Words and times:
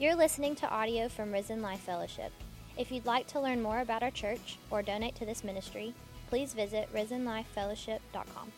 You're 0.00 0.16
listening 0.16 0.54
to 0.54 0.70
audio 0.70 1.10
from 1.10 1.30
Risen 1.30 1.60
Life 1.60 1.80
Fellowship. 1.80 2.32
If 2.78 2.90
you'd 2.90 3.04
like 3.04 3.26
to 3.26 3.38
learn 3.38 3.60
more 3.60 3.80
about 3.80 4.02
our 4.02 4.10
church 4.10 4.56
or 4.70 4.80
donate 4.80 5.14
to 5.16 5.26
this 5.26 5.44
ministry, 5.44 5.92
please 6.30 6.54
visit 6.54 6.88
risenlifefellowship.com. 6.94 8.50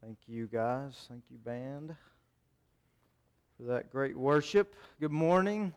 Thank 0.00 0.16
you, 0.26 0.46
guys. 0.46 1.04
Thank 1.06 1.24
you, 1.30 1.36
band, 1.36 1.94
for 3.58 3.64
that 3.64 3.92
great 3.92 4.16
worship. 4.16 4.74
Good 5.00 5.12
morning. 5.12 5.74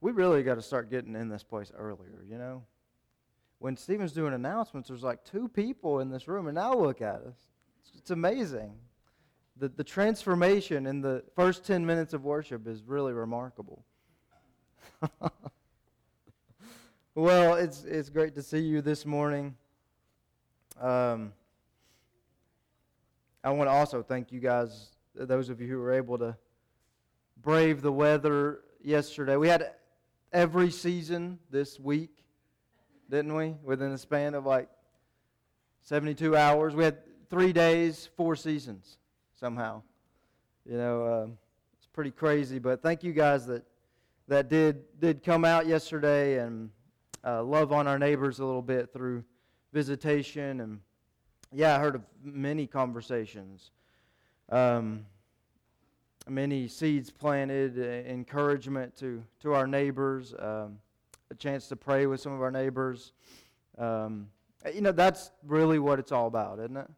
We 0.00 0.10
really 0.10 0.42
got 0.42 0.56
to 0.56 0.62
start 0.62 0.90
getting 0.90 1.14
in 1.14 1.28
this 1.28 1.44
place 1.44 1.70
earlier, 1.78 2.24
you 2.28 2.36
know? 2.36 2.64
When 3.62 3.76
Stephen's 3.76 4.10
doing 4.10 4.34
announcements, 4.34 4.88
there's 4.88 5.04
like 5.04 5.22
two 5.22 5.46
people 5.46 6.00
in 6.00 6.10
this 6.10 6.26
room, 6.26 6.48
and 6.48 6.56
now 6.56 6.74
look 6.74 7.00
at 7.00 7.20
us. 7.20 7.36
It's, 7.80 7.92
it's 7.96 8.10
amazing. 8.10 8.72
The, 9.56 9.68
the 9.68 9.84
transformation 9.84 10.84
in 10.84 11.00
the 11.00 11.22
first 11.36 11.64
10 11.64 11.86
minutes 11.86 12.12
of 12.12 12.24
worship 12.24 12.66
is 12.66 12.82
really 12.82 13.12
remarkable. 13.12 13.84
well, 17.14 17.54
it's, 17.54 17.84
it's 17.84 18.10
great 18.10 18.34
to 18.34 18.42
see 18.42 18.58
you 18.58 18.82
this 18.82 19.06
morning. 19.06 19.54
Um, 20.80 21.32
I 23.44 23.50
want 23.50 23.68
to 23.68 23.72
also 23.72 24.02
thank 24.02 24.32
you 24.32 24.40
guys, 24.40 24.88
those 25.14 25.50
of 25.50 25.60
you 25.60 25.68
who 25.68 25.78
were 25.78 25.92
able 25.92 26.18
to 26.18 26.36
brave 27.40 27.80
the 27.80 27.92
weather 27.92 28.62
yesterday. 28.82 29.36
We 29.36 29.46
had 29.46 29.70
every 30.32 30.72
season 30.72 31.38
this 31.48 31.78
week, 31.78 32.21
didn't 33.12 33.34
we? 33.34 33.54
Within 33.62 33.92
a 33.92 33.98
span 33.98 34.32
of 34.34 34.46
like 34.46 34.70
72 35.82 36.34
hours. 36.34 36.74
We 36.74 36.82
had 36.82 36.96
three 37.28 37.52
days, 37.52 38.08
four 38.16 38.34
seasons 38.34 38.96
somehow. 39.34 39.82
You 40.64 40.78
know, 40.78 41.04
uh, 41.04 41.26
it's 41.76 41.86
pretty 41.92 42.10
crazy. 42.10 42.58
But 42.58 42.82
thank 42.82 43.04
you 43.04 43.12
guys 43.12 43.44
that, 43.48 43.64
that 44.28 44.48
did, 44.48 44.84
did 44.98 45.22
come 45.22 45.44
out 45.44 45.66
yesterday 45.66 46.38
and 46.38 46.70
uh, 47.22 47.42
love 47.42 47.70
on 47.70 47.86
our 47.86 47.98
neighbors 47.98 48.38
a 48.38 48.46
little 48.46 48.62
bit 48.62 48.94
through 48.94 49.24
visitation. 49.74 50.62
And 50.62 50.80
yeah, 51.52 51.76
I 51.76 51.80
heard 51.80 51.96
of 51.96 52.02
many 52.24 52.66
conversations. 52.66 53.72
Um, 54.48 55.04
many 56.26 56.66
seeds 56.66 57.10
planted, 57.10 57.78
uh, 57.78 58.10
encouragement 58.10 58.96
to, 58.96 59.22
to 59.42 59.52
our 59.52 59.66
neighbors, 59.66 60.32
um, 60.38 60.78
a 61.32 61.34
chance 61.34 61.66
to 61.68 61.76
pray 61.76 62.06
with 62.06 62.20
some 62.20 62.32
of 62.32 62.42
our 62.42 62.50
neighbors. 62.50 63.12
Um, 63.78 64.28
you 64.72 64.82
know, 64.82 64.92
that's 64.92 65.30
really 65.46 65.78
what 65.78 65.98
it's 65.98 66.12
all 66.12 66.26
about, 66.26 66.58
isn't 66.58 66.76
it? 66.76 66.88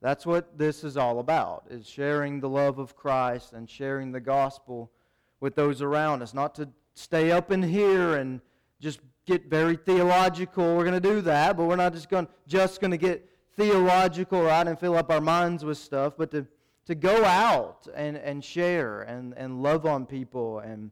That's 0.00 0.26
what 0.26 0.58
this 0.58 0.82
is 0.82 0.96
all 0.96 1.20
about, 1.20 1.66
is 1.70 1.88
sharing 1.88 2.40
the 2.40 2.48
love 2.48 2.80
of 2.80 2.96
Christ 2.96 3.52
and 3.52 3.70
sharing 3.70 4.10
the 4.10 4.20
gospel 4.20 4.90
with 5.38 5.54
those 5.54 5.80
around 5.80 6.22
us. 6.22 6.34
Not 6.34 6.56
to 6.56 6.68
stay 6.94 7.30
up 7.30 7.52
in 7.52 7.62
here 7.62 8.16
and 8.16 8.40
just 8.80 8.98
get 9.24 9.48
very 9.48 9.76
theological. 9.76 10.76
We're 10.76 10.84
going 10.84 11.00
to 11.00 11.08
do 11.08 11.20
that, 11.20 11.56
but 11.56 11.66
we're 11.66 11.76
not 11.76 11.92
just 11.92 12.10
going 12.10 12.26
just 12.48 12.80
going 12.80 12.90
to 12.90 12.96
get 12.96 13.28
theological, 13.56 14.42
right, 14.42 14.66
and 14.66 14.76
fill 14.78 14.96
up 14.96 15.10
our 15.12 15.20
minds 15.20 15.64
with 15.64 15.78
stuff, 15.78 16.14
but 16.18 16.32
to 16.32 16.46
to 16.86 16.96
go 16.96 17.24
out 17.24 17.86
and, 17.94 18.16
and 18.16 18.42
share 18.42 19.02
and, 19.02 19.34
and 19.36 19.62
love 19.62 19.86
on 19.86 20.04
people 20.04 20.58
and 20.58 20.90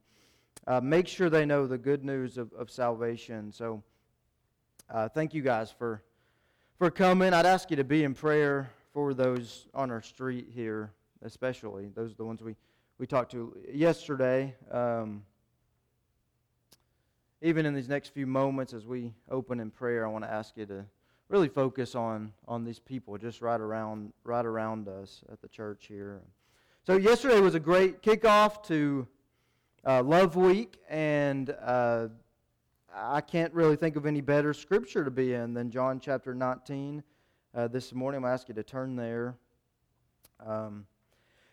uh, 0.67 0.81
make 0.81 1.09
sure 1.09 1.31
they 1.31 1.47
know 1.47 1.67
the 1.67 1.79
good 1.79 2.05
news 2.05 2.39
of, 2.39 2.53
of 2.53 2.71
salvation. 2.71 3.53
So, 3.53 3.83
uh, 4.89 5.09
thank 5.09 5.35
you 5.35 5.43
guys 5.43 5.71
for, 5.71 6.03
for 6.79 6.91
coming. 6.91 7.33
I'd 7.33 7.47
ask 7.47 7.71
you 7.71 7.77
to 7.77 7.85
be 7.85 8.05
in 8.05 8.15
prayer 8.15 8.71
for 8.93 9.15
those 9.15 9.67
on 9.75 9.91
our 9.91 10.03
street 10.03 10.49
here, 10.53 10.93
especially. 11.23 11.91
Those 11.95 12.13
are 12.13 12.17
the 12.17 12.25
ones 12.25 12.43
we, 12.43 12.57
we 12.99 13.07
talked 13.07 13.33
to 13.33 13.57
yesterday. 13.73 14.55
Um, 14.71 15.23
even 17.43 17.65
in 17.65 17.75
these 17.75 17.89
next 17.89 18.09
few 18.09 18.27
moments 18.27 18.75
as 18.75 18.87
we 18.87 19.15
open 19.31 19.61
in 19.61 19.71
prayer, 19.71 20.05
I 20.05 20.11
want 20.11 20.25
to 20.25 20.31
ask 20.31 20.57
you 20.57 20.67
to 20.67 20.85
really 21.29 21.49
focus 21.49 21.95
on 21.95 22.33
on 22.49 22.65
these 22.65 22.81
people 22.81 23.17
just 23.17 23.41
right 23.41 23.61
around 23.61 24.13
right 24.25 24.45
around 24.45 24.89
us 24.89 25.23
at 25.33 25.41
the 25.41 25.49
church 25.49 25.87
here. 25.87 26.21
So 26.85 26.97
yesterday 26.97 27.41
was 27.41 27.55
a 27.55 27.61
great 27.61 28.03
kickoff 28.03 28.65
to 28.65 29.07
uh, 29.85 30.03
Love 30.03 30.37
Week, 30.37 30.79
and 30.89 31.55
uh, 31.63 32.09
I 32.95 33.21
can't 33.21 33.53
really 33.55 33.77
think 33.77 33.97
of 33.97 34.07
any 34.07 34.21
better 34.21 34.53
scripture 34.53 35.05
to 35.05 35.11
be 35.11 35.35
in 35.35 35.55
than 35.55 35.71
John 35.71 36.01
chapter 36.01 36.35
19. 36.35 37.03
Uh, 37.55 37.69
this 37.69 37.93
morning, 37.93 38.19
I'm 38.19 38.23
going 38.23 38.31
to 38.31 38.35
ask 38.35 38.49
you 38.49 38.55
to 38.55 38.63
turn 38.63 38.97
there. 38.97 39.37
Um, 40.45 40.87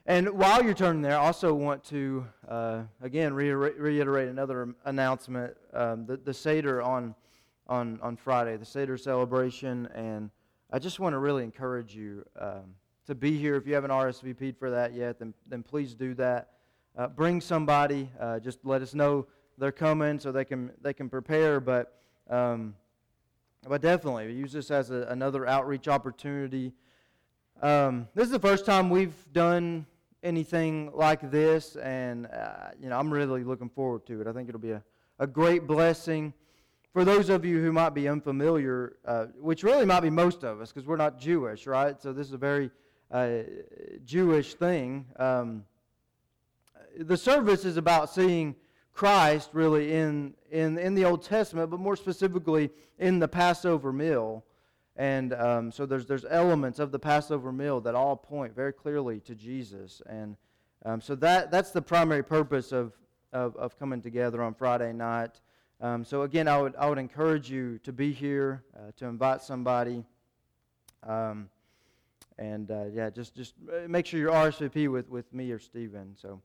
and 0.06 0.30
while 0.30 0.64
you're 0.64 0.74
turning 0.74 1.02
there, 1.02 1.18
I 1.18 1.26
also 1.26 1.54
want 1.54 1.84
to, 1.86 2.26
uh, 2.48 2.84
again, 3.02 3.34
reiterate, 3.34 4.30
another 4.30 4.76
announcement. 4.86 5.56
Um, 5.74 6.06
the, 6.06 6.18
the 6.18 6.34
Seder 6.34 6.82
on 6.82 7.16
on, 7.70 8.00
on 8.02 8.16
Friday, 8.16 8.58
the 8.58 8.66
Seder 8.66 8.98
celebration. 8.98 9.88
And 9.94 10.30
I 10.72 10.80
just 10.80 11.00
want 11.00 11.14
to 11.14 11.20
really 11.20 11.44
encourage 11.44 11.96
you 11.96 12.24
um, 12.40 12.76
to 13.06 13.16
be 13.16 13.38
here. 13.38 13.56
If 13.56 13.68
you 13.68 13.74
haven't 13.74 13.92
RSVP'd 13.92 14.58
for 14.58 14.72
that 14.72 14.94
yet, 14.94 15.20
then, 15.20 15.34
then 15.48 15.64
please 15.64 15.94
do 15.94 16.14
that. 16.16 16.50
Uh, 16.98 17.08
bring 17.08 17.40
somebody. 17.40 18.10
Uh, 18.20 18.40
just 18.40 18.58
let 18.64 18.82
us 18.82 18.96
know 18.96 19.28
they're 19.60 19.72
coming 19.72 20.20
so 20.20 20.32
they 20.32 20.46
can, 20.46 20.72
they 20.82 20.94
can 20.94 21.10
prepare. 21.10 21.60
But, 21.60 21.96
um, 22.30 22.74
but 23.68 23.82
definitely 23.82 24.34
use 24.34 24.52
this 24.52 24.72
as 24.72 24.90
a, 24.90 25.04
another 25.10 25.46
outreach 25.46 25.88
opportunity. 25.88 26.74
Um, 27.62 28.08
this 28.16 28.26
is 28.26 28.32
the 28.32 28.40
first 28.40 28.66
time 28.66 28.90
we've 28.90 29.16
done 29.32 29.86
anything 30.24 30.92
like 30.94 31.32
this, 31.32 31.76
and 31.76 32.28
uh, 32.28 32.70
you 32.80 32.90
know 32.90 33.00
I'm 33.00 33.12
really 33.12 33.44
looking 33.44 33.70
forward 33.70 34.06
to 34.08 34.22
it. 34.22 34.28
I 34.28 34.34
think 34.34 34.50
it'll 34.50 34.62
be 34.62 34.72
a, 34.72 34.84
a 35.20 35.28
great 35.28 35.68
blessing 35.68 36.34
for 36.94 37.06
those 37.06 37.30
of 37.30 37.46
you 37.46 37.62
who 37.62 37.72
might 37.72 37.92
be 37.92 38.08
unfamiliar, 38.08 38.98
uh, 39.06 39.26
which 39.40 39.64
really 39.64 39.86
might 39.86 40.00
be 40.00 40.10
most 40.10 40.44
of 40.44 40.62
us 40.62 40.72
because 40.72 40.88
we're 40.88 40.98
not 40.98 41.20
Jewish, 41.20 41.68
right? 41.68 42.02
So 42.02 42.12
this 42.12 42.28
is 42.28 42.34
a 42.34 42.38
very 42.40 42.72
uh, 43.12 43.40
Jewish 44.04 44.56
thing. 44.56 45.06
Um, 45.18 45.64
the 47.00 47.18
service 47.18 47.66
is 47.66 47.78
about 47.78 48.14
seeing 48.14 48.56
Christ 48.94 49.50
really 49.54 49.94
in, 49.94 50.34
in, 50.52 50.78
in 50.78 50.96
the 50.96 51.06
Old 51.06 51.24
Testament, 51.24 51.70
but 51.70 51.80
more 51.80 51.96
specifically 51.96 52.70
in 52.98 53.20
the 53.20 53.28
Passover 53.28 53.94
meal. 53.94 54.44
And 54.96 55.34
um, 55.34 55.72
so 55.72 55.86
there's, 55.86 56.08
there's 56.08 56.26
elements 56.30 56.80
of 56.80 56.92
the 56.92 57.00
Passover 57.00 57.52
meal 57.52 57.80
that 57.82 57.94
all 57.94 58.16
point 58.16 58.56
very 58.56 58.74
clearly 58.74 59.20
to 59.22 59.36
Jesus. 59.36 60.02
And 60.08 60.36
um, 60.86 61.02
so 61.02 61.14
that, 61.16 61.52
that's 61.52 61.72
the 61.72 61.82
primary 61.82 62.24
purpose 62.24 62.72
of, 62.72 62.94
of, 63.32 63.56
of 63.56 63.78
coming 63.78 64.02
together 64.02 64.42
on 64.42 64.54
Friday 64.54 64.94
night. 64.94 65.40
Um, 65.80 66.04
so 66.04 66.24
again, 66.24 66.48
I 66.48 66.60
would 66.60 66.76
I 66.76 66.90
would 66.90 66.98
encourage 66.98 67.52
you 67.52 67.78
to 67.84 67.94
be 67.94 68.12
here, 68.12 68.64
uh, 68.76 68.92
to 68.98 69.06
invite 69.06 69.44
somebody, 69.44 70.04
um, 71.04 71.50
and 72.40 72.72
uh, 72.72 72.86
yeah, 72.92 73.12
just 73.12 73.36
just 73.36 73.54
uh, 73.72 73.88
make 73.88 74.08
sure 74.08 74.20
you're 74.20 74.32
RSVP 74.32 74.92
with 74.92 75.08
with 75.08 75.32
me 75.32 75.52
or 75.52 75.60
Stephen. 75.60 76.16
So, 76.20 76.42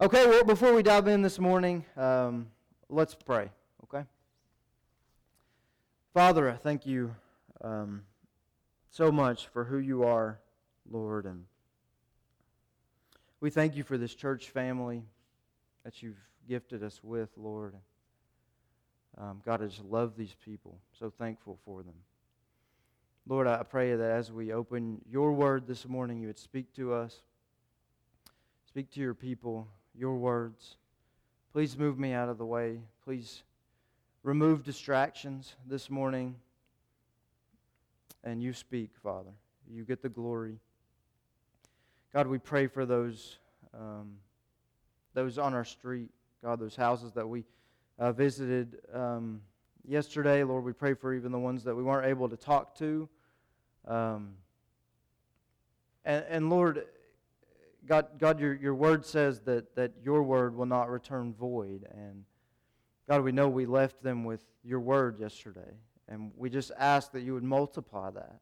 okay. 0.00 0.26
Well, 0.26 0.44
before 0.44 0.74
we 0.74 0.82
dive 0.82 1.08
in 1.08 1.22
this 1.22 1.38
morning, 1.38 1.84
um, 1.96 2.48
let's 2.88 3.14
pray. 3.14 3.50
Okay. 3.84 4.04
Father, 6.14 6.50
I 6.50 6.56
thank 6.56 6.86
you 6.86 7.14
um, 7.60 8.02
so 8.90 9.10
much 9.10 9.48
for 9.48 9.64
who 9.64 9.78
you 9.78 10.04
are, 10.04 10.38
Lord, 10.90 11.26
and 11.26 11.44
we 13.40 13.50
thank 13.50 13.76
you 13.76 13.84
for 13.84 13.96
this 13.96 14.14
church 14.14 14.50
family 14.50 15.04
that 15.84 16.02
you've 16.02 16.20
gifted 16.48 16.82
us 16.82 17.00
with, 17.02 17.30
Lord. 17.36 17.74
Um, 19.16 19.42
God, 19.44 19.62
I 19.62 19.66
just 19.66 19.84
love 19.84 20.16
these 20.16 20.34
people. 20.44 20.78
So 20.98 21.10
thankful 21.10 21.58
for 21.64 21.82
them. 21.82 21.94
Lord, 23.26 23.46
I 23.46 23.62
pray 23.62 23.94
that 23.94 24.10
as 24.10 24.32
we 24.32 24.52
open 24.52 25.02
your 25.10 25.32
word 25.32 25.66
this 25.66 25.86
morning, 25.86 26.20
you 26.20 26.28
would 26.28 26.38
speak 26.38 26.72
to 26.74 26.94
us, 26.94 27.20
speak 28.66 28.90
to 28.92 29.00
your 29.00 29.14
people, 29.14 29.68
your 29.98 30.16
words. 30.16 30.76
Please 31.52 31.76
move 31.76 31.98
me 31.98 32.12
out 32.12 32.28
of 32.28 32.38
the 32.38 32.46
way. 32.46 32.78
Please 33.04 33.42
remove 34.22 34.62
distractions 34.62 35.56
this 35.66 35.90
morning. 35.90 36.36
And 38.22 38.42
you 38.42 38.52
speak, 38.52 38.90
Father. 39.02 39.30
You 39.68 39.84
get 39.84 40.02
the 40.02 40.08
glory. 40.08 40.58
God, 42.12 42.26
we 42.26 42.38
pray 42.38 42.68
for 42.68 42.86
those, 42.86 43.38
um, 43.74 44.14
those 45.14 45.36
on 45.36 45.52
our 45.52 45.64
street, 45.64 46.10
God, 46.42 46.60
those 46.60 46.76
houses 46.76 47.12
that 47.14 47.28
we 47.28 47.44
uh, 47.98 48.12
visited 48.12 48.78
um, 48.94 49.40
yesterday. 49.86 50.44
Lord, 50.44 50.64
we 50.64 50.72
pray 50.72 50.94
for 50.94 51.12
even 51.12 51.32
the 51.32 51.38
ones 51.38 51.64
that 51.64 51.74
we 51.74 51.82
weren't 51.82 52.06
able 52.06 52.28
to 52.28 52.36
talk 52.36 52.76
to. 52.76 53.08
Um, 53.86 54.34
and, 56.04 56.24
and 56.28 56.50
Lord, 56.50 56.84
God, 57.88 58.06
God 58.18 58.38
your, 58.38 58.54
your 58.54 58.74
word 58.74 59.06
says 59.06 59.40
that, 59.40 59.74
that 59.74 59.92
your 60.04 60.22
word 60.22 60.54
will 60.54 60.66
not 60.66 60.90
return 60.90 61.32
void. 61.32 61.86
And 61.90 62.24
God, 63.08 63.22
we 63.22 63.32
know 63.32 63.48
we 63.48 63.64
left 63.64 64.02
them 64.02 64.24
with 64.24 64.44
your 64.62 64.80
word 64.80 65.18
yesterday, 65.18 65.72
and 66.06 66.30
we 66.36 66.50
just 66.50 66.70
ask 66.78 67.12
that 67.12 67.22
you 67.22 67.32
would 67.32 67.42
multiply 67.42 68.10
that, 68.10 68.40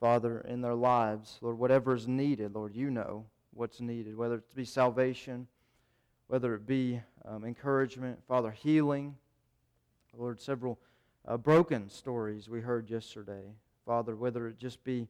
Father, 0.00 0.40
in 0.48 0.62
their 0.62 0.74
lives. 0.74 1.38
Lord, 1.42 1.58
whatever 1.58 1.94
is 1.94 2.08
needed, 2.08 2.54
Lord, 2.54 2.74
you 2.74 2.90
know 2.90 3.26
what's 3.52 3.80
needed, 3.80 4.16
whether 4.16 4.36
it 4.36 4.54
be 4.54 4.64
salvation, 4.64 5.46
whether 6.28 6.54
it 6.54 6.66
be 6.66 7.02
um, 7.26 7.44
encouragement, 7.44 8.18
Father, 8.26 8.50
healing. 8.50 9.14
Lord, 10.16 10.40
several 10.40 10.78
uh, 11.26 11.36
broken 11.36 11.90
stories 11.90 12.48
we 12.48 12.60
heard 12.60 12.88
yesterday. 12.88 13.52
Father, 13.84 14.16
whether 14.16 14.48
it 14.48 14.58
just 14.58 14.82
be 14.84 15.06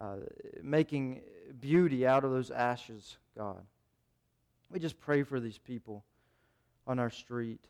uh, 0.00 0.16
making 0.62 1.20
beauty 1.60 2.06
out 2.06 2.24
of 2.24 2.30
those 2.30 2.50
ashes, 2.50 3.16
God. 3.36 3.62
We 4.70 4.78
just 4.78 4.98
pray 5.00 5.22
for 5.22 5.40
these 5.40 5.58
people 5.58 6.04
on 6.86 6.98
our 6.98 7.10
street. 7.10 7.60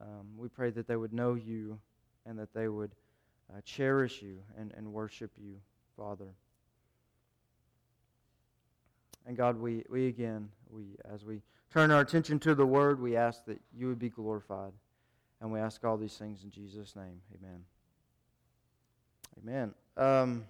Um, 0.00 0.28
we 0.36 0.48
pray 0.48 0.70
that 0.70 0.86
they 0.86 0.96
would 0.96 1.12
know 1.12 1.34
you 1.34 1.78
and 2.26 2.38
that 2.38 2.52
they 2.54 2.68
would 2.68 2.92
uh, 3.52 3.60
cherish 3.64 4.22
you 4.22 4.38
and, 4.58 4.72
and 4.76 4.92
worship 4.92 5.32
you, 5.36 5.56
Father. 5.96 6.28
And 9.26 9.36
God, 9.36 9.60
we, 9.60 9.84
we 9.90 10.06
again, 10.06 10.48
we 10.70 10.96
as 11.12 11.24
we 11.24 11.42
turn 11.70 11.90
our 11.90 12.00
attention 12.00 12.38
to 12.40 12.54
the 12.54 12.64
Word, 12.64 13.00
we 13.00 13.16
ask 13.16 13.44
that 13.46 13.60
you 13.76 13.88
would 13.88 13.98
be 13.98 14.08
glorified. 14.08 14.72
And 15.40 15.52
we 15.52 15.60
ask 15.60 15.84
all 15.84 15.96
these 15.96 16.16
things 16.16 16.42
in 16.42 16.50
Jesus' 16.50 16.96
name. 16.96 17.20
Amen. 17.36 17.64
Amen. 19.42 19.74
Um, 19.96 20.44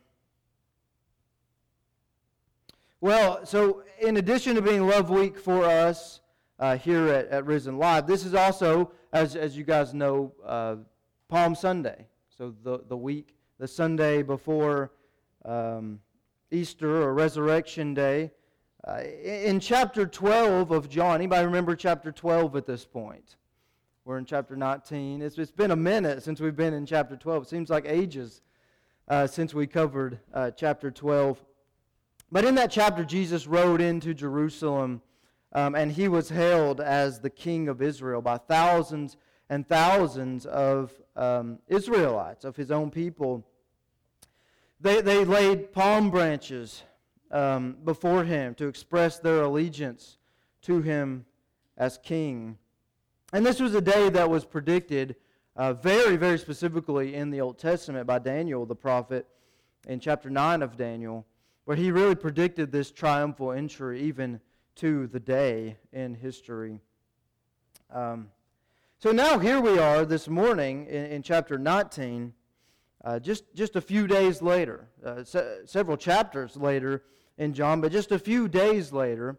well, 3.01 3.45
so 3.47 3.83
in 4.01 4.17
addition 4.17 4.55
to 4.57 4.63
being 4.63 4.87
Love 4.87 5.11
Week 5.11 5.39
for 5.39 5.65
us 5.65 6.21
uh, 6.59 6.77
here 6.77 7.09
at, 7.09 7.29
at 7.29 7.47
Risen 7.47 7.79
Life, 7.79 8.07
this 8.07 8.25
is 8.25 8.35
also, 8.35 8.91
as, 9.13 9.37
as 9.37 9.57
you 9.57 9.65
guys 9.65 9.95
know, 9.95 10.33
uh, 10.45 10.77
Palm 11.29 11.55
Sunday. 11.55 12.07
So 12.37 12.55
the, 12.63 12.83
the 12.89 12.97
week, 12.97 13.35
the 13.59 13.69
Sunday 13.69 14.23
before 14.23 14.93
um, 15.45 16.01
Easter 16.51 17.03
or 17.03 17.15
Resurrection 17.15 17.95
Day. 17.95 18.33
Uh, 18.87 19.03
in 19.23 19.61
chapter 19.61 20.07
12 20.07 20.71
of 20.71 20.89
John, 20.89 21.17
anybody 21.17 21.45
remember 21.45 21.77
chapter 21.77 22.11
12 22.11 22.57
at 22.57 22.67
this 22.67 22.85
point? 22.85 23.37
We're 24.05 24.19
in 24.19 24.25
chapter 24.25 24.57
19. 24.57 25.21
It's, 25.21 25.37
it's 25.37 25.51
been 25.51 25.73
a 25.73 25.77
minute 25.77 26.23
since 26.23 26.41
we've 26.41 26.57
been 26.57 26.73
in 26.75 26.87
chapter 26.87 27.17
12. 27.17 27.43
It 27.43 27.49
seems 27.49 27.71
like 27.71 27.85
ages 27.87 28.41
uh, 29.09 29.27
since 29.27 29.53
we 29.53 29.67
covered 29.67 30.21
uh, 30.33 30.51
chapter 30.53 30.91
12. 30.91 31.45
But 32.31 32.45
in 32.45 32.55
that 32.57 32.71
chapter, 32.71 33.05
Jesus 33.05 33.47
rode 33.47 33.81
into 33.81 34.15
Jerusalem 34.15 35.03
um, 35.53 35.75
and 35.75 35.91
he 35.91 36.09
was 36.09 36.29
hailed 36.29 36.81
as 36.81 37.21
the 37.21 37.31
king 37.31 37.69
of 37.69 37.81
Israel 37.81 38.21
by 38.21 38.37
thousands 38.37 39.17
and 39.49 39.67
thousands 39.67 40.45
of 40.45 40.93
um, 41.17 41.59
Israelites, 41.69 42.45
of 42.45 42.57
his 42.57 42.71
own 42.71 42.91
people. 42.91 43.47
They, 44.81 45.01
they 45.01 45.25
laid 45.25 45.73
palm 45.73 46.11
branches 46.11 46.83
um, 47.31 47.77
before 47.85 48.25
him 48.25 48.55
to 48.57 48.69
express 48.69 49.19
their 49.19 49.43
allegiance 49.43 50.19
to 50.63 50.83
him 50.83 51.25
as 51.77 51.99
king. 51.99 52.59
And 53.33 53.45
this 53.45 53.61
was 53.61 53.75
a 53.75 53.81
day 53.81 54.11
that 54.11 54.29
was 54.29 54.45
predicted 54.45 55.17
uh, 55.57 55.73
very, 55.73 56.17
very 56.17 56.39
specifically 56.39 57.15
in 57.15 57.31
the 57.31 57.41
Old 57.41 57.59
Testament 57.59 58.07
by 58.07 58.19
Daniel 58.19 58.65
the 58.67 58.77
prophet 58.77 59.27
in 59.87 59.99
chapter 59.99 60.31
9 60.31 60.63
of 60.63 60.77
Daniel, 60.77 61.27
where 61.69 61.77
he 61.77 61.91
really 61.91 62.15
predicted 62.15 62.73
this 62.73 62.91
triumphal 62.91 63.53
entry 63.53 64.01
even 64.01 64.41
to 64.75 65.07
the 65.09 65.21
day 65.21 65.77
in 65.93 66.15
history. 66.15 66.81
Um, 67.93 68.31
so 68.99 69.13
now 69.13 69.39
here 69.39 69.61
we 69.61 69.79
are 69.79 70.07
this 70.07 70.29
morning 70.29 70.87
in, 70.87 71.05
in 71.05 71.23
chapter 71.23 71.59
19, 71.59 72.33
uh, 73.05 73.19
just, 73.19 73.55
just 73.55 73.77
a 73.77 73.83
few 73.83 74.07
days 74.07 74.41
later, 74.41 74.89
uh, 75.05 75.23
se- 75.23 75.59
several 75.67 75.99
chapters 75.99 76.57
later 76.57 77.03
in 77.37 77.53
John, 77.53 77.83
but 77.83 77.93
just 77.93 78.13
a 78.13 78.19
few 78.19 78.49
days 78.49 78.91
later, 78.91 79.37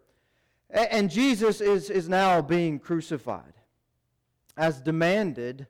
and, 0.69 1.09
Jesus 1.09 1.61
is, 1.61 1.89
is 1.89 2.07
now 2.07 2.43
being 2.43 2.77
crucified 2.77 3.53
as 4.55 4.81
demanded 4.81 5.65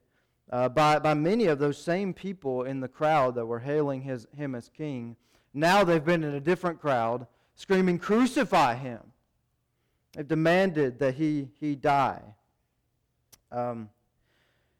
uh, 0.51 0.67
by, 0.67 0.99
by 0.99 1.13
many 1.13 1.45
of 1.45 1.57
those 1.57 1.81
same 1.81 2.13
people 2.13 2.63
in 2.63 2.81
the 2.81 2.89
crowd 2.89 3.35
that 3.35 3.45
were 3.45 3.59
hailing 3.59 4.01
his, 4.01 4.27
him 4.35 4.55
as 4.55 4.67
king. 4.67 5.15
Now 5.53 5.83
they've 5.83 6.03
been 6.03 6.23
in 6.23 6.35
a 6.35 6.39
different 6.39 6.79
crowd 6.79 7.27
screaming, 7.55 7.99
Crucify 7.99 8.75
him. 8.75 8.99
They've 10.13 10.27
demanded 10.27 10.99
that 10.99 11.15
he, 11.15 11.49
he 11.59 11.75
die. 11.75 12.21
Um, 13.51 13.89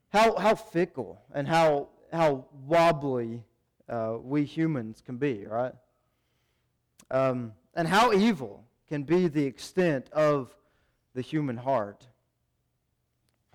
how, 0.10 0.38
how 0.38 0.56
fickle 0.56 1.22
and 1.34 1.48
how, 1.48 1.90
how 2.12 2.46
wobbly 2.66 3.44
uh, 3.88 4.18
we 4.22 4.44
humans 4.44 5.02
can 5.06 5.18
be, 5.18 5.46
right? 5.46 5.74
Um, 7.12 7.54
and 7.76 7.88
how 7.88 8.14
evil 8.14 8.64
can 8.88 9.04
be 9.04 9.28
the 9.28 9.44
extent 9.44 10.10
of 10.12 10.56
the 11.14 11.22
human 11.22 11.58
heart. 11.58 12.08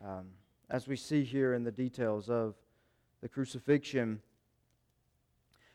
Um, 0.04 0.26
as 0.70 0.88
we 0.88 0.96
see 0.96 1.24
here 1.24 1.54
in 1.54 1.64
the 1.64 1.72
details 1.72 2.28
of 2.28 2.54
the 3.20 3.28
crucifixion. 3.28 4.20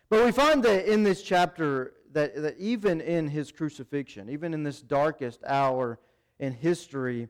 But 0.10 0.26
we 0.26 0.32
find 0.32 0.64
that 0.64 0.92
in 0.92 1.04
this 1.04 1.22
chapter 1.22 1.94
that, 2.14 2.36
that 2.42 2.58
even 2.58 3.00
in 3.00 3.28
his 3.28 3.52
crucifixion, 3.52 4.30
even 4.30 4.54
in 4.54 4.64
this 4.64 4.82
darkest 4.82 5.44
hour 5.46 6.00
in 6.40 6.54
history, 6.54 7.30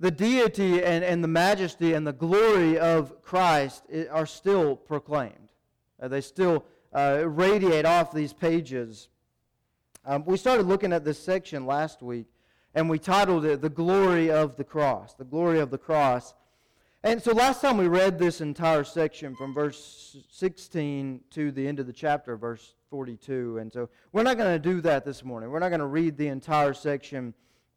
the 0.00 0.10
deity 0.10 0.82
and, 0.82 1.02
and 1.02 1.24
the 1.24 1.28
majesty 1.28 1.94
and 1.94 2.06
the 2.06 2.12
glory 2.12 2.78
of 2.78 3.22
Christ 3.22 3.84
are 4.10 4.26
still 4.26 4.76
proclaimed. 4.76 5.48
Uh, 6.00 6.08
they 6.08 6.20
still 6.20 6.64
uh, 6.94 7.22
radiate 7.26 7.84
off 7.84 8.12
these 8.12 8.32
pages. 8.32 9.08
Um, 10.04 10.24
we 10.24 10.36
started 10.36 10.66
looking 10.66 10.92
at 10.92 11.04
this 11.04 11.22
section 11.22 11.66
last 11.66 12.02
week, 12.02 12.26
and 12.74 12.88
we 12.88 12.98
titled 12.98 13.44
it 13.44 13.60
The 13.60 13.68
Glory 13.68 14.30
of 14.30 14.56
the 14.56 14.64
Cross. 14.64 15.14
The 15.14 15.24
Glory 15.24 15.60
of 15.60 15.70
the 15.70 15.78
Cross. 15.78 16.34
And 17.02 17.22
so 17.22 17.32
last 17.32 17.62
time 17.62 17.78
we 17.78 17.88
read 17.88 18.18
this 18.18 18.42
entire 18.42 18.84
section 18.84 19.34
from 19.34 19.54
verse 19.54 20.18
16 20.28 21.22
to 21.30 21.50
the 21.50 21.66
end 21.66 21.80
of 21.80 21.86
the 21.86 21.94
chapter, 21.94 22.36
verse 22.36 22.74
42. 22.90 23.56
And 23.56 23.72
so 23.72 23.88
we're 24.12 24.22
not 24.22 24.36
going 24.36 24.52
to 24.52 24.58
do 24.58 24.82
that 24.82 25.06
this 25.06 25.24
morning. 25.24 25.50
We're 25.50 25.60
not 25.60 25.70
going 25.70 25.80
to 25.80 25.86
read 25.86 26.18
the 26.18 26.28
entire 26.28 26.74
section 26.74 27.32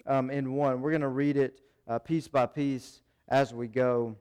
um, 0.05 0.29
in 0.29 0.51
one. 0.51 0.81
We're 0.81 0.91
going 0.91 1.01
to 1.01 1.07
read 1.07 1.37
it 1.37 1.61
uh, 1.87 1.99
piece 1.99 2.27
by 2.27 2.47
piece 2.47 2.99
as 3.29 3.53
we 3.53 3.69
go. 3.69 4.17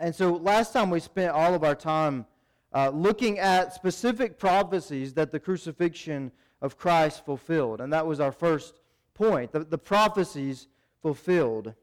And 0.00 0.12
so 0.12 0.32
last 0.32 0.72
time 0.72 0.90
we 0.90 0.98
spent 0.98 1.30
all 1.30 1.54
of 1.54 1.62
our 1.62 1.76
time 1.76 2.26
uh, 2.74 2.88
looking 2.88 3.38
at 3.38 3.72
specific 3.72 4.36
prophecies 4.36 5.14
that 5.14 5.30
the 5.30 5.38
crucifixion 5.38 6.32
of 6.60 6.76
Christ 6.76 7.24
fulfilled. 7.24 7.80
And 7.80 7.92
that 7.92 8.04
was 8.04 8.18
our 8.18 8.32
first 8.32 8.80
point 9.14 9.52
the, 9.52 9.60
the 9.60 9.78
prophecies 9.78 10.66
fulfilled. 11.02 11.74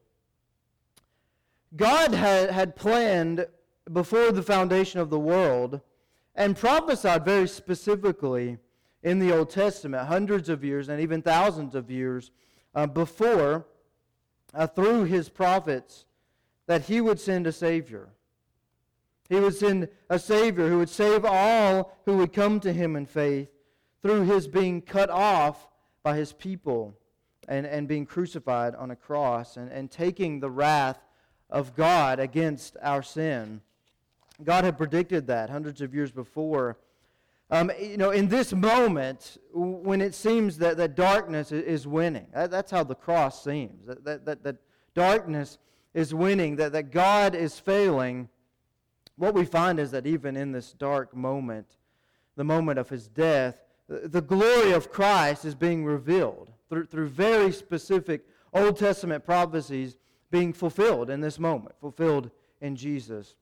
God 1.76 2.14
had, 2.14 2.50
had 2.50 2.76
planned 2.76 3.46
before 3.92 4.32
the 4.32 4.42
foundation 4.42 5.00
of 5.00 5.10
the 5.10 5.18
world 5.18 5.80
and 6.34 6.56
prophesied 6.56 7.24
very 7.24 7.48
specifically 7.48 8.58
in 9.02 9.18
the 9.18 9.36
Old 9.36 9.50
Testament, 9.50 10.08
hundreds 10.08 10.48
of 10.48 10.64
years 10.64 10.88
and 10.88 11.00
even 11.00 11.22
thousands 11.22 11.74
of 11.74 11.90
years 11.90 12.30
uh, 12.74 12.86
before, 12.86 13.66
uh, 14.54 14.66
through 14.66 15.04
his 15.04 15.28
prophets, 15.28 16.04
that 16.66 16.82
he 16.82 17.00
would 17.00 17.20
send 17.20 17.46
a 17.46 17.52
Savior. 17.52 18.08
He 19.28 19.36
would 19.36 19.54
send 19.54 19.88
a 20.10 20.18
Savior 20.18 20.68
who 20.68 20.78
would 20.78 20.88
save 20.88 21.24
all 21.24 21.96
who 22.04 22.16
would 22.18 22.32
come 22.32 22.60
to 22.60 22.72
him 22.72 22.96
in 22.96 23.06
faith 23.06 23.48
through 24.02 24.24
his 24.24 24.46
being 24.46 24.82
cut 24.82 25.10
off 25.10 25.68
by 26.02 26.16
his 26.16 26.32
people 26.32 26.96
and, 27.48 27.66
and 27.66 27.88
being 27.88 28.06
crucified 28.06 28.74
on 28.74 28.90
a 28.90 28.96
cross 28.96 29.56
and, 29.56 29.70
and 29.70 29.90
taking 29.90 30.40
the 30.40 30.50
wrath 30.50 30.98
of 31.50 31.74
God 31.74 32.18
against 32.18 32.76
our 32.82 33.02
sin. 33.02 33.60
God 34.42 34.64
had 34.64 34.76
predicted 34.76 35.26
that 35.28 35.50
hundreds 35.50 35.80
of 35.80 35.94
years 35.94 36.10
before. 36.10 36.76
Um, 37.50 37.70
you 37.80 37.96
know, 37.96 38.10
in 38.10 38.28
this 38.28 38.52
moment, 38.52 39.38
when 39.52 40.00
it 40.00 40.14
seems 40.14 40.58
that, 40.58 40.76
that 40.78 40.96
darkness 40.96 41.52
is 41.52 41.86
winning, 41.86 42.26
that, 42.34 42.50
that's 42.50 42.70
how 42.70 42.82
the 42.82 42.94
cross 42.94 43.42
seems, 43.42 43.86
that, 43.86 44.04
that, 44.04 44.24
that, 44.24 44.42
that 44.42 44.56
darkness 44.94 45.58
is 45.94 46.12
winning, 46.12 46.56
that, 46.56 46.72
that 46.72 46.90
God 46.90 47.34
is 47.34 47.58
failing, 47.58 48.28
what 49.16 49.32
we 49.32 49.44
find 49.44 49.78
is 49.78 49.92
that 49.92 50.06
even 50.06 50.36
in 50.36 50.52
this 50.52 50.72
dark 50.72 51.14
moment, 51.14 51.76
the 52.36 52.44
moment 52.44 52.78
of 52.78 52.88
his 52.88 53.08
death, 53.08 53.62
the 53.88 54.20
glory 54.20 54.72
of 54.72 54.90
Christ 54.90 55.44
is 55.44 55.54
being 55.54 55.84
revealed 55.84 56.50
through, 56.68 56.86
through 56.86 57.08
very 57.08 57.52
specific 57.52 58.26
Old 58.52 58.76
Testament 58.76 59.24
prophecies 59.24 59.96
being 60.36 60.52
fulfilled 60.52 61.08
in 61.08 61.22
this 61.22 61.38
moment, 61.38 61.74
fulfilled 61.80 62.30
in 62.60 62.76
Jesus. 62.76 63.36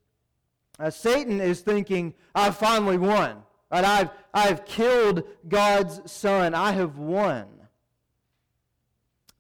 Uh, 0.79 0.91
Satan 0.91 1.41
is 1.41 1.61
thinking, 1.61 2.15
I've 2.37 2.57
finally 2.57 2.99
won. 2.99 3.43
Right? 3.73 3.85
I've, 3.85 4.11
I've 4.33 4.65
killed 4.65 5.25
God's 5.49 6.09
son. 6.09 6.55
I 6.55 6.71
have 6.71 6.97
won. 6.97 7.47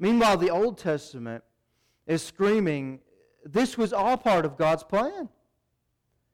Meanwhile, 0.01 0.39
the 0.39 0.51
Old 0.51 0.79
Testament 0.79 1.45
is 2.09 2.25
screaming 2.25 2.99
this 3.45 3.79
was 3.79 3.93
all 3.93 4.17
part 4.17 4.45
of 4.45 4.57
God's 4.57 4.83
plan. 4.83 5.29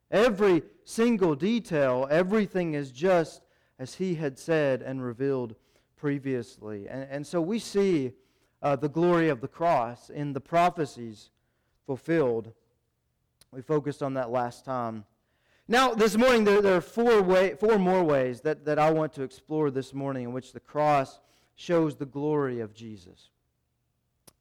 Every 0.09 0.63
single 0.85 1.35
detail, 1.35 2.07
everything 2.09 2.73
is 2.73 2.91
just 2.91 3.43
as 3.77 3.93
He 3.93 4.15
had 4.15 4.39
said 4.39 4.81
and 4.81 5.03
revealed 5.03 5.53
previously. 5.97 6.87
And, 6.89 7.07
and 7.11 7.27
so 7.27 7.41
we 7.41 7.59
see 7.59 8.13
uh, 8.61 8.75
the 8.75 8.89
glory 8.89 9.29
of 9.29 9.41
the 9.41 9.47
cross 9.47 10.09
in 10.09 10.33
the 10.33 10.41
prophecies 10.41 11.29
fulfilled. 11.85 12.51
We 13.51 13.61
focused 13.61 14.03
on 14.03 14.13
that 14.13 14.29
last 14.29 14.63
time. 14.63 15.05
Now, 15.67 15.93
this 15.93 16.17
morning, 16.17 16.43
there, 16.43 16.61
there 16.61 16.75
are 16.75 16.81
four, 16.81 17.21
way, 17.21 17.55
four 17.55 17.77
more 17.77 18.03
ways 18.03 18.41
that, 18.41 18.65
that 18.65 18.77
I 18.77 18.91
want 18.91 19.13
to 19.13 19.23
explore 19.23 19.71
this 19.71 19.93
morning 19.93 20.25
in 20.25 20.33
which 20.33 20.53
the 20.53 20.59
cross 20.59 21.19
shows 21.55 21.95
the 21.95 22.05
glory 22.05 22.59
of 22.59 22.73
Jesus. 22.73 23.29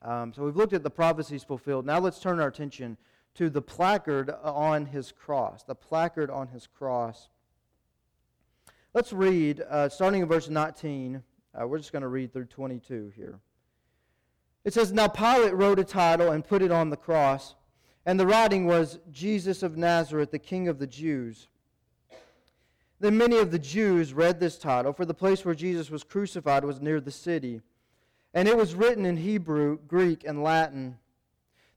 Um, 0.03 0.33
so 0.33 0.43
we've 0.45 0.57
looked 0.57 0.73
at 0.73 0.83
the 0.83 0.91
prophecies 0.91 1.45
fulfilled. 1.45 1.87
Now 1.87 1.99
let's 1.99 2.21
turn 2.21 2.41
our 2.41 2.49
attention 2.49 2.97
to 3.35 3.50
the 3.50 3.62
placard 3.62 4.31
on 4.43 4.87
his 4.87 5.12
cross. 5.12 5.62
The 5.62 5.75
placard 5.75 6.31
on 6.31 6.49
his 6.49 6.67
cross. 6.67 7.29
Let's 8.95 9.12
read, 9.12 9.62
uh, 9.69 9.89
starting 9.89 10.23
in 10.23 10.29
verse 10.29 10.49
19. 10.49 11.23
Uh, 11.55 11.67
we're 11.67 11.79
just 11.79 11.93
going 11.93 12.03
to 12.03 12.09
read 12.09 12.33
through 12.33 12.47
22 12.47 13.12
here. 13.15 13.39
It 14.64 14.75
says, 14.75 14.93
Now 14.93 15.09
Pilate 15.09 15.55
wrote 15.55 15.79
a 15.79 15.85
title 15.85 16.31
and 16.31 16.47
put 16.47 16.62
it 16.62 16.71
on 16.71 16.90
the 16.90 16.97
cross, 16.97 17.55
and 18.05 18.19
the 18.19 18.26
writing 18.26 18.67
was, 18.67 18.99
Jesus 19.11 19.62
of 19.62 19.76
Nazareth, 19.76 20.31
the 20.31 20.38
King 20.38 20.69
of 20.69 20.79
the 20.79 20.87
Jews. 20.87 21.49
Then 22.99 23.17
many 23.17 23.38
of 23.38 23.50
the 23.50 23.59
Jews 23.59 24.12
read 24.12 24.38
this 24.38 24.59
title, 24.59 24.93
for 24.93 25.07
the 25.07 25.14
place 25.14 25.45
where 25.45 25.55
Jesus 25.55 25.90
was 25.90 26.05
crucified 26.05 26.64
was 26.64 26.81
near 26.81 27.00
the 27.00 27.11
city. 27.11 27.62
And 28.35 28.47
it 28.47 28.57
was 28.57 28.75
written 28.75 29.07
in 29.07 29.17
Hebrew, 29.17 29.79
Greek, 29.88 30.25
and 30.25 30.43
Latin. 30.43 30.99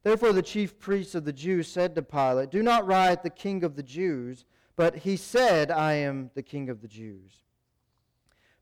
Therefore 0.03 0.33
the 0.33 0.41
chief 0.41 0.77
priests 0.79 1.15
of 1.15 1.23
the 1.23 1.33
Jews 1.33 1.69
said 1.69 1.95
to 1.95 2.01
Pilate, 2.01 2.51
Do 2.51 2.61
not 2.61 2.85
write 2.85 3.23
the 3.23 3.29
King 3.29 3.63
of 3.63 3.77
the 3.77 3.83
Jews, 3.83 4.43
but 4.75 4.97
he 4.97 5.15
said, 5.15 5.71
I 5.71 5.93
am 5.93 6.29
the 6.35 6.43
King 6.43 6.69
of 6.69 6.81
the 6.81 6.87
Jews. 6.87 7.43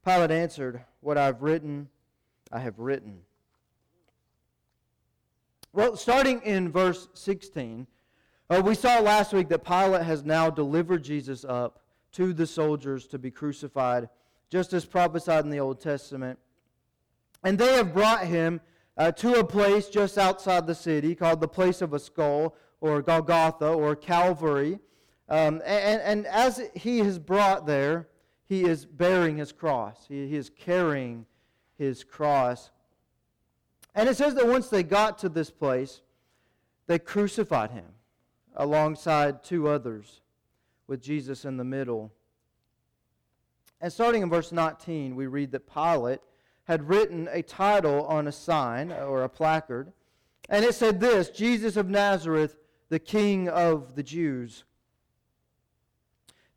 Pilate 0.06 0.32
answered, 0.32 0.82
What 1.00 1.18
I 1.18 1.26
have 1.26 1.42
written, 1.42 1.90
I 2.52 2.60
have 2.60 2.78
written. 2.78 3.22
Well, 5.74 5.96
starting 5.96 6.42
in 6.42 6.70
verse 6.70 7.08
16, 7.14 7.88
uh, 8.50 8.62
we 8.66 8.76
saw 8.76 9.00
last 9.00 9.32
week 9.32 9.48
that 9.48 9.64
Pilate 9.64 10.04
has 10.04 10.26
now 10.26 10.50
delivered 10.50 11.02
Jesus 11.02 11.46
up 11.46 11.80
to 12.12 12.34
the 12.34 12.46
soldiers 12.46 13.08
to 13.08 13.18
be 13.18 13.32
crucified, 13.32 14.10
just 14.50 14.74
as 14.74 14.84
prophesied 14.84 15.46
in 15.46 15.50
the 15.50 15.62
Old 15.62 15.80
Testament. 15.80 16.38
And 17.46 17.58
they 17.58 17.76
have 17.76 17.94
brought 17.94 18.26
him 18.26 18.60
uh, 18.98 19.14
to 19.14 19.40
a 19.40 19.46
place 19.46 19.88
just 19.88 20.18
outside 20.18 20.68
the 20.68 20.76
city 20.76 21.16
called 21.16 21.40
the 21.40 21.48
place 21.48 21.82
of 21.82 21.94
a 21.94 22.00
skull, 22.00 22.54
or 22.82 23.02
Golgotha, 23.02 23.70
or 23.70 23.96
Calvary. 23.96 24.78
Um, 25.30 25.62
and, 25.66 26.02
and 26.02 26.28
as 26.28 26.62
he 26.76 27.00
is 27.00 27.18
brought 27.18 27.66
there, 27.66 28.10
he 28.44 28.66
is 28.66 28.86
bearing 28.86 29.38
his 29.38 29.54
cross, 29.54 30.06
he, 30.10 30.28
he 30.28 30.36
is 30.36 30.50
carrying 30.50 31.26
his 31.78 32.04
cross. 32.04 32.72
And 33.94 34.08
it 34.08 34.16
says 34.16 34.36
that 34.36 34.48
once 34.48 34.70
they 34.70 34.84
got 34.84 35.18
to 35.20 35.30
this 35.30 35.50
place, 35.50 36.02
they 36.88 37.00
crucified 37.00 37.72
him 37.72 37.86
alongside 38.56 39.44
two 39.44 39.68
others 39.68 40.22
with 40.88 41.02
Jesus 41.02 41.46
in 41.46 41.58
the 41.58 41.64
middle. 41.64 42.12
And 43.80 43.92
starting 43.92 44.22
in 44.22 44.30
verse 44.30 44.52
19, 44.52 45.16
we 45.16 45.28
read 45.28 45.52
that 45.52 45.72
Pilate 45.72 46.20
had 46.66 46.88
written 46.88 47.28
a 47.32 47.42
title 47.42 48.06
on 48.06 48.28
a 48.28 48.32
sign 48.32 48.92
or 48.92 49.24
a 49.24 49.30
placard, 49.30 49.92
and 50.50 50.64
it 50.64 50.76
said 50.76 51.00
this 51.00 51.30
Jesus 51.30 51.78
of 51.78 51.90
Nazareth, 51.90 52.58
the 52.90 53.00
King 53.00 53.50
of 53.50 53.96
the 53.96 54.04
Jews. 54.04 54.64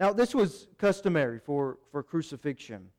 Now, 0.01 0.13
this 0.13 0.35
was 0.35 0.67
customary 0.79 1.39
for, 1.39 1.79
for 1.93 2.03
crucifixion. 2.03 2.91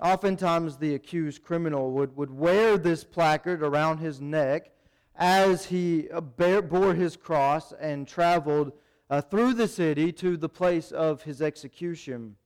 Oftentimes, 0.00 0.78
the 0.78 0.94
accused 0.94 1.42
criminal 1.42 1.90
would, 1.92 2.16
would 2.16 2.30
wear 2.30 2.78
this 2.78 3.04
placard 3.04 3.62
around 3.62 3.98
his 3.98 4.20
neck 4.20 4.70
as 5.16 5.66
he 5.66 6.08
uh, 6.10 6.20
bear, 6.20 6.62
bore 6.62 6.94
his 6.94 7.16
cross 7.16 7.72
and 7.78 8.08
traveled 8.08 8.72
uh, 9.10 9.20
through 9.20 9.52
the 9.52 9.68
city 9.68 10.10
to 10.12 10.36
the 10.36 10.48
place 10.48 10.90
of 10.90 11.22
his 11.22 11.42
execution. 11.42 12.36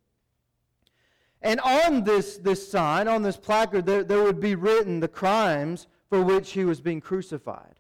And 1.42 1.60
on 1.60 2.02
this, 2.04 2.38
this 2.38 2.68
sign, 2.68 3.06
on 3.06 3.22
this 3.22 3.36
placard, 3.36 3.86
there, 3.86 4.02
there 4.02 4.22
would 4.22 4.40
be 4.40 4.54
written 4.54 4.98
the 4.98 5.08
crimes 5.08 5.86
for 6.08 6.22
which 6.22 6.52
he 6.52 6.64
was 6.64 6.80
being 6.80 7.00
crucified. 7.00 7.74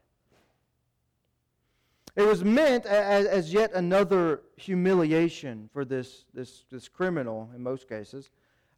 It 2.14 2.22
was 2.22 2.44
meant 2.44 2.86
as, 2.86 3.26
as 3.26 3.52
yet 3.52 3.72
another 3.72 4.42
humiliation 4.56 5.68
for 5.72 5.84
this, 5.84 6.26
this, 6.32 6.64
this 6.70 6.86
criminal, 6.86 7.50
in 7.56 7.62
most 7.62 7.88
cases. 7.88 8.30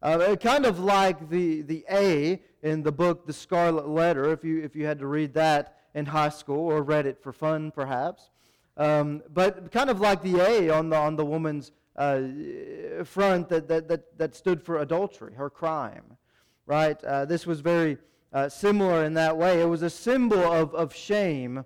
Uh, 0.03 0.37
kind 0.37 0.67
of 0.67 0.79
like 0.79 1.31
the, 1.31 1.63
the 1.63 1.85
A 1.91 2.43
in 2.63 2.83
the 2.83 2.93
book 2.93 3.27
The 3.27 3.33
Scarlet 3.33 3.89
Letter, 3.89 4.31
if 4.33 4.45
you, 4.45 4.63
if 4.63 4.77
you 4.77 4.87
had 4.87 4.99
to 4.99 5.07
read 5.07 5.33
that 5.35 5.79
in 5.95 6.07
high 6.07 6.29
school 6.29 6.71
or 6.71 6.83
read 6.83 7.07
it 7.07 7.23
for 7.23 7.33
fun, 7.33 7.71
perhaps. 7.71 8.31
Um, 8.77 9.23
but 9.33 9.73
kind 9.73 9.89
of 9.89 10.01
like 10.01 10.23
the 10.23 10.41
A 10.41 10.69
on 10.71 10.91
the, 10.91 10.97
on 10.97 11.17
the 11.17 11.25
woman's 11.25 11.73
uh, 11.97 12.21
front 13.05 13.49
that, 13.49 13.69
that, 13.69 13.89
that, 13.89 14.19
that 14.19 14.35
stood 14.35 14.63
for 14.63 14.81
adultery, 14.81 15.33
her 15.35 15.49
crime, 15.49 16.05
right? 16.67 17.03
Uh, 17.03 17.25
this 17.25 17.47
was 17.47 17.61
very 17.61 17.97
uh, 18.35 18.51
similar 18.51 19.05
in 19.05 19.15
that 19.15 19.37
way. 19.37 19.63
It 19.63 19.65
was 19.65 19.81
a 19.81 19.89
symbol 19.89 20.41
of, 20.41 20.75
of 20.75 20.95
shame. 20.95 21.65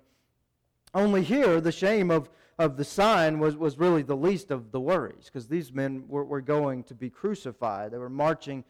Only 0.93 1.21
here, 1.21 1.59
the 1.59 1.71
shame 1.71 2.09
of, 2.09 2.29
of 2.57 2.77
the 2.77 2.85
sign 2.85 3.39
was, 3.39 3.55
was 3.55 3.77
really 3.77 4.03
the 4.03 4.15
least 4.15 4.51
of 4.51 4.71
the 4.71 4.79
worries 4.79 5.25
because 5.25 5.47
these 5.47 5.71
men 5.71 6.05
were, 6.07 6.23
were 6.23 6.41
going 6.41 6.83
to 6.85 6.95
be 6.95 7.09
crucified. 7.09 7.91
They 7.91 7.97
were 7.97 8.09
marching 8.09 8.63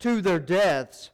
to 0.00 0.20
their 0.20 0.38
deaths. 0.38 1.10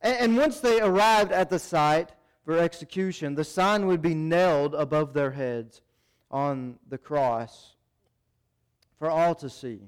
And, 0.00 0.16
and 0.18 0.36
once 0.36 0.60
they 0.60 0.80
arrived 0.80 1.32
at 1.32 1.50
the 1.50 1.58
site 1.58 2.12
for 2.44 2.58
execution, 2.58 3.34
the 3.34 3.44
sign 3.44 3.86
would 3.86 4.02
be 4.02 4.14
nailed 4.14 4.74
above 4.74 5.12
their 5.12 5.32
heads 5.32 5.80
on 6.30 6.78
the 6.88 6.98
cross 6.98 7.74
for 8.98 9.10
all 9.10 9.34
to 9.36 9.50
see. 9.50 9.80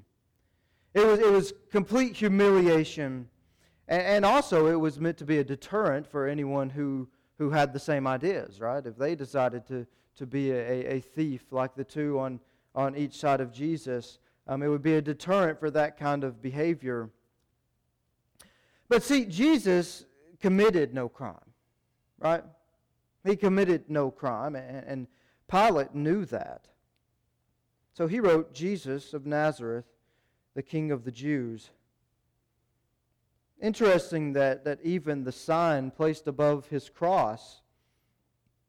It 0.93 1.05
was, 1.05 1.19
it 1.19 1.31
was 1.31 1.53
complete 1.71 2.15
humiliation. 2.15 3.29
And, 3.87 4.01
and 4.01 4.25
also, 4.25 4.67
it 4.67 4.79
was 4.79 4.99
meant 4.99 5.17
to 5.17 5.25
be 5.25 5.37
a 5.37 5.43
deterrent 5.43 6.07
for 6.07 6.27
anyone 6.27 6.69
who, 6.69 7.07
who 7.37 7.51
had 7.51 7.73
the 7.73 7.79
same 7.79 8.07
ideas, 8.07 8.59
right? 8.59 8.85
If 8.85 8.97
they 8.97 9.15
decided 9.15 9.67
to, 9.67 9.85
to 10.17 10.25
be 10.25 10.51
a, 10.51 10.95
a 10.95 10.99
thief 10.99 11.45
like 11.51 11.75
the 11.75 11.83
two 11.83 12.19
on, 12.19 12.39
on 12.75 12.95
each 12.95 13.17
side 13.17 13.41
of 13.41 13.53
Jesus, 13.53 14.19
um, 14.47 14.63
it 14.63 14.67
would 14.67 14.81
be 14.81 14.95
a 14.95 15.01
deterrent 15.01 15.59
for 15.59 15.69
that 15.71 15.97
kind 15.97 16.23
of 16.23 16.41
behavior. 16.41 17.09
But 18.89 19.03
see, 19.03 19.25
Jesus 19.25 20.05
committed 20.39 20.93
no 20.93 21.09
crime, 21.09 21.35
right? 22.19 22.43
He 23.23 23.35
committed 23.35 23.89
no 23.89 24.09
crime, 24.09 24.55
and, 24.55 24.85
and 24.85 25.07
Pilate 25.49 25.93
knew 25.93 26.25
that. 26.25 26.67
So 27.93 28.07
he 28.07 28.19
wrote, 28.19 28.53
Jesus 28.53 29.13
of 29.13 29.25
Nazareth, 29.25 29.85
the 30.53 30.63
King 30.63 30.91
of 30.91 31.03
the 31.03 31.11
Jews. 31.11 31.71
Interesting 33.61 34.33
that, 34.33 34.63
that 34.65 34.79
even 34.83 35.23
the 35.23 35.31
sign 35.31 35.91
placed 35.91 36.27
above 36.27 36.67
his 36.67 36.89
cross 36.89 37.61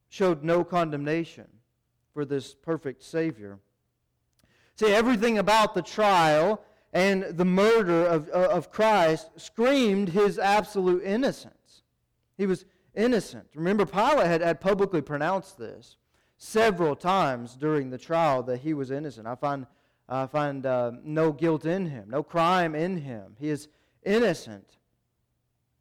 showed 0.08 0.42
no 0.42 0.64
condemnation 0.64 1.46
for 2.14 2.24
this 2.24 2.54
perfect 2.54 3.02
Savior. 3.02 3.58
See, 4.76 4.92
everything 4.92 5.38
about 5.38 5.74
the 5.74 5.82
trial 5.82 6.62
and 6.92 7.24
the 7.24 7.44
murder 7.44 8.06
of, 8.06 8.28
of 8.28 8.70
Christ 8.70 9.28
screamed 9.36 10.10
his 10.10 10.38
absolute 10.38 11.02
innocence. 11.02 11.82
He 12.36 12.46
was 12.46 12.64
innocent. 12.94 13.46
Remember, 13.54 13.84
Pilate 13.84 14.26
had, 14.26 14.40
had 14.40 14.60
publicly 14.60 15.02
pronounced 15.02 15.58
this 15.58 15.96
several 16.38 16.94
times 16.96 17.56
during 17.56 17.90
the 17.90 17.98
trial 17.98 18.42
that 18.44 18.58
he 18.58 18.72
was 18.72 18.90
innocent. 18.90 19.26
I 19.26 19.34
find, 19.34 19.66
I 20.08 20.26
find 20.26 20.64
uh, 20.64 20.92
no 21.02 21.32
guilt 21.32 21.66
in 21.66 21.86
him, 21.86 22.08
no 22.08 22.22
crime 22.22 22.74
in 22.74 22.98
him. 22.98 23.36
He 23.38 23.50
is 23.50 23.68
innocent. 24.04 24.76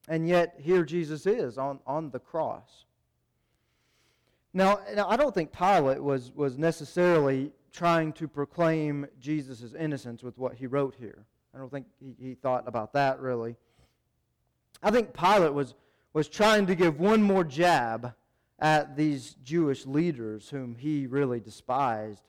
And 0.08 0.28
yet, 0.28 0.56
here 0.60 0.84
Jesus 0.84 1.26
is 1.26 1.58
on, 1.58 1.80
on 1.86 2.10
the 2.10 2.20
cross. 2.20 2.86
Now, 4.58 4.80
now, 4.96 5.08
I 5.08 5.18
don't 5.18 5.36
think 5.36 5.52
Pilate 5.52 6.02
was, 6.02 6.32
was 6.34 6.58
necessarily 6.58 7.52
trying 7.72 8.12
to 8.14 8.28
proclaim 8.28 9.06
Jesus' 9.20 9.76
innocence 9.78 10.24
with 10.24 10.36
what 10.40 10.56
he 10.56 10.66
wrote 10.66 10.96
here. 10.98 11.28
I 11.54 11.60
don't 11.60 11.70
think 11.70 11.86
he, 12.00 12.16
he 12.20 12.34
thought 12.34 12.64
about 12.66 12.94
that 12.94 13.20
really. 13.20 13.56
I 14.82 14.90
think 14.90 15.14
Pilate 15.14 15.54
was, 15.54 15.76
was 16.12 16.28
trying 16.28 16.66
to 16.66 16.74
give 16.74 17.00
one 17.00 17.22
more 17.22 17.44
jab 17.44 18.16
at 18.58 18.98
these 18.98 19.36
Jewish 19.44 19.86
leaders 19.86 20.50
whom 20.50 20.74
he 20.74 21.06
really 21.06 21.40
despised. 21.40 22.24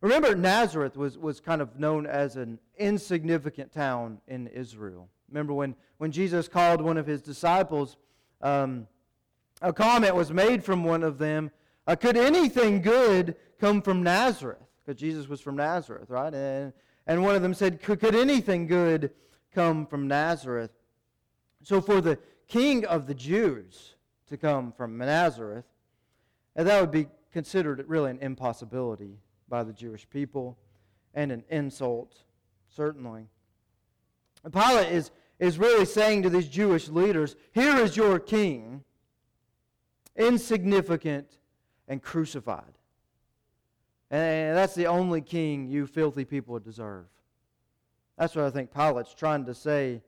Remember, 0.00 0.34
Nazareth 0.34 0.96
was, 0.96 1.18
was 1.18 1.38
kind 1.38 1.60
of 1.60 1.78
known 1.78 2.06
as 2.06 2.36
an 2.36 2.60
insignificant 2.78 3.74
town 3.74 4.22
in 4.26 4.46
Israel. 4.46 5.10
Remember 5.28 5.52
when, 5.52 5.74
when 5.98 6.12
Jesus 6.12 6.48
called 6.48 6.80
one 6.80 6.96
of 6.96 7.06
his 7.06 7.20
disciples, 7.20 7.98
um, 8.40 8.86
a 9.60 9.72
comment 9.72 10.14
was 10.14 10.32
made 10.32 10.64
from 10.64 10.82
one 10.82 11.02
of 11.02 11.18
them 11.18 11.50
Uh, 11.88 11.96
could 11.96 12.18
anything 12.18 12.82
good 12.82 13.34
come 13.58 13.80
from 13.80 14.02
Nazareth? 14.02 14.58
Because 14.84 15.00
Jesus 15.00 15.26
was 15.26 15.40
from 15.40 15.56
Nazareth, 15.56 16.10
right? 16.10 16.34
And, 16.34 16.74
and 17.06 17.22
one 17.24 17.34
of 17.34 17.40
them 17.40 17.54
said, 17.54 17.82
could, 17.82 17.98
could 17.98 18.14
anything 18.14 18.66
good 18.66 19.10
come 19.54 19.86
from 19.86 20.06
Nazareth? 20.06 20.70
So 21.62 21.80
for 21.80 22.02
the 22.02 22.18
king 22.46 22.84
of 22.84 23.06
the 23.06 23.14
Jews 23.14 23.94
to 24.28 24.36
come 24.36 24.70
from 24.70 24.98
Nazareth, 24.98 25.64
and 26.54 26.68
that 26.68 26.78
would 26.78 26.90
be 26.90 27.06
considered 27.32 27.82
really 27.88 28.10
an 28.10 28.18
impossibility 28.20 29.16
by 29.48 29.64
the 29.64 29.72
Jewish 29.72 30.06
people 30.10 30.58
and 31.14 31.32
an 31.32 31.42
insult, 31.48 32.22
certainly. 32.68 33.28
And 34.44 34.52
Pilate 34.52 34.92
is, 34.92 35.10
is 35.38 35.58
really 35.58 35.86
saying 35.86 36.24
to 36.24 36.30
these 36.30 36.48
Jewish 36.48 36.88
leaders, 36.90 37.34
Here 37.52 37.78
is 37.78 37.96
your 37.96 38.18
king, 38.18 38.84
insignificant 40.16 41.38
and 41.88 42.02
crucified. 42.02 42.78
And 44.10 44.56
that's 44.56 44.74
the 44.74 44.86
only 44.86 45.20
king 45.20 45.68
you 45.68 45.86
filthy 45.86 46.24
people 46.24 46.58
deserve. 46.58 47.06
That's 48.16 48.34
what 48.34 48.44
I 48.44 48.50
think 48.50 48.72
Pilate's 48.72 49.14
trying 49.14 49.44
to 49.46 49.54
say 49.54 50.02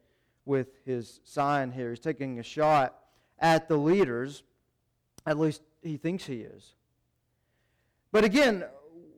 with 0.44 0.68
his 0.84 1.20
sign 1.24 1.70
here. 1.70 1.90
He's 1.90 2.00
taking 2.00 2.38
a 2.38 2.42
shot 2.42 2.98
at 3.38 3.68
the 3.68 3.76
leaders. 3.76 4.42
At 5.26 5.38
least 5.38 5.62
he 5.82 5.96
thinks 5.96 6.24
he 6.24 6.40
is. 6.40 6.74
But 8.12 8.24
again, 8.24 8.64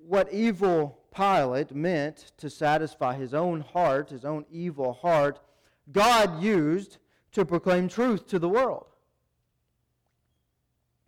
what 0.07 0.33
evil 0.33 0.99
Pilate 1.15 1.75
meant 1.75 2.33
to 2.39 2.51
satisfy 2.51 3.15
his 3.15 3.35
own 3.35 3.61
heart, 3.61 4.11
his 4.11 4.25
own 4.25 4.45
evil 4.51 4.93
heart, 4.95 5.41
God 5.91 6.43
used 6.43 6.99
to 7.33 7.45
proclaim 7.45 7.89
truth 7.89 8.27
to 8.29 8.39
the 8.39 8.49
world. 8.49 8.87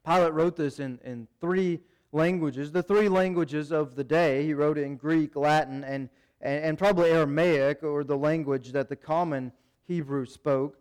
Pilate 0.07 0.33
wrote 0.33 0.57
this 0.57 0.81
in, 0.81 0.99
in 1.05 1.27
three 1.41 1.81
languages, 2.13 2.73
the 2.73 2.83
three 2.83 3.09
languages 3.09 3.73
of 3.73 3.95
the 3.97 4.05
day. 4.05 4.45
He 4.45 4.55
wrote 4.55 4.79
it 4.79 4.83
in 4.83 4.97
Greek, 4.97 5.35
Latin, 5.35 5.83
and, 5.85 6.09
and, 6.41 6.65
and 6.65 6.79
probably 6.79 7.11
Aramaic, 7.11 7.83
or 7.83 8.05
the 8.05 8.17
language 8.17 8.73
that 8.73 8.89
the 8.89 8.97
common 8.97 9.53
Hebrew 9.87 10.27
spoke. 10.27 10.79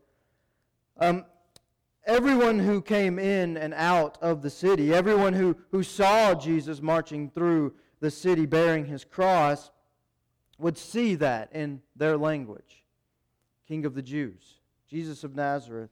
Um, 1.00 1.26
everyone 2.06 2.60
who 2.60 2.82
came 2.82 3.18
in 3.18 3.58
and 3.58 3.74
out 3.74 4.18
of 4.22 4.42
the 4.42 4.50
city, 4.50 4.94
everyone 4.94 5.34
who, 5.34 5.58
who 5.72 5.84
saw 5.84 6.34
Jesus 6.34 6.82
marching 6.82 7.30
through 7.30 7.74
the 8.00 8.12
city 8.12 8.46
bearing 8.46 8.86
his 8.86 9.06
cross, 9.06 9.72
would 10.60 10.78
see 10.78 11.16
that 11.16 11.50
in 11.54 11.82
their 11.96 12.18
language. 12.18 12.84
King 13.68 13.86
of 13.86 13.96
the 13.96 14.02
Jews, 14.02 14.60
Jesus 14.88 15.24
of 15.24 15.36
Nazareth, 15.36 15.90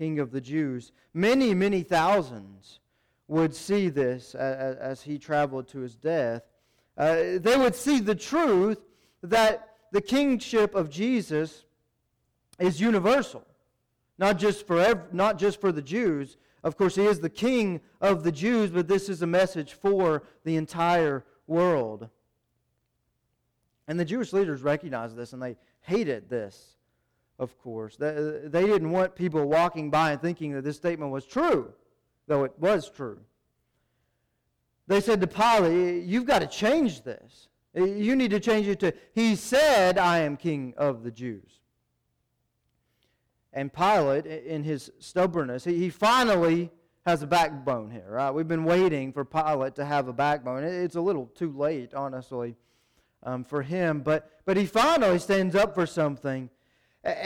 King 0.00 0.18
of 0.18 0.30
the 0.30 0.40
Jews. 0.40 0.92
Many, 1.12 1.52
many 1.52 1.82
thousands 1.82 2.80
would 3.28 3.54
see 3.54 3.90
this 3.90 4.34
as, 4.34 4.76
as 4.76 5.02
he 5.02 5.18
traveled 5.18 5.68
to 5.68 5.80
his 5.80 5.94
death. 5.94 6.42
Uh, 6.96 7.38
they 7.38 7.54
would 7.58 7.74
see 7.74 8.00
the 8.00 8.14
truth 8.14 8.80
that 9.22 9.76
the 9.92 10.00
kingship 10.00 10.74
of 10.74 10.88
Jesus 10.88 11.66
is 12.58 12.80
universal, 12.80 13.46
not 14.16 14.38
just 14.38 14.66
for 14.66 14.80
ev- 14.80 15.12
not 15.12 15.38
just 15.38 15.60
for 15.60 15.70
the 15.70 15.82
Jews. 15.82 16.38
Of 16.64 16.78
course, 16.78 16.94
he 16.94 17.04
is 17.04 17.20
the 17.20 17.28
king 17.28 17.82
of 18.00 18.22
the 18.22 18.32
Jews, 18.32 18.70
but 18.70 18.88
this 18.88 19.10
is 19.10 19.20
a 19.20 19.26
message 19.26 19.74
for 19.74 20.22
the 20.44 20.56
entire 20.56 21.26
world. 21.46 22.08
And 23.86 24.00
the 24.00 24.06
Jewish 24.06 24.32
leaders 24.32 24.62
recognized 24.62 25.16
this 25.16 25.34
and 25.34 25.42
they 25.42 25.58
hated 25.82 26.30
this, 26.30 26.78
of 27.40 27.58
course. 27.58 27.96
They, 27.96 28.50
didn't 28.52 28.90
want 28.90 29.16
people 29.16 29.44
walking 29.48 29.90
by 29.90 30.12
and 30.12 30.20
thinking 30.20 30.52
that 30.52 30.62
this 30.62 30.76
statement 30.76 31.10
was 31.10 31.24
true, 31.24 31.72
though 32.28 32.44
it 32.44 32.52
was 32.58 32.88
true. 32.88 33.18
They 34.86 35.00
said 35.00 35.20
to 35.22 35.26
Pilate, 35.26 36.04
You've 36.04 36.26
got 36.26 36.40
to 36.40 36.46
change 36.46 37.02
this. 37.02 37.48
You 37.74 38.14
need 38.14 38.32
to 38.32 38.40
change 38.40 38.68
it 38.68 38.80
to, 38.80 38.92
He 39.14 39.36
said, 39.36 39.96
I 39.96 40.18
am 40.18 40.36
king 40.36 40.74
of 40.76 41.02
the 41.02 41.10
Jews. 41.10 41.60
And 43.52 43.72
Pilate, 43.72 44.26
in 44.26 44.62
his 44.62 44.92
stubbornness, 44.98 45.64
he, 45.64 45.76
he 45.78 45.88
finally 45.88 46.70
has 47.06 47.22
a 47.22 47.26
backbone 47.26 47.90
here, 47.90 48.06
right? 48.08 48.30
We've 48.30 48.46
been 48.46 48.64
waiting 48.64 49.12
for 49.12 49.24
Pilate 49.24 49.76
to 49.76 49.84
have 49.84 50.08
a 50.08 50.12
backbone. 50.12 50.62
It's 50.62 50.96
a 50.96 51.00
little 51.00 51.26
too 51.34 51.56
late, 51.56 51.94
honestly, 51.94 52.56
um, 53.22 53.44
for 53.44 53.62
him. 53.62 54.02
But, 54.02 54.30
but 54.44 54.58
he 54.58 54.66
finally 54.66 55.18
stands 55.18 55.54
up 55.54 55.74
for 55.74 55.86
something. 55.86 56.50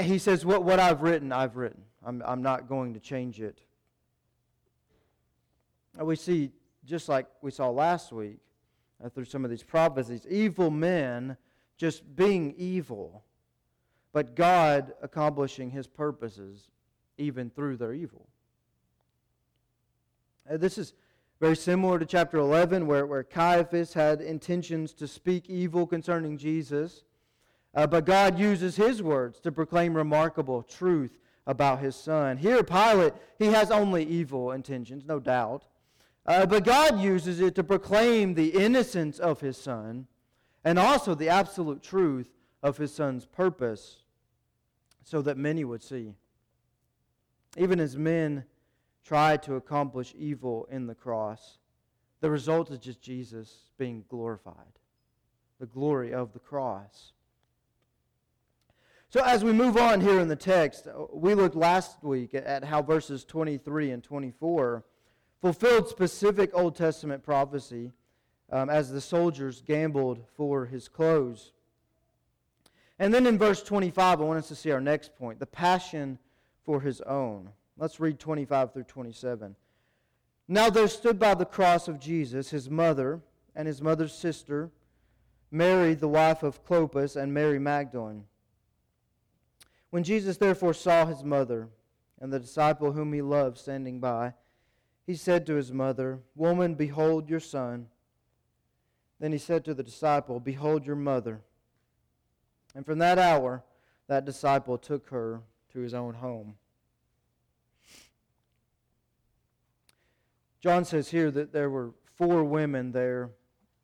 He 0.00 0.18
says, 0.18 0.44
What, 0.44 0.64
what 0.64 0.78
I've 0.78 1.02
written, 1.02 1.32
I've 1.32 1.56
written. 1.56 1.82
I'm, 2.04 2.22
I'm 2.24 2.42
not 2.42 2.68
going 2.68 2.94
to 2.94 3.00
change 3.00 3.40
it. 3.40 3.60
And 5.98 6.06
we 6.06 6.16
see, 6.16 6.50
just 6.84 7.08
like 7.08 7.26
we 7.40 7.50
saw 7.50 7.70
last 7.70 8.12
week 8.12 8.38
uh, 9.02 9.08
through 9.08 9.24
some 9.24 9.44
of 9.44 9.50
these 9.50 9.62
prophecies, 9.62 10.26
evil 10.28 10.70
men 10.70 11.36
just 11.76 12.14
being 12.14 12.54
evil 12.56 13.24
but 14.14 14.36
God 14.36 14.94
accomplishing 15.02 15.72
his 15.72 15.88
purposes 15.88 16.70
even 17.18 17.50
through 17.50 17.76
their 17.76 17.92
evil. 17.92 18.28
Uh, 20.48 20.56
this 20.56 20.78
is 20.78 20.94
very 21.40 21.56
similar 21.56 21.98
to 21.98 22.06
chapter 22.06 22.38
11, 22.38 22.86
where, 22.86 23.06
where 23.06 23.24
Caiaphas 23.24 23.92
had 23.92 24.20
intentions 24.20 24.94
to 24.94 25.08
speak 25.08 25.50
evil 25.50 25.84
concerning 25.84 26.38
Jesus. 26.38 27.02
Uh, 27.74 27.86
but 27.86 28.06
God 28.06 28.38
uses 28.38 28.76
his 28.76 29.02
words 29.02 29.40
to 29.40 29.50
proclaim 29.50 29.96
remarkable 29.96 30.62
truth 30.62 31.18
about 31.46 31.80
his 31.80 31.96
son. 31.96 32.36
Here, 32.36 32.62
Pilate, 32.62 33.14
he 33.38 33.46
has 33.46 33.70
only 33.70 34.04
evil 34.04 34.52
intentions, 34.52 35.04
no 35.06 35.18
doubt. 35.18 35.64
Uh, 36.26 36.46
but 36.46 36.64
God 36.64 37.00
uses 37.00 37.40
it 37.40 37.54
to 37.56 37.64
proclaim 37.64 38.34
the 38.34 38.48
innocence 38.48 39.18
of 39.18 39.40
his 39.40 39.58
son 39.58 40.06
and 40.64 40.78
also 40.78 41.14
the 41.14 41.28
absolute 41.28 41.82
truth 41.82 42.28
of 42.62 42.78
his 42.78 42.94
son's 42.94 43.26
purpose 43.26 43.98
so 45.02 45.20
that 45.20 45.36
many 45.36 45.64
would 45.64 45.82
see. 45.82 46.14
Even 47.56 47.78
as 47.78 47.96
men 47.96 48.44
tried 49.04 49.42
to 49.42 49.56
accomplish 49.56 50.14
evil 50.16 50.66
in 50.70 50.86
the 50.86 50.94
cross, 50.94 51.58
the 52.20 52.30
result 52.30 52.70
is 52.70 52.78
just 52.78 53.02
Jesus 53.02 53.68
being 53.76 54.04
glorified, 54.08 54.78
the 55.60 55.66
glory 55.66 56.14
of 56.14 56.32
the 56.32 56.38
cross. 56.38 57.12
So, 59.14 59.22
as 59.22 59.44
we 59.44 59.52
move 59.52 59.76
on 59.76 60.00
here 60.00 60.18
in 60.18 60.26
the 60.26 60.34
text, 60.34 60.88
we 61.12 61.36
looked 61.36 61.54
last 61.54 62.02
week 62.02 62.34
at 62.34 62.64
how 62.64 62.82
verses 62.82 63.24
23 63.24 63.92
and 63.92 64.02
24 64.02 64.84
fulfilled 65.40 65.88
specific 65.88 66.50
Old 66.52 66.74
Testament 66.74 67.22
prophecy 67.22 67.92
um, 68.50 68.68
as 68.68 68.90
the 68.90 69.00
soldiers 69.00 69.62
gambled 69.64 70.24
for 70.36 70.66
his 70.66 70.88
clothes. 70.88 71.52
And 72.98 73.14
then 73.14 73.28
in 73.28 73.38
verse 73.38 73.62
25, 73.62 74.20
I 74.20 74.24
want 74.24 74.40
us 74.40 74.48
to 74.48 74.56
see 74.56 74.72
our 74.72 74.80
next 74.80 75.14
point 75.14 75.38
the 75.38 75.46
passion 75.46 76.18
for 76.64 76.80
his 76.80 77.00
own. 77.02 77.50
Let's 77.78 78.00
read 78.00 78.18
25 78.18 78.72
through 78.72 78.82
27. 78.82 79.54
Now 80.48 80.70
there 80.70 80.88
stood 80.88 81.20
by 81.20 81.34
the 81.34 81.46
cross 81.46 81.86
of 81.86 82.00
Jesus 82.00 82.50
his 82.50 82.68
mother 82.68 83.20
and 83.54 83.68
his 83.68 83.80
mother's 83.80 84.12
sister, 84.12 84.72
Mary, 85.52 85.94
the 85.94 86.08
wife 86.08 86.42
of 86.42 86.64
Clopas, 86.64 87.14
and 87.14 87.32
Mary 87.32 87.60
Magdalene. 87.60 88.24
When 89.94 90.02
Jesus 90.02 90.38
therefore 90.38 90.74
saw 90.74 91.06
his 91.06 91.22
mother 91.22 91.68
and 92.20 92.32
the 92.32 92.40
disciple 92.40 92.90
whom 92.90 93.12
he 93.12 93.22
loved 93.22 93.58
standing 93.58 94.00
by, 94.00 94.34
he 95.06 95.14
said 95.14 95.46
to 95.46 95.54
his 95.54 95.70
mother, 95.70 96.18
Woman, 96.34 96.74
behold 96.74 97.30
your 97.30 97.38
son. 97.38 97.86
Then 99.20 99.30
he 99.30 99.38
said 99.38 99.64
to 99.64 99.72
the 99.72 99.84
disciple, 99.84 100.40
Behold 100.40 100.84
your 100.84 100.96
mother. 100.96 101.42
And 102.74 102.84
from 102.84 102.98
that 102.98 103.20
hour, 103.20 103.62
that 104.08 104.24
disciple 104.24 104.78
took 104.78 105.10
her 105.10 105.42
to 105.72 105.78
his 105.78 105.94
own 105.94 106.14
home. 106.14 106.56
John 110.60 110.84
says 110.84 111.08
here 111.08 111.30
that 111.30 111.52
there 111.52 111.70
were 111.70 111.92
four 112.16 112.42
women 112.42 112.90
there 112.90 113.30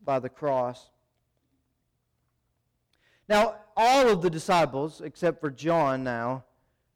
by 0.02 0.18
the 0.18 0.28
cross. 0.28 0.90
Now, 3.28 3.58
all 3.80 4.10
of 4.10 4.20
the 4.20 4.28
disciples, 4.28 5.00
except 5.00 5.40
for 5.40 5.50
John 5.50 6.04
now, 6.04 6.44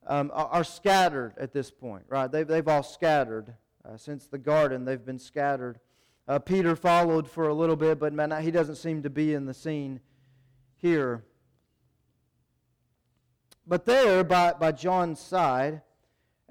um, 0.07 0.31
are 0.35 0.65
scattered 0.65 1.33
at 1.39 1.55
this 1.55 1.71
point, 1.71 2.05
right? 2.11 2.31
They've, 2.31 2.47
they've 2.47 2.69
all 2.69 2.83
scattered. 2.83 3.55
Uh, 3.87 3.97
since 3.97 4.27
the 4.27 4.37
garden, 4.37 4.85
they've 4.85 5.05
been 5.05 5.19
scattered. 5.19 5.81
Uh, 6.29 6.39
Peter 6.39 6.77
followed 6.77 7.27
for 7.29 7.49
a 7.49 7.55
little 7.55 7.77
bit, 7.77 7.99
but 7.99 8.13
man, 8.13 8.31
he 8.43 8.51
doesn't 8.51 8.77
seem 8.77 9.03
to 9.03 9.09
be 9.09 9.33
in 9.33 9.47
the 9.47 9.55
scene 9.55 10.01
here. 10.77 11.25
But 13.67 13.87
there, 13.87 14.23
by, 14.23 14.53
by 14.53 14.73
John's 14.73 15.21
side, 15.21 15.81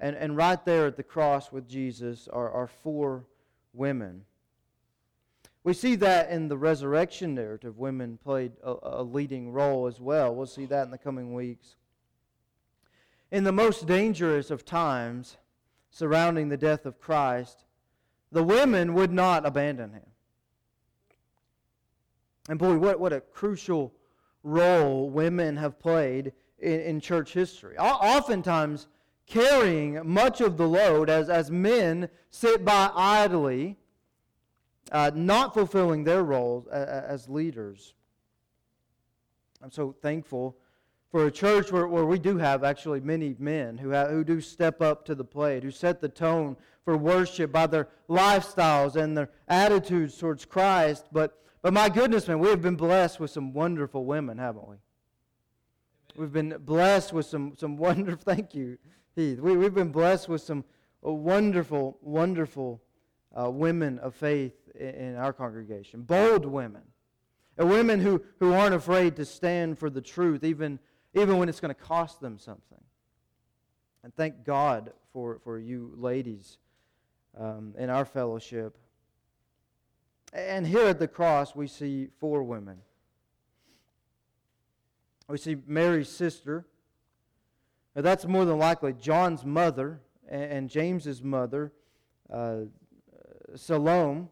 and, 0.00 0.16
and 0.16 0.36
right 0.36 0.64
there 0.64 0.86
at 0.86 0.96
the 0.96 1.04
cross 1.04 1.52
with 1.52 1.68
Jesus, 1.68 2.26
are, 2.32 2.50
are 2.50 2.66
four 2.66 3.24
women. 3.72 4.22
We 5.64 5.72
see 5.72 5.94
that 5.96 6.30
in 6.30 6.48
the 6.48 6.58
resurrection 6.58 7.34
narrative. 7.34 7.78
Women 7.78 8.18
played 8.22 8.52
a, 8.62 8.74
a 8.82 9.02
leading 9.02 9.50
role 9.50 9.86
as 9.86 9.98
well. 9.98 10.34
We'll 10.34 10.46
see 10.46 10.66
that 10.66 10.84
in 10.84 10.90
the 10.90 10.98
coming 10.98 11.32
weeks. 11.32 11.76
In 13.32 13.44
the 13.44 13.52
most 13.52 13.86
dangerous 13.86 14.50
of 14.50 14.66
times 14.66 15.38
surrounding 15.90 16.50
the 16.50 16.58
death 16.58 16.84
of 16.84 17.00
Christ, 17.00 17.64
the 18.30 18.42
women 18.42 18.92
would 18.92 19.10
not 19.10 19.46
abandon 19.46 19.92
him. 19.92 20.06
And 22.48 22.58
boy, 22.58 22.76
what, 22.76 23.00
what 23.00 23.14
a 23.14 23.22
crucial 23.22 23.94
role 24.42 25.08
women 25.08 25.56
have 25.56 25.78
played 25.78 26.32
in, 26.58 26.80
in 26.80 27.00
church 27.00 27.32
history. 27.32 27.78
Oftentimes, 27.78 28.86
carrying 29.26 30.06
much 30.06 30.42
of 30.42 30.58
the 30.58 30.68
load 30.68 31.08
as, 31.08 31.30
as 31.30 31.50
men 31.50 32.10
sit 32.28 32.64
by 32.66 32.90
idly, 32.94 33.78
uh, 34.92 35.10
not 35.14 35.54
fulfilling 35.54 36.04
their 36.04 36.22
roles 36.22 36.66
as, 36.68 36.88
as 36.88 37.28
leaders. 37.28 37.94
I'm 39.62 39.70
so 39.70 39.94
thankful 40.02 40.56
for 41.10 41.26
a 41.26 41.30
church 41.30 41.70
where, 41.70 41.86
where 41.86 42.04
we 42.04 42.18
do 42.18 42.36
have 42.38 42.64
actually 42.64 43.00
many 43.00 43.36
men 43.38 43.78
who, 43.78 43.90
have, 43.90 44.10
who 44.10 44.24
do 44.24 44.40
step 44.40 44.82
up 44.82 45.04
to 45.04 45.14
the 45.14 45.24
plate, 45.24 45.62
who 45.62 45.70
set 45.70 46.00
the 46.00 46.08
tone 46.08 46.56
for 46.84 46.96
worship 46.96 47.52
by 47.52 47.66
their 47.66 47.88
lifestyles 48.08 48.96
and 48.96 49.16
their 49.16 49.30
attitudes 49.48 50.18
towards 50.18 50.44
Christ. 50.44 51.06
But, 51.12 51.40
but 51.62 51.72
my 51.72 51.88
goodness, 51.88 52.26
man, 52.26 52.40
we 52.40 52.48
have 52.48 52.60
been 52.60 52.76
blessed 52.76 53.20
with 53.20 53.30
some 53.30 53.52
wonderful 53.52 54.04
women, 54.04 54.38
haven't 54.38 54.68
we? 54.68 54.76
We've 56.16 56.32
been 56.32 56.56
blessed 56.58 57.12
with 57.12 57.26
some, 57.26 57.54
some 57.56 57.76
wonderful, 57.76 58.20
thank 58.34 58.54
you, 58.54 58.78
Heath. 59.16 59.38
We, 59.38 59.56
we've 59.56 59.72
been 59.72 59.92
blessed 59.92 60.28
with 60.28 60.42
some 60.42 60.64
uh, 61.06 61.12
wonderful, 61.12 61.96
wonderful 62.02 62.82
uh, 63.40 63.50
women 63.50 63.98
of 64.00 64.14
faith 64.14 64.52
in, 64.78 65.16
our 65.16 65.32
congregation. 65.32 66.02
Bold 66.02 66.44
women. 66.44 66.82
And 67.56 67.70
women 67.70 68.00
who, 68.00 68.22
who 68.40 68.52
aren't 68.52 68.74
afraid 68.74 69.16
to 69.16 69.24
stand 69.24 69.78
for 69.78 69.88
the 69.88 70.00
truth, 70.00 70.42
even, 70.42 70.78
even 71.14 71.38
when 71.38 71.48
it's 71.48 71.60
going 71.60 71.74
to 71.74 71.80
cost 71.80 72.20
them 72.20 72.38
something. 72.38 72.80
And 74.02 74.14
thank 74.14 74.44
God 74.44 74.92
for, 75.12 75.38
for 75.44 75.58
you 75.58 75.92
ladies 75.96 76.58
um, 77.38 77.74
in 77.78 77.90
our 77.90 78.04
fellowship. 78.04 78.76
And 80.32 80.66
here 80.66 80.86
at 80.86 80.98
the 80.98 81.08
cross, 81.08 81.54
we 81.54 81.68
see 81.68 82.08
four 82.18 82.42
women. 82.42 82.78
We 85.28 85.38
see 85.38 85.56
Mary's 85.66 86.08
sister. 86.08 86.66
Now, 87.94 88.02
that's 88.02 88.26
more 88.26 88.44
than 88.44 88.58
likely 88.58 88.92
John's 88.92 89.44
mother 89.44 90.00
and, 90.28 90.42
and 90.42 90.70
James's 90.70 91.22
mother, 91.22 91.72
uh, 92.30 92.62
Salome. 93.54 94.26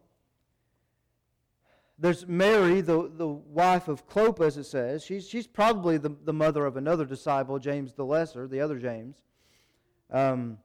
There's 2.03 2.27
Mary, 2.27 2.81
the, 2.81 3.09
the 3.15 3.29
wife 3.29 3.87
of 3.87 4.09
Clopas, 4.09 4.59
it 4.59 4.65
says. 4.65 5.05
She's, 5.05 5.29
she's 5.29 5.47
probably 5.47 5.99
the, 5.99 6.09
the 6.25 6.33
mother 6.33 6.67
of 6.67 6.77
another 6.77 7.05
disciple, 7.05 7.61
James 7.61 7.93
the 7.93 8.05
Lesser, 8.05 8.49
the 8.49 8.61
other 8.61 8.77
James. 8.81 9.23
Um, 10.11 10.59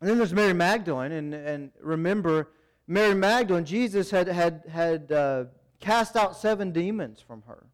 and 0.00 0.10
then 0.10 0.18
there's 0.18 0.34
Mary 0.34 0.52
Magdalene, 0.52 1.12
and, 1.12 1.32
and 1.32 1.70
remember, 1.80 2.48
Mary 2.88 3.14
Magdalene, 3.14 3.64
Jesus 3.64 4.10
had, 4.10 4.26
had, 4.26 4.64
had 4.68 5.12
uh, 5.12 5.44
cast 5.78 6.16
out 6.16 6.36
seven 6.36 6.72
demons 6.72 7.20
from 7.20 7.42
her. 7.42 7.64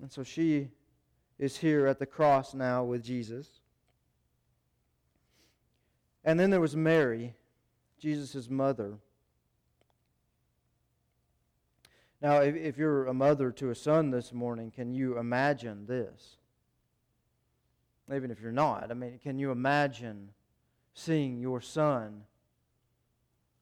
And 0.00 0.10
so 0.10 0.22
she 0.22 0.70
is 1.38 1.58
here 1.58 1.86
at 1.86 1.98
the 1.98 2.06
cross 2.06 2.54
now 2.54 2.82
with 2.82 3.04
Jesus. 3.04 3.60
And 6.24 6.40
then 6.40 6.48
there 6.48 6.62
was 6.62 6.74
Mary, 6.74 7.34
Jesus' 7.98 8.48
mother. 8.48 8.94
Now, 12.22 12.36
if, 12.36 12.54
if 12.54 12.78
you're 12.78 13.06
a 13.08 13.14
mother 13.14 13.50
to 13.50 13.70
a 13.70 13.74
son 13.74 14.10
this 14.10 14.32
morning, 14.32 14.70
can 14.70 14.94
you 14.94 15.18
imagine 15.18 15.86
this? 15.86 16.36
Even 18.14 18.30
if 18.30 18.40
you're 18.40 18.52
not, 18.52 18.90
I 18.90 18.94
mean, 18.94 19.18
can 19.20 19.38
you 19.38 19.50
imagine 19.50 20.28
seeing 20.94 21.40
your 21.40 21.60
son 21.60 22.22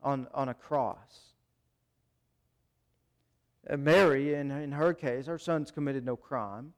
on, 0.03 0.27
on 0.35 0.51
a 0.51 0.55
cross? 0.55 1.21
Uh, 3.69 3.79
Mary, 3.79 4.35
in, 4.35 4.51
in 4.51 4.73
her 4.73 4.93
case, 4.93 5.27
her 5.27 5.39
son's 5.39 5.71
committed 5.71 6.05
no 6.05 6.17
crime. 6.17 6.75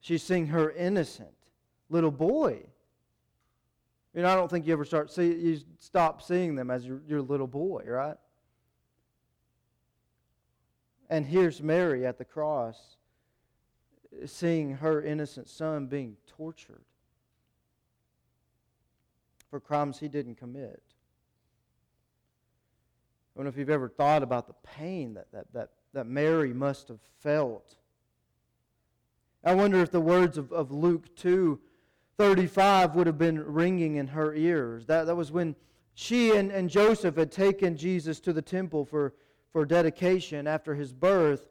She's 0.00 0.22
seeing 0.22 0.46
her 0.46 0.70
innocent 0.70 1.34
little 1.90 2.10
boy. 2.10 2.60
You 4.14 4.22
know, 4.22 4.30
I 4.30 4.36
don't 4.36 4.50
think 4.50 4.66
you 4.66 4.72
ever 4.72 4.84
start 4.84 5.12
see 5.12 5.26
you 5.26 5.60
stop 5.78 6.22
seeing 6.22 6.54
them 6.54 6.70
as 6.70 6.86
your, 6.86 7.02
your 7.06 7.20
little 7.20 7.46
boy, 7.46 7.82
right? 7.86 8.16
And 11.10 11.26
here's 11.26 11.62
Mary 11.62 12.06
at 12.06 12.18
the 12.18 12.24
cross 12.24 12.96
seeing 14.26 14.76
her 14.76 15.02
innocent 15.02 15.48
son 15.48 15.86
being 15.86 16.16
tortured 16.26 16.82
for 19.50 19.60
crimes 19.60 19.98
he 19.98 20.08
didn't 20.08 20.36
commit. 20.36 20.82
I 23.34 23.38
don't 23.38 23.44
know 23.44 23.50
if 23.50 23.56
you've 23.56 23.70
ever 23.70 23.88
thought 23.88 24.22
about 24.22 24.46
the 24.46 24.54
pain 24.62 25.14
that, 25.14 25.30
that, 25.32 25.52
that, 25.52 25.70
that 25.92 26.06
Mary 26.06 26.52
must 26.52 26.88
have 26.88 27.00
felt. 27.20 27.76
I 29.44 29.54
wonder 29.54 29.80
if 29.80 29.90
the 29.90 30.00
words 30.00 30.36
of, 30.36 30.52
of 30.52 30.70
Luke 30.72 31.14
2 31.16 31.60
35 32.16 32.96
would 32.96 33.06
have 33.06 33.16
been 33.16 33.40
ringing 33.40 33.94
in 33.94 34.08
her 34.08 34.34
ears. 34.34 34.86
That, 34.86 35.04
that 35.04 35.14
was 35.14 35.30
when 35.30 35.54
she 35.94 36.36
and, 36.36 36.50
and 36.50 36.68
Joseph 36.68 37.16
had 37.16 37.30
taken 37.30 37.76
Jesus 37.76 38.18
to 38.20 38.32
the 38.32 38.42
temple 38.42 38.84
for, 38.84 39.14
for 39.52 39.64
dedication 39.64 40.46
after 40.46 40.74
his 40.74 40.92
birth 40.92 41.48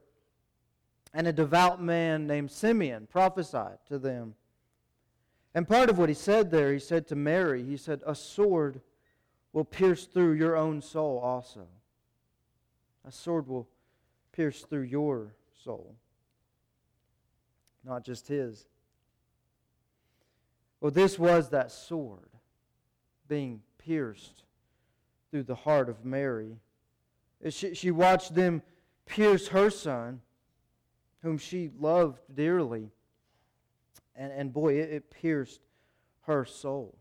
and 1.14 1.28
a 1.28 1.34
devout 1.34 1.82
man 1.82 2.28
named 2.28 2.52
Simeon 2.52 3.08
prophesied 3.10 3.80
to 3.88 3.98
them. 3.98 4.36
And 5.54 5.68
part 5.68 5.90
of 5.90 5.98
what 5.98 6.10
he 6.10 6.16
said 6.16 6.52
there, 6.52 6.74
he 6.74 6.80
said 6.80 7.08
to 7.08 7.16
Mary, 7.16 7.64
he 7.64 7.78
said, 7.78 8.02
A 8.06 8.14
sword 8.14 8.82
will 9.54 9.66
pierce 9.66 10.06
through 10.06 10.34
your 10.34 10.56
own 10.56 10.82
soul 10.82 11.20
also. 11.20 11.68
A 13.06 13.12
sword 13.12 13.48
will 13.48 13.68
pierce 14.32 14.62
through 14.62 14.84
your 14.84 15.34
soul, 15.64 15.96
not 17.84 18.04
just 18.04 18.28
his. 18.28 18.68
Well, 20.80 20.92
this 20.92 21.18
was 21.18 21.50
that 21.50 21.72
sword 21.72 22.30
being 23.28 23.62
pierced 23.80 24.44
through 25.32 25.44
the 25.44 25.56
heart 25.56 25.90
of 25.90 26.06
Mary. 26.06 26.60
She, 27.50 27.74
she 27.74 27.92
watched 27.92 28.36
them 28.36 28.62
pierce 29.06 29.48
her 29.50 29.70
son 29.70 30.22
whom 31.22 31.38
she 31.38 31.70
loved 31.80 32.20
dearly. 32.34 32.92
And, 34.16 34.32
and 34.32 34.54
boy, 34.54 34.76
it, 34.76 34.90
it 34.92 35.12
pierced 35.12 35.62
her 36.22 36.46
soul. 36.46 36.98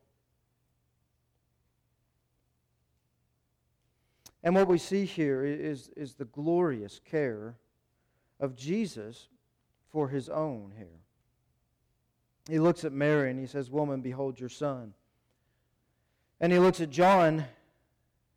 And 4.43 4.55
what 4.55 4.69
we 4.69 4.79
see 4.79 5.05
here 5.05 5.45
is, 5.45 5.91
is 5.97 6.15
the 6.15 6.25
glorious 6.25 7.01
care 7.05 7.57
of 8.39 8.55
Jesus 8.55 9.29
for 9.91 10.09
his 10.09 10.29
own 10.29 10.73
here. 10.77 11.01
He 12.49 12.61
looks 12.61 12.85
at 12.85 12.93
Mary 12.93 13.31
and 13.31 13.41
he 13.41 13.47
says, 13.47 13.71
Woman, 13.71 14.03
behold 14.03 14.39
your 14.39 14.49
son. 14.49 14.95
And 16.41 16.53
he 16.53 16.59
looks 16.59 16.81
at 16.81 16.91
John, 16.91 17.45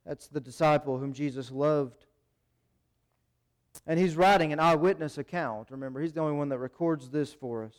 that's 0.10 0.28
the 0.28 0.40
disciple 0.40 0.98
whom 0.98 1.14
Jesus 1.14 1.52
loved, 1.52 2.08
and 3.86 4.00
he's 4.00 4.16
writing 4.16 4.52
an 4.52 4.60
eyewitness 4.60 5.20
account. 5.20 5.70
Remember, 5.70 6.02
he's 6.02 6.14
the 6.14 6.20
only 6.20 6.36
one 6.36 6.50
that 6.50 6.58
records 6.58 7.12
this 7.12 7.32
for 7.32 7.64
us. 7.64 7.76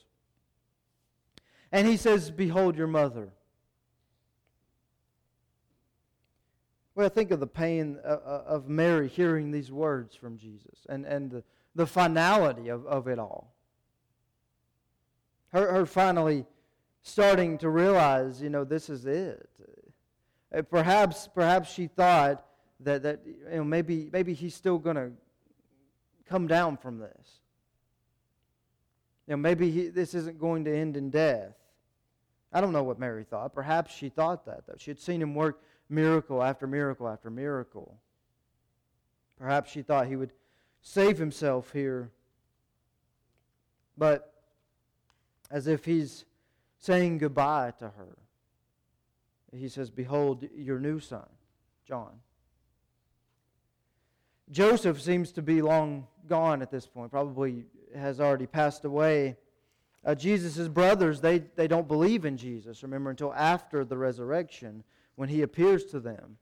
And 1.73 1.89
he 1.89 1.97
says, 1.97 2.31
Behold 2.31 2.77
your 2.77 2.87
mother. 2.87 3.31
Well, 6.95 7.09
think 7.09 7.33
of 7.33 7.41
the 7.41 7.49
pain 7.49 7.99
uh, 8.05 8.09
uh, 8.09 8.45
of 8.47 8.69
Mary 8.69 9.09
hearing 9.09 9.51
these 9.51 9.73
words 9.73 10.15
from 10.15 10.39
Jesus 10.39 10.87
and, 10.89 11.05
and 11.05 11.33
the, 11.33 11.43
the 11.75 11.87
finality 11.87 12.69
of, 12.69 12.87
of 12.87 13.09
it 13.09 13.19
all. 13.19 13.53
Her, 15.49 15.73
her 15.73 15.87
finally 15.87 16.47
starting 17.03 17.59
to 17.59 17.69
realize, 17.69 18.41
you 18.41 18.51
know, 18.51 18.63
this 18.63 18.89
is 18.89 19.05
it. 19.05 19.51
Uh, 20.55 20.63
perhaps, 20.63 21.29
perhaps 21.35 21.73
she 21.73 21.87
thought 21.87 22.45
that, 22.81 23.03
that 23.03 23.21
you 23.25 23.57
know, 23.57 23.65
maybe, 23.65 24.09
maybe 24.13 24.35
he's 24.35 24.55
still 24.55 24.79
going 24.79 24.97
to 24.97 25.11
come 26.29 26.47
down 26.47 26.77
from 26.77 26.99
this. 26.99 27.41
You 29.27 29.33
know, 29.33 29.37
maybe 29.37 29.71
he, 29.71 29.89
this 29.89 30.15
isn't 30.15 30.39
going 30.41 30.65
to 30.65 30.77
end 30.77 30.97
in 30.97 31.11
death. 31.11 31.55
I 32.53 32.61
don't 32.61 32.73
know 32.73 32.83
what 32.83 32.99
Mary 32.99 33.25
thought. 33.25 33.55
Perhaps 33.55 33.95
she 33.95 34.09
thought 34.09 34.47
that, 34.47 34.67
though. 34.67 34.75
She 34.77 34.91
had 34.91 34.99
seen 34.99 35.23
him 35.23 35.35
work 35.35 35.63
miracle 35.89 36.43
after 36.43 36.67
miracle 36.67 37.09
after 37.09 37.31
miracle. 37.31 37.97
Perhaps 39.39 39.71
she 39.71 39.83
thought 39.83 40.07
he 40.07 40.17
would 40.17 40.33
save 40.83 41.19
himself 41.19 41.73
here. 41.73 42.11
But 43.97 44.33
as 45.51 45.67
if 45.67 45.85
he's 45.85 46.25
saying 46.79 47.19
goodbye 47.19 47.73
to 47.79 47.85
her, 47.85 48.17
he 49.53 49.69
says, 49.69 49.91
Behold 49.91 50.47
your 50.55 50.79
new 50.79 51.01
son, 51.01 51.27
John. 51.87 52.21
Joseph 54.51 55.01
seems 55.01 55.33
to 55.33 55.43
be 55.43 55.63
long 55.63 56.07
gone 56.29 56.63
at 56.63 56.71
this 56.71 56.87
point, 56.87 57.11
probably 57.11 57.65
has 57.95 58.21
already 58.21 58.47
passed 58.47 58.85
away. 58.85 59.37
Uh, 60.05 60.15
Jesus' 60.15 60.69
brothers, 60.69 61.21
they, 61.21 61.39
they 61.39 61.69
don't 61.69 61.87
believe 61.87 62.25
in 62.25 62.37
Jesus, 62.37 62.83
remember, 62.83 63.11
until 63.11 63.33
after 63.35 63.85
the 63.85 63.97
resurrection 63.97 64.83
when 65.17 65.29
he 65.29 65.43
appears 65.43 65.85
to 65.87 66.01
them. 66.01 66.39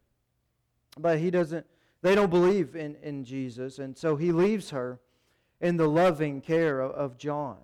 But 0.98 1.18
he 1.18 1.30
doesn't, 1.30 1.66
they 2.02 2.14
don't 2.14 2.30
believe 2.30 2.76
in, 2.76 2.96
in 3.02 3.24
Jesus, 3.24 3.78
and 3.78 3.96
so 3.96 4.16
he 4.16 4.32
leaves 4.32 4.70
her 4.70 5.00
in 5.60 5.76
the 5.76 5.88
loving 5.88 6.40
care 6.40 6.80
of, 6.80 6.92
of 6.92 7.18
John. 7.18 7.58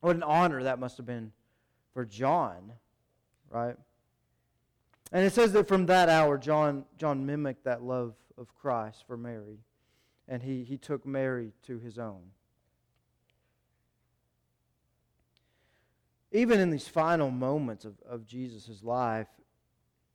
What 0.00 0.16
an 0.16 0.22
honor 0.22 0.62
that 0.62 0.78
must 0.78 0.96
have 0.98 1.06
been 1.06 1.32
for 1.92 2.04
John, 2.04 2.72
right? 3.50 3.76
And 5.12 5.24
it 5.24 5.32
says 5.32 5.52
that 5.52 5.68
from 5.68 5.86
that 5.86 6.08
hour, 6.08 6.36
John, 6.38 6.84
John 6.98 7.24
mimicked 7.26 7.64
that 7.64 7.82
love 7.82 8.14
of 8.36 8.54
Christ 8.54 9.04
for 9.06 9.16
Mary, 9.16 9.60
and 10.28 10.42
he, 10.42 10.64
he 10.64 10.76
took 10.76 11.06
Mary 11.06 11.52
to 11.66 11.78
his 11.78 11.98
own. 11.98 12.22
Even 16.32 16.60
in 16.60 16.70
these 16.70 16.88
final 16.88 17.30
moments 17.30 17.84
of, 17.84 17.94
of 18.08 18.26
Jesus' 18.26 18.82
life, 18.82 19.28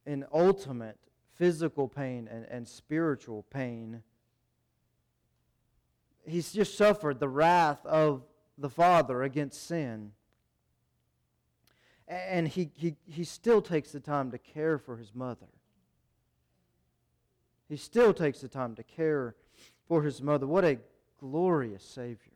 in 0.05 0.25
ultimate 0.33 0.97
physical 1.35 1.87
pain 1.87 2.27
and, 2.29 2.45
and 2.49 2.67
spiritual 2.67 3.43
pain, 3.49 4.03
he's 6.25 6.51
just 6.51 6.77
suffered 6.77 7.19
the 7.19 7.29
wrath 7.29 7.83
of 7.85 8.23
the 8.57 8.69
Father 8.69 9.23
against 9.23 9.65
sin. 9.65 10.11
And 12.11 12.45
he, 12.45 12.69
he, 12.75 12.95
he 13.09 13.23
still 13.23 13.61
takes 13.61 13.93
the 13.93 14.01
time 14.01 14.31
to 14.31 14.37
care 14.37 14.77
for 14.77 14.97
his 14.97 15.15
mother. 15.15 15.47
He 17.69 17.77
still 17.77 18.13
takes 18.13 18.41
the 18.41 18.49
time 18.49 18.75
to 18.75 18.83
care 18.83 19.35
for 19.87 20.03
his 20.03 20.21
mother. 20.21 20.45
What 20.45 20.65
a 20.65 20.77
glorious 21.21 21.85
Savior. 21.85 22.33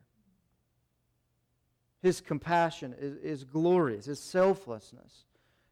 His 2.00 2.22
compassion 2.22 2.94
is, 2.98 3.16
is 3.18 3.44
glorious. 3.44 4.06
His 4.06 4.18
selflessness 4.18 5.26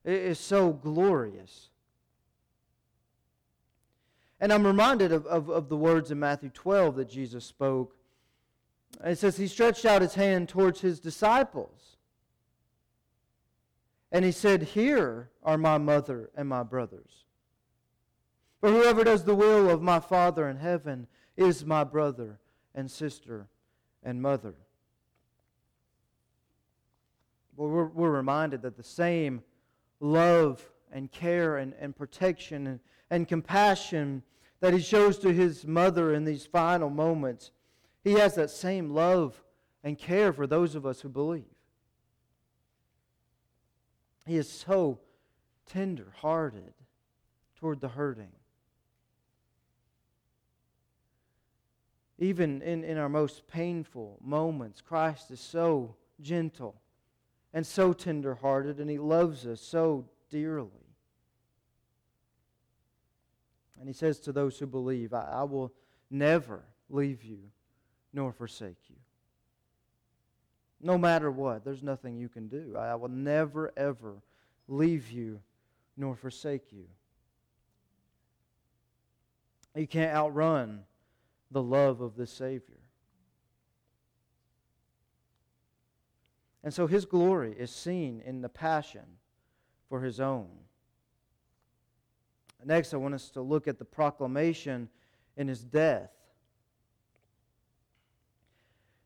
is 0.05 0.39
so 0.39 0.75
glorious. 0.75 1.71
And 4.39 4.53
I'm 4.53 4.67
reminded 4.67 5.13
of, 5.13 5.25
of, 5.27 5.49
of, 5.49 5.71
the 5.71 5.77
words 5.79 6.11
in 6.11 6.19
Matthew 6.19 6.51
12 6.51 6.97
that 6.97 7.09
Jesus 7.09 7.47
spoke. 7.47 7.97
It 9.03 9.17
says, 9.17 9.39
He 9.39 9.47
stretched 9.47 9.87
out 9.87 10.03
his 10.03 10.15
hand 10.15 10.51
towards 10.51 10.83
his 10.83 11.01
disciples. 11.01 11.94
And 14.15 14.25
he 14.25 14.31
said, 14.31 14.63
Here 14.63 15.29
are 15.43 15.59
my 15.59 15.77
mother 15.77 16.31
and 16.37 16.49
my 16.49 16.63
brothers. 16.63 17.25
For 18.61 18.71
whoever 18.71 19.03
does 19.03 19.25
the 19.25 19.35
will 19.35 19.69
of 19.69 19.83
my 19.83 19.99
Father 19.99 20.49
in 20.49 20.57
heaven 20.57 21.09
is 21.37 21.67
my 21.67 21.83
brother 21.83 22.39
and 22.77 22.89
sister 22.89 23.49
and 24.05 24.23
mother. 24.23 24.55
Well, 27.57 27.69
we're, 27.69 27.87
we're 27.87 28.11
reminded 28.13 28.63
that 28.63 28.77
the 28.77 28.85
same 28.85 29.43
love 29.99 30.63
and 30.93 31.11
care 31.11 31.57
and, 31.57 31.75
and 31.81 31.97
protection 31.97 32.69
and, 32.69 32.81
and 33.11 33.27
compassion 33.27 34.23
that 34.61 34.73
he 34.73 34.81
shows 34.81 35.19
to 35.19 35.33
his 35.33 35.67
mother 35.67 36.15
in 36.15 36.25
these 36.25 36.47
final 36.47 36.89
moments, 36.89 37.51
he 38.05 38.13
has 38.13 38.37
that 38.37 38.51
same 38.51 38.91
love 38.91 39.43
and 39.83 39.99
care 39.99 40.33
for 40.33 40.47
those 40.47 40.77
of 40.77 40.87
us 40.87 41.01
who 41.01 41.09
believe. 41.09 41.54
He 44.27 44.37
is 44.37 44.51
so 44.51 45.01
tender 45.67 46.13
hearted 46.19 46.73
toward 47.57 47.81
the 47.81 47.89
hurting. 47.89 48.33
Even 52.19 52.63
in, 52.63 52.85
in 52.85 52.97
our 52.97 53.09
most 53.09 53.47
painful 53.49 54.19
moments, 54.23 54.81
Christ 54.81 55.31
is 55.31 55.41
so 55.41 55.97
gentle 56.21 56.81
and 57.53 57.67
so 57.67 57.93
tender 57.93 58.35
hearted, 58.35 58.81
and 58.81 58.89
He 58.89 58.99
loves 58.99 59.47
us 59.47 59.61
so 59.61 60.07
dearly. 60.31 60.71
And 63.79 63.89
He 63.89 63.93
says 63.93 64.19
to 64.21 64.33
those 64.33 64.59
who 64.59 64.67
believe, 64.67 65.13
I, 65.13 65.25
I 65.25 65.43
will 65.45 65.73
never 66.11 66.65
leave 66.89 67.23
you 67.23 67.39
nor 68.13 68.33
forsake 68.33 68.79
you. 68.89 68.97
No 70.81 70.99
matter 70.99 71.31
what, 71.31 71.65
there's 71.65 71.83
nothing 71.83 72.17
you 72.17 72.29
can 72.29 72.49
do. 72.49 72.77
I 72.77 72.95
will 72.95 73.09
never, 73.09 73.73
ever 73.77 74.23
leave 74.69 75.11
you 75.11 75.41
nor 75.97 76.15
forsake 76.17 76.73
you. 76.73 76.87
You 79.75 79.87
can't 79.87 80.15
outrun 80.15 80.85
the 81.51 81.63
love 81.63 82.01
of 82.01 82.17
the 82.17 82.27
Savior. 82.27 82.81
And 86.63 86.73
so 86.73 86.87
his 86.87 87.05
glory 87.05 87.55
is 87.59 87.71
seen 87.71 88.23
in 88.25 88.41
the 88.41 88.49
passion 88.49 89.05
for 89.89 90.01
his 90.01 90.21
own. 90.21 90.49
Next, 92.65 92.95
I 92.95 92.97
want 92.97 93.15
us 93.15 93.29
to 93.31 93.43
look 93.43 93.69
at 93.69 93.79
the 93.79 93.85
proclamation 93.85 94.89
in 95.37 95.49
his 95.49 95.63
death. 95.63 96.11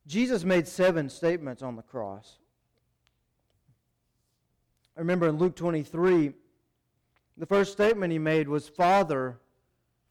Jesus 0.09 0.42
made 0.42 0.66
seven 0.66 1.11
statements 1.11 1.62
on 1.62 1.77
the 1.77 1.83
cross. 1.83 2.38
I 4.97 5.01
remember 5.01 5.29
in 5.29 5.37
Luke 5.37 5.55
23, 5.55 6.33
the 7.37 7.47
first 7.47 7.73
statement 7.73 8.11
he 8.11 8.18
made 8.18 8.49
was, 8.49 8.68
Father, 8.71 9.38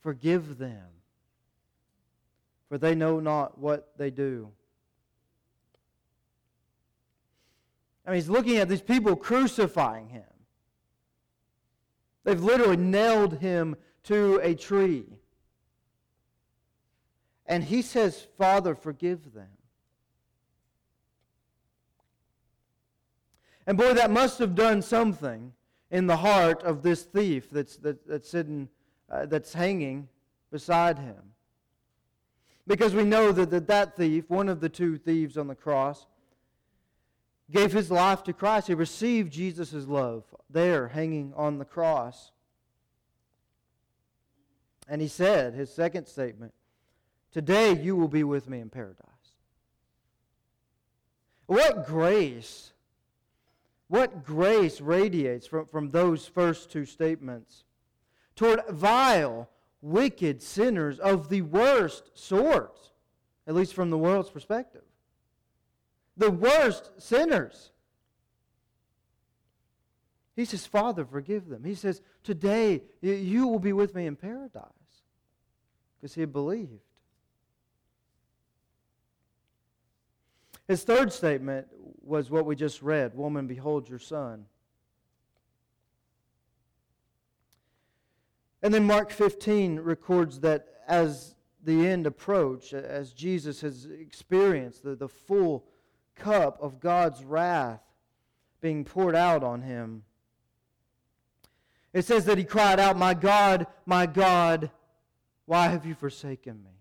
forgive 0.04 0.60
them, 0.60 0.86
for 2.70 2.78
they 2.78 2.94
know 2.94 3.20
not 3.20 3.58
what 3.58 3.92
they 3.98 4.12
do. 4.12 4.52
I 8.06 8.12
mean, 8.12 8.16
he's 8.18 8.30
looking 8.30 8.58
at 8.58 8.70
these 8.70 8.82
people 8.82 9.16
crucifying 9.16 10.10
him. 10.10 10.24
They've 12.24 12.42
literally 12.42 12.78
nailed 12.78 13.40
him 13.40 13.76
to 14.04 14.40
a 14.44 14.54
tree. 14.54 15.06
And 17.48 17.64
he 17.64 17.82
says, 17.82 18.28
Father, 18.38 18.76
forgive 18.76 19.34
them. 19.34 19.57
And 23.68 23.78
boy, 23.78 23.94
that 23.94 24.10
must 24.10 24.40
have 24.40 24.56
done 24.56 24.82
something 24.82 25.52
in 25.92 26.08
the 26.08 26.18
heart 26.18 26.64
of 26.64 26.82
this 26.82 27.04
thief 27.04 27.50
that's, 27.50 27.76
that, 27.78 28.08
that's 28.08 28.30
sitting, 28.30 28.70
uh, 29.12 29.26
that's 29.26 29.54
hanging 29.54 30.08
beside 30.52 30.98
him. 30.98 31.34
Because 32.66 32.96
we 32.96 33.04
know 33.04 33.34
that, 33.34 33.50
that 33.52 33.68
that 33.68 33.98
thief, 33.98 34.30
one 34.30 34.48
of 34.48 34.62
the 34.62 34.70
two 34.70 34.98
thieves 34.98 35.38
on 35.38 35.48
the 35.48 35.56
cross, 35.56 36.08
gave 37.52 37.74
his 37.74 37.92
life 37.92 38.24
to 38.24 38.34
Christ. 38.34 38.68
He 38.68 38.74
received 38.74 39.34
Jesus' 39.34 39.74
love 39.74 40.24
there 40.50 40.88
hanging 40.88 41.34
on 41.36 41.60
the 41.60 41.66
cross. 41.66 42.32
And 44.88 45.02
he 45.02 45.08
said, 45.10 45.54
his 45.54 45.74
second 45.74 46.08
statement, 46.08 46.54
Today 47.34 47.74
you 47.74 47.96
will 47.96 48.08
be 48.08 48.24
with 48.24 48.50
me 48.50 48.60
in 48.60 48.70
paradise. 48.70 49.04
What 51.46 51.86
grace 51.86 52.72
what 53.88 54.24
grace 54.24 54.82
radiates 54.82 55.48
from, 55.48 55.66
from 55.68 55.92
those 55.92 56.28
first 56.28 56.70
two 56.72 56.86
statements 56.86 57.64
toward 58.36 58.62
vile, 58.70 59.50
wicked 59.82 60.42
sinners 60.42 61.00
of 61.00 61.30
the 61.30 61.42
worst 61.42 62.12
sort, 62.14 62.92
at 63.48 63.56
least 63.56 63.74
from 63.74 63.90
the 63.90 63.98
world's 63.98 64.30
perspective. 64.30 64.84
The 66.18 66.32
worst 66.32 66.92
sinners. 66.98 67.72
He 70.36 70.46
says, 70.46 70.66
Father, 70.66 71.06
forgive 71.06 71.48
them. 71.48 71.64
He 71.64 71.76
says, 71.76 72.02
Today 72.24 72.84
you 73.02 73.48
will 73.48 73.60
be 73.60 73.74
with 73.74 73.96
me 73.96 74.06
in 74.06 74.16
paradise. 74.16 74.64
Because 76.00 76.14
he 76.14 76.26
believed. 76.26 76.87
His 80.68 80.84
third 80.84 81.14
statement 81.14 81.68
was 82.02 82.30
what 82.30 82.46
we 82.46 82.56
just 82.56 82.82
read 82.82 83.16
Woman, 83.16 83.48
behold 83.48 83.90
your 83.90 84.00
son. 84.00 84.46
And 88.62 88.74
then 88.74 88.86
Mark 88.86 89.12
15 89.12 89.80
records 89.80 90.40
that 90.42 90.68
as 90.88 91.36
the 91.64 91.88
end 91.88 92.08
approached, 92.08 92.74
as 92.74 93.14
Jesus 93.14 93.62
has 93.62 93.86
experienced 93.86 94.84
the, 94.84 94.96
the 94.96 95.08
full 95.08 95.66
cup 96.16 96.58
of 96.62 96.80
God's 96.80 97.24
wrath 97.24 97.82
being 98.60 98.84
poured 98.84 99.16
out 99.16 99.44
on 99.44 99.62
him, 99.62 100.04
it 101.94 102.06
says 102.06 102.26
that 102.26 102.38
he 102.38 102.44
cried 102.44 102.80
out, 102.80 102.98
My 102.98 103.14
God, 103.14 103.68
my 103.86 104.06
God, 104.06 104.72
why 105.46 105.68
have 105.68 105.86
you 105.86 105.96
forsaken 105.96 106.64
me? 106.64 106.77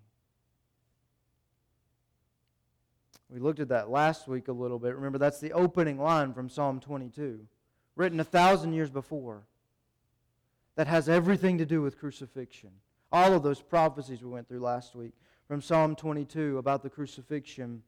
We 3.29 3.41
looked 3.41 3.61
at 3.61 3.69
that 3.69 3.91
last 3.91 4.29
week 4.29 4.49
a 4.49 4.53
little 4.53 4.79
bit. 4.79 4.95
Remember, 4.95 5.19
that's 5.19 5.41
the 5.41 5.53
opening 5.53 5.99
line 5.99 6.33
from 6.33 6.49
Psalm 6.49 6.81
22, 6.81 7.41
written 7.97 8.21
a 8.21 8.25
thousand 8.25 8.73
years 8.73 8.91
before, 8.91 9.43
that 10.77 10.87
has 10.87 11.09
everything 11.09 11.59
to 11.59 11.67
do 11.67 11.83
with 11.83 11.99
crucifixion. 11.99 12.71
All 13.11 13.33
of 13.33 13.43
those 13.43 13.63
prophecies 13.63 14.23
we 14.23 14.31
went 14.31 14.49
through 14.49 14.61
last 14.61 14.95
week 14.95 15.13
from 15.49 15.61
Psalm 15.61 15.97
22 15.97 16.59
about 16.59 16.83
the 16.83 16.91
crucifixion. 16.91 17.83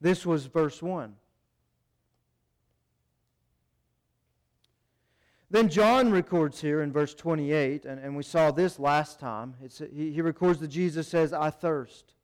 This 0.00 0.24
was 0.24 0.46
verse 0.46 0.82
1. 0.82 1.14
Then 5.50 5.68
John 5.68 6.12
records 6.12 6.60
here 6.60 6.80
in 6.80 6.92
verse 6.92 7.12
28, 7.12 7.84
and, 7.84 7.98
and 7.98 8.16
we 8.16 8.22
saw 8.22 8.52
this 8.52 8.78
last 8.78 9.18
time. 9.18 9.54
He, 9.92 10.12
he 10.12 10.22
records 10.22 10.60
that 10.60 10.68
Jesus 10.68 11.08
says, 11.08 11.32
I 11.32 11.50
thirst. 11.50 12.14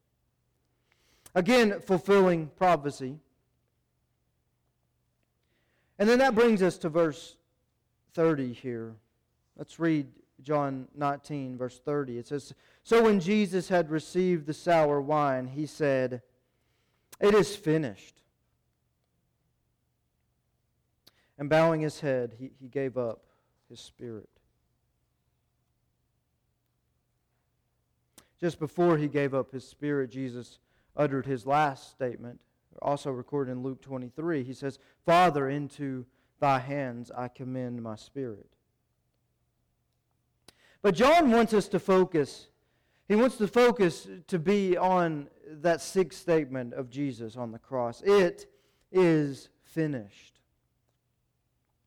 Again, 1.37 1.81
fulfilling 1.81 2.47
prophecy. 2.57 3.19
And 5.99 6.09
then 6.09 6.19
that 6.21 6.35
brings 6.35 6.63
us 6.63 6.79
to 6.79 6.89
verse 6.89 7.37
30 8.15 8.55
here. 8.55 8.95
Let's 9.55 9.79
read 9.79 10.07
John 10.43 10.89
19, 10.97 11.59
verse 11.59 11.79
30. 11.79 12.17
It 12.17 12.27
says, 12.27 12.55
So 12.85 13.03
when 13.03 13.21
Jesus 13.21 13.69
had 13.69 13.91
received 13.91 14.47
the 14.47 14.55
sour 14.55 14.99
wine, 14.99 15.47
he 15.47 15.67
said, 15.67 16.23
It 17.21 17.35
is 17.35 17.55
finished. 17.55 18.23
And 21.39 21.51
bowing 21.51 21.83
his 21.83 22.01
head, 22.01 22.35
he, 22.39 22.53
he 22.59 22.69
gave 22.69 22.97
up 22.97 23.25
his 23.69 23.79
spirit. 23.79 24.31
Just 28.41 28.59
before 28.59 28.97
he 28.97 29.09
gave 29.09 29.35
up 29.35 29.53
his 29.53 29.69
spirit, 29.69 30.11
Jesus 30.11 30.61
uttered 30.97 31.27
his 31.27 31.47
last 31.47 31.91
statement, 31.91 32.41
also 32.83 33.11
recorded 33.11 33.53
in 33.53 33.63
Luke 33.63 33.83
23. 33.83 34.43
He 34.45 34.53
says, 34.53 34.79
Father, 35.05 35.49
into 35.49 36.07
thy 36.41 36.59
hands 36.59 37.11
I 37.17 37.29
commend 37.29 37.83
my 37.83 37.97
spirit. 37.97 38.49
But 40.83 40.95
John 40.95 41.31
wants 41.31 41.53
us 41.53 41.69
to 41.69 41.79
focus. 41.79 42.49
He 43.09 43.17
wants 43.17 43.37
to 43.39 43.49
focus 43.49 44.09
to 44.29 44.39
be 44.39 44.77
on 44.77 45.29
that 45.49 45.81
sixth 45.81 46.21
statement 46.21 46.75
of 46.75 46.91
Jesus 46.91 47.37
on 47.37 47.53
the 47.53 47.59
cross. 47.59 48.03
It 48.03 48.47
is 48.93 49.49
finished. 49.63 50.41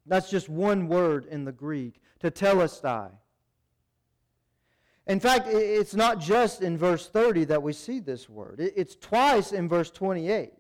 That's 0.06 0.30
just 0.30 0.50
one 0.50 0.88
word 0.88 1.26
in 1.26 1.46
the 1.46 1.52
Greek, 1.52 2.02
tetelestai. 2.22 3.12
In 5.10 5.20
fact, 5.20 5.48
it's 5.48 5.96
not 5.96 6.20
just 6.20 6.62
in 6.62 6.78
verse 6.78 7.10
30 7.10 7.46
that 7.46 7.64
we 7.64 7.74
see 7.74 8.00
this 8.00 8.30
word. 8.30 8.60
It's 8.60 8.96
twice 8.96 9.52
in 9.52 9.68
verse 9.68 9.90
28. 9.90 10.54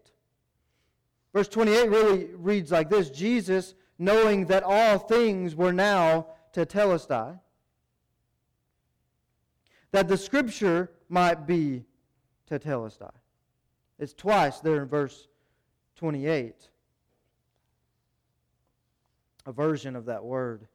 Verse 1.33 1.47
28 1.47 1.89
really 1.89 2.25
reads 2.33 2.71
like 2.71 2.89
this 2.89 3.11
Jesus, 3.11 3.75
knowing 3.99 4.47
that 4.47 4.63
all 4.63 4.97
things 4.97 5.55
were 5.55 5.71
now 5.71 6.25
to 6.53 6.65
tetelestai, 6.65 7.39
that 9.91 10.07
the 10.07 10.17
scripture 10.17 10.89
might 11.09 11.45
be 11.45 11.85
tetelestai. 12.49 13.13
It's 13.99 14.13
twice 14.13 14.61
there 14.61 14.81
in 14.81 14.87
verse 14.87 15.27
28 15.97 16.55
a 19.45 19.51
version 19.51 19.95
of 19.95 20.05
that 20.05 20.23
word. 20.23 20.67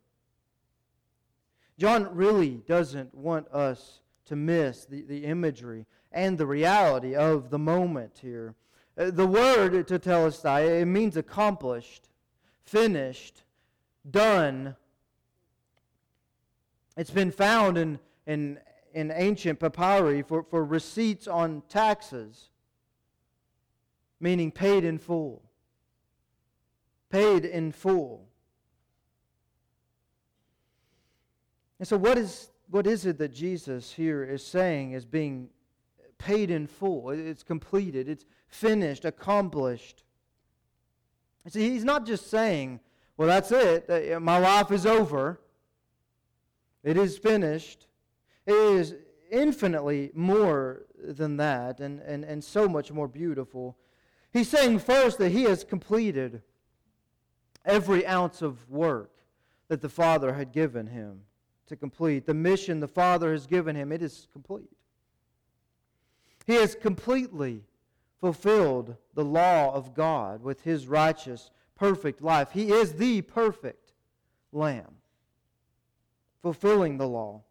John 1.79 2.15
really 2.15 2.63
doesn't 2.69 3.15
want 3.15 3.49
us 3.49 4.01
to 4.27 4.37
miss 4.37 4.85
the, 4.85 5.03
the 5.03 5.25
imagery 5.25 5.87
and 6.13 6.39
the 6.39 6.47
reality 6.47 7.15
of 7.15 7.51
the 7.51 7.59
moment 7.59 8.19
here. 8.23 8.55
Uh, 8.97 9.11
the 9.11 9.27
word 9.27 9.73
tetelestai, 9.73 10.83
it 10.83 10.85
means 10.87 11.17
accomplished, 11.17 12.09
finished, 12.65 13.43
done. 14.09 14.77
It's 16.97 17.11
been 17.11 17.33
found 17.33 17.77
in, 17.77 17.99
in, 18.27 18.61
in 18.93 19.11
ancient 19.13 19.59
papyri 19.59 20.23
for, 20.23 20.45
for 20.45 20.65
receipts 20.65 21.27
on 21.27 21.63
taxes, 21.69 22.51
meaning 24.21 24.53
paid 24.53 24.85
in 24.85 24.99
full. 24.99 25.43
Paid 27.11 27.45
in 27.45 27.73
full. 27.73 28.29
And 31.85 31.89
so, 31.91 31.99
what 31.99 32.17
is, 32.17 32.49
what 32.71 32.87
is 32.87 33.05
it 33.05 33.19
that 33.19 33.35
Jesus 33.35 33.93
here 33.93 34.25
is 34.25 34.43
saying 34.43 34.93
is 34.93 35.05
being 35.05 35.51
paid 36.17 36.51
in 36.51 36.67
full? 36.67 37.11
It's 37.11 37.43
completed, 37.43 38.09
it's 38.09 38.25
finished, 38.49 39.05
accomplished. 39.05 40.03
See, 41.47 41.69
he's 41.69 41.85
not 41.85 42.07
just 42.07 42.31
saying, 42.31 42.81
well, 43.19 43.29
that's 43.29 43.53
it, 43.53 44.19
my 44.23 44.39
life 44.39 44.73
is 44.73 44.87
over, 44.87 45.39
it 46.83 46.97
is 46.97 47.19
finished. 47.19 47.87
It 48.47 48.55
is 48.55 48.95
infinitely 49.31 50.11
more 50.15 50.87
than 50.97 51.37
that 51.37 51.81
and, 51.81 52.01
and, 52.01 52.25
and 52.25 52.43
so 52.43 52.67
much 52.67 52.93
more 52.93 53.09
beautiful. 53.09 53.77
He's 54.33 54.49
saying 54.49 54.79
first 54.79 55.19
that 55.19 55.33
he 55.33 55.43
has 55.43 55.65
completed 55.65 56.41
every 57.63 58.07
ounce 58.07 58.41
of 58.41 58.71
work 58.71 59.11
that 59.69 59.83
the 59.83 59.91
Father 59.91 60.33
had 60.33 60.51
given 60.51 60.87
him 60.87 61.25
to 61.67 61.77
complete. 61.77 62.27
The 62.27 62.35
mission 62.35 62.81
the 62.81 62.89
Father 62.89 63.33
has 63.33 63.47
given 63.47 63.77
him, 63.77 63.93
it 63.93 64.03
is 64.03 64.29
complete. 64.33 64.71
He 66.47 66.55
has 66.55 66.75
completely 66.75 67.63
fulfilled 68.21 68.97
the 69.15 69.25
law 69.25 69.75
of 69.75 69.95
God 69.95 70.43
with 70.43 70.63
his 70.63 70.87
righteous, 70.87 71.51
perfect 71.77 72.23
life. 72.23 72.51
He 72.53 72.71
is 72.71 72.95
the 72.95 73.23
perfect 73.23 73.93
Lamb, 74.53 74.97
fulfilling 76.43 76.99
the 76.99 77.09
law. 77.09 77.43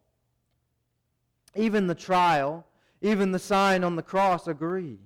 Even 1.54 1.86
the 1.86 1.94
trial, 1.94 2.66
even 3.02 3.32
the 3.32 3.38
sign 3.38 3.84
on 3.84 3.96
the 3.96 4.02
cross 4.02 4.48
agree. 4.48 4.98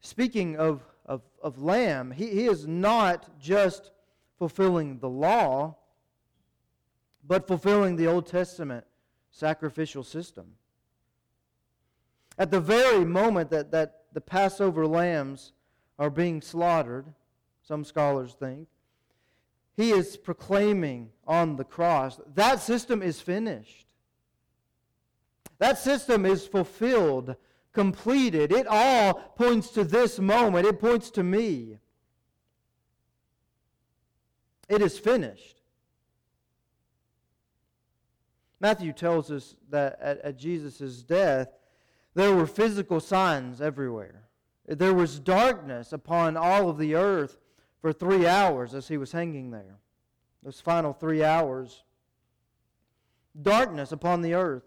Speaking 0.00 0.56
of, 0.56 0.82
of, 1.04 1.22
of 1.42 1.60
Lamb, 1.60 2.12
he, 2.12 2.28
he 2.28 2.46
is 2.46 2.66
not 2.66 3.40
just 3.40 3.90
fulfilling 4.38 4.98
the 4.98 5.08
law, 5.08 5.76
but 7.26 7.46
fulfilling 7.46 7.96
the 7.96 8.06
Old 8.06 8.26
Testament 8.26 8.84
sacrificial 9.30 10.02
system. 10.02 10.52
At 12.38 12.50
the 12.50 12.60
very 12.60 13.04
moment 13.04 13.50
that, 13.50 13.70
that 13.72 14.04
the 14.12 14.20
Passover 14.20 14.86
lambs 14.86 15.52
are 15.98 16.10
being 16.10 16.40
slaughtered, 16.40 17.06
some 17.62 17.84
scholars 17.84 18.34
think, 18.38 18.68
he 19.76 19.90
is 19.90 20.16
proclaiming 20.16 21.10
on 21.26 21.56
the 21.56 21.64
cross 21.64 22.18
that 22.34 22.60
system 22.60 23.02
is 23.02 23.20
finished. 23.20 23.86
That 25.58 25.78
system 25.78 26.26
is 26.26 26.46
fulfilled, 26.46 27.36
completed. 27.72 28.52
It 28.52 28.66
all 28.66 29.14
points 29.14 29.70
to 29.70 29.84
this 29.84 30.18
moment, 30.18 30.66
it 30.66 30.80
points 30.80 31.10
to 31.12 31.22
me. 31.22 31.78
It 34.68 34.82
is 34.82 34.98
finished. 34.98 35.60
Matthew 38.60 38.92
tells 38.92 39.30
us 39.30 39.54
that 39.70 39.98
at, 40.00 40.18
at 40.20 40.38
Jesus' 40.38 41.02
death, 41.02 41.48
there 42.14 42.34
were 42.34 42.46
physical 42.46 43.00
signs 43.00 43.60
everywhere. 43.60 44.22
There 44.66 44.94
was 44.94 45.20
darkness 45.20 45.92
upon 45.92 46.36
all 46.36 46.68
of 46.68 46.78
the 46.78 46.94
earth 46.94 47.38
for 47.80 47.92
three 47.92 48.26
hours 48.26 48.74
as 48.74 48.88
he 48.88 48.96
was 48.96 49.12
hanging 49.12 49.50
there. 49.50 49.78
Those 50.42 50.60
final 50.60 50.92
three 50.92 51.22
hours. 51.22 51.84
Darkness 53.40 53.92
upon 53.92 54.22
the 54.22 54.34
earth. 54.34 54.64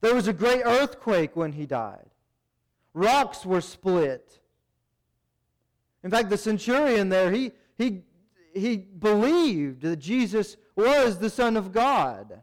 There 0.00 0.14
was 0.14 0.28
a 0.28 0.32
great 0.32 0.62
earthquake 0.64 1.36
when 1.36 1.52
he 1.52 1.66
died. 1.66 2.08
Rocks 2.94 3.44
were 3.44 3.60
split. 3.60 4.40
In 6.02 6.10
fact, 6.10 6.30
the 6.30 6.38
centurion 6.38 7.08
there, 7.08 7.30
he, 7.30 7.52
he 7.76 8.02
he 8.58 8.76
believed 8.76 9.82
that 9.82 9.96
Jesus 9.96 10.56
was 10.76 11.18
the 11.18 11.30
Son 11.30 11.56
of 11.56 11.72
God. 11.72 12.42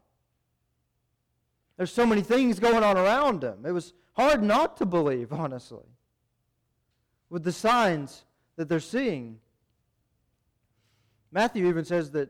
There's 1.78 1.92
so 1.92 2.06
many 2.06 2.22
things 2.22 2.60
going 2.60 2.84
on 2.84 2.98
around 2.98 3.44
him. 3.44 3.66
It 3.66 3.72
was 3.72 3.94
hard 4.14 4.42
not 4.42 4.78
to 4.78 4.86
believe, 4.86 5.34
honestly, 5.34 5.88
with 7.30 7.44
the 7.44 7.52
signs 7.52 8.24
that 8.56 8.70
they're 8.70 8.80
seeing. 8.80 9.40
Matthew 11.32 11.68
even 11.68 11.84
says 11.84 12.12
that 12.12 12.30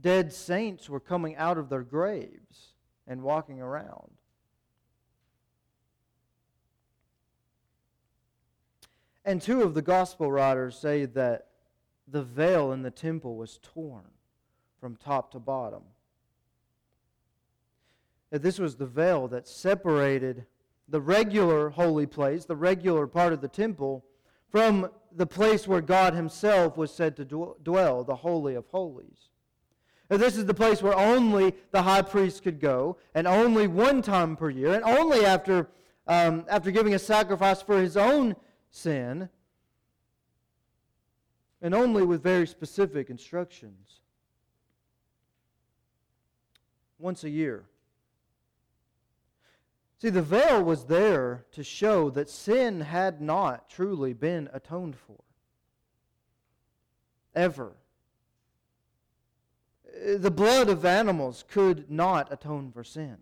dead 0.00 0.32
saints 0.32 0.88
were 0.88 1.00
coming 1.00 1.36
out 1.36 1.58
of 1.58 1.68
their 1.68 1.82
graves 1.82 2.72
and 3.06 3.22
walking 3.22 3.60
around. 3.60 4.12
And 9.24 9.42
two 9.42 9.62
of 9.62 9.74
the 9.74 9.82
gospel 9.82 10.30
writers 10.30 10.78
say 10.78 11.04
that 11.06 11.48
the 12.08 12.22
veil 12.22 12.72
in 12.72 12.82
the 12.82 12.90
temple 12.90 13.36
was 13.36 13.58
torn 13.62 14.04
from 14.80 14.96
top 14.96 15.32
to 15.32 15.38
bottom. 15.38 15.82
This 18.30 18.58
was 18.58 18.76
the 18.76 18.86
veil 18.86 19.28
that 19.28 19.48
separated 19.48 20.46
the 20.88 21.00
regular 21.00 21.70
holy 21.70 22.06
place, 22.06 22.44
the 22.44 22.56
regular 22.56 23.06
part 23.06 23.32
of 23.32 23.40
the 23.40 23.48
temple, 23.48 24.04
from 24.50 24.90
the 25.12 25.26
place 25.26 25.66
where 25.66 25.80
God 25.80 26.14
Himself 26.14 26.76
was 26.76 26.92
said 26.92 27.16
to 27.16 27.24
dwell, 27.24 28.04
the 28.04 28.16
Holy 28.16 28.54
of 28.54 28.66
Holies. 28.66 29.30
Now, 30.10 30.18
this 30.18 30.36
is 30.36 30.46
the 30.46 30.54
place 30.54 30.82
where 30.82 30.96
only 30.96 31.54
the 31.72 31.82
high 31.82 32.02
priest 32.02 32.44
could 32.44 32.60
go, 32.60 32.96
and 33.14 33.26
only 33.26 33.66
one 33.66 34.02
time 34.02 34.36
per 34.36 34.50
year, 34.50 34.72
and 34.72 34.84
only 34.84 35.24
after, 35.24 35.68
um, 36.06 36.44
after 36.48 36.70
giving 36.70 36.94
a 36.94 36.98
sacrifice 36.98 37.60
for 37.60 37.80
his 37.80 37.96
own 37.96 38.36
sin 38.70 39.28
and 41.62 41.74
only 41.74 42.02
with 42.02 42.22
very 42.22 42.46
specific 42.46 43.10
instructions. 43.10 44.00
Once 46.98 47.24
a 47.24 47.30
year. 47.30 47.64
See, 49.98 50.10
the 50.10 50.22
veil 50.22 50.62
was 50.62 50.84
there 50.84 51.46
to 51.52 51.64
show 51.64 52.10
that 52.10 52.28
sin 52.28 52.82
had 52.82 53.20
not 53.20 53.70
truly 53.70 54.12
been 54.12 54.50
atoned 54.52 54.96
for. 54.96 55.22
Ever. 57.34 57.72
The 60.16 60.30
blood 60.30 60.68
of 60.68 60.84
animals 60.84 61.44
could 61.48 61.90
not 61.90 62.30
atone 62.30 62.70
for 62.70 62.84
sin. 62.84 63.16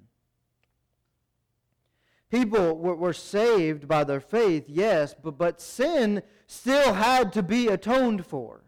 People 2.30 2.76
were, 2.76 3.12
saved 3.12 3.86
by 3.86 4.02
their 4.02 4.20
faith, 4.20 4.64
yes, 4.66 5.14
but, 5.14 5.38
but 5.38 5.60
sin 5.60 6.22
still 6.46 6.94
had 6.94 7.32
to 7.34 7.42
be 7.42 7.68
atoned 7.68 8.26
for. 8.26 8.64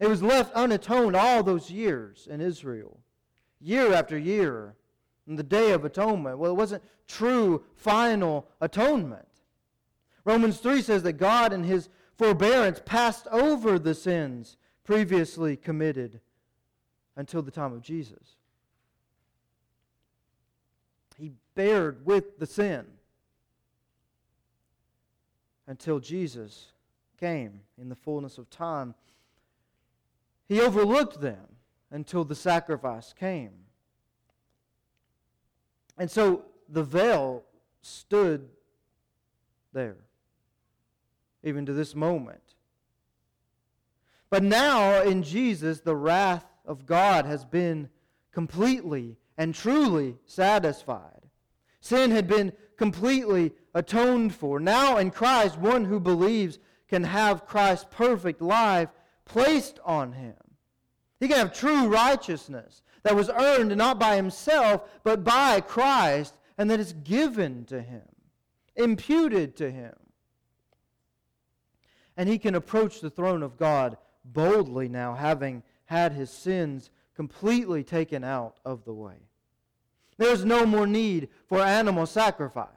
It 0.00 0.08
was 0.08 0.22
left 0.22 0.52
unatoned 0.54 1.14
all 1.14 1.42
those 1.42 1.70
years 1.70 2.26
in 2.28 2.40
Israel, 2.40 2.98
year 3.60 3.92
after 3.92 4.18
year, 4.18 4.74
in 5.26 5.36
the 5.36 5.42
Day 5.42 5.72
of 5.72 5.84
Atonement. 5.84 6.38
Well, 6.38 6.50
it 6.50 6.56
wasn't 6.56 6.82
true 7.06 7.64
final 7.76 8.48
atonement. 8.60 9.28
Romans 10.24 10.58
3 10.58 10.82
says 10.82 11.02
that 11.04 11.14
God, 11.14 11.52
in 11.52 11.64
his 11.64 11.88
forbearance, 12.16 12.80
passed 12.84 13.26
over 13.28 13.78
the 13.78 13.94
sins 13.94 14.56
previously 14.84 15.56
committed 15.56 16.20
until 17.16 17.42
the 17.42 17.50
time 17.50 17.72
of 17.72 17.82
Jesus. 17.82 18.36
He 21.16 21.32
bared 21.54 22.04
with 22.04 22.38
the 22.38 22.46
sin 22.46 22.84
until 25.66 26.00
Jesus 26.00 26.72
came 27.18 27.60
in 27.80 27.88
the 27.88 27.94
fullness 27.94 28.38
of 28.38 28.50
time. 28.50 28.94
He 30.46 30.60
overlooked 30.60 31.20
them 31.20 31.46
until 31.90 32.24
the 32.24 32.34
sacrifice 32.34 33.12
came. 33.12 33.52
And 35.96 36.10
so 36.10 36.44
the 36.68 36.82
veil 36.82 37.44
stood 37.82 38.48
there, 39.72 39.96
even 41.42 41.66
to 41.66 41.72
this 41.72 41.94
moment. 41.94 42.40
But 44.30 44.42
now 44.42 45.02
in 45.02 45.22
Jesus, 45.22 45.80
the 45.80 45.94
wrath 45.94 46.44
of 46.64 46.86
God 46.86 47.24
has 47.26 47.44
been 47.44 47.88
completely 48.32 49.16
and 49.36 49.54
truly 49.54 50.16
satisfied. 50.26 51.22
Sin 51.80 52.10
had 52.10 52.26
been 52.26 52.52
completely 52.76 53.52
atoned 53.74 54.34
for. 54.34 54.58
Now 54.60 54.98
in 54.98 55.10
Christ, 55.10 55.58
one 55.58 55.84
who 55.84 56.00
believes 56.00 56.58
can 56.88 57.04
have 57.04 57.46
Christ's 57.46 57.86
perfect 57.90 58.40
life 58.40 58.88
placed 59.24 59.78
on 59.84 60.12
him. 60.12 60.34
He 61.20 61.28
can 61.28 61.38
have 61.38 61.52
true 61.52 61.88
righteousness 61.88 62.82
that 63.02 63.16
was 63.16 63.30
earned 63.30 63.76
not 63.76 63.98
by 63.98 64.16
himself, 64.16 64.82
but 65.02 65.24
by 65.24 65.60
Christ, 65.60 66.34
and 66.58 66.70
that 66.70 66.80
is 66.80 66.92
given 66.92 67.64
to 67.66 67.80
him, 67.80 68.02
imputed 68.76 69.56
to 69.56 69.70
him. 69.70 69.94
And 72.16 72.28
he 72.28 72.38
can 72.38 72.54
approach 72.54 73.00
the 73.00 73.10
throne 73.10 73.42
of 73.42 73.56
God 73.56 73.96
boldly 74.24 74.88
now, 74.88 75.14
having 75.14 75.62
had 75.86 76.12
his 76.12 76.30
sins 76.30 76.90
completely 77.14 77.84
taken 77.84 78.24
out 78.24 78.56
of 78.64 78.84
the 78.84 78.92
way. 78.92 79.16
There's 80.16 80.44
no 80.44 80.66
more 80.66 80.86
need 80.86 81.28
for 81.46 81.60
animal 81.60 82.06
sacrifice. 82.06 82.68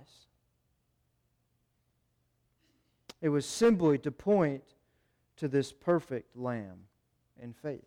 It 3.21 3.29
was 3.29 3.45
simply 3.45 3.97
to 3.99 4.11
point 4.11 4.63
to 5.37 5.47
this 5.47 5.71
perfect 5.71 6.35
lamb 6.35 6.85
in 7.41 7.53
faith. 7.53 7.85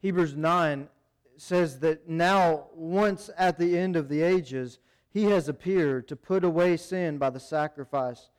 Hebrews 0.00 0.34
9 0.34 0.88
says 1.36 1.80
that 1.80 2.08
now, 2.08 2.66
once 2.74 3.30
at 3.36 3.58
the 3.58 3.78
end 3.78 3.96
of 3.96 4.08
the 4.08 4.22
ages, 4.22 4.78
he 5.10 5.24
has 5.24 5.48
appeared 5.48 6.08
to 6.08 6.16
put 6.16 6.44
away 6.44 6.76
sin 6.76 7.18
by 7.18 7.30
the 7.30 7.40
sacrifice 7.40 8.30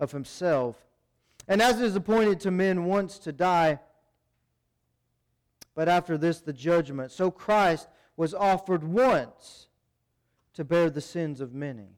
of 0.00 0.12
himself. 0.12 0.76
And 1.48 1.62
as 1.62 1.80
it 1.80 1.86
is 1.86 1.96
appointed 1.96 2.40
to 2.40 2.50
men 2.50 2.84
once 2.84 3.18
to 3.20 3.32
die, 3.32 3.78
but 5.76 5.88
after 5.88 6.18
this 6.18 6.40
the 6.40 6.52
judgment. 6.52 7.12
So 7.12 7.30
Christ 7.30 7.86
was 8.16 8.34
offered 8.34 8.82
once 8.82 9.68
to 10.54 10.64
bear 10.64 10.90
the 10.90 11.02
sins 11.02 11.40
of 11.40 11.54
many. 11.54 11.90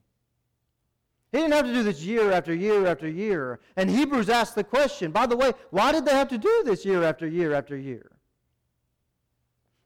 He 1.31 1.37
didn't 1.37 1.53
have 1.53 1.65
to 1.65 1.73
do 1.73 1.83
this 1.83 2.01
year 2.01 2.31
after 2.31 2.53
year 2.53 2.85
after 2.85 3.07
year. 3.07 3.59
And 3.77 3.89
Hebrews 3.89 4.29
asked 4.29 4.55
the 4.55 4.63
question, 4.63 5.11
by 5.11 5.25
the 5.25 5.37
way, 5.37 5.53
why 5.69 5.91
did 5.91 6.05
they 6.05 6.11
have 6.11 6.27
to 6.29 6.37
do 6.37 6.63
this 6.65 6.85
year 6.85 7.03
after 7.03 7.25
year 7.25 7.53
after 7.53 7.77
year? 7.77 8.11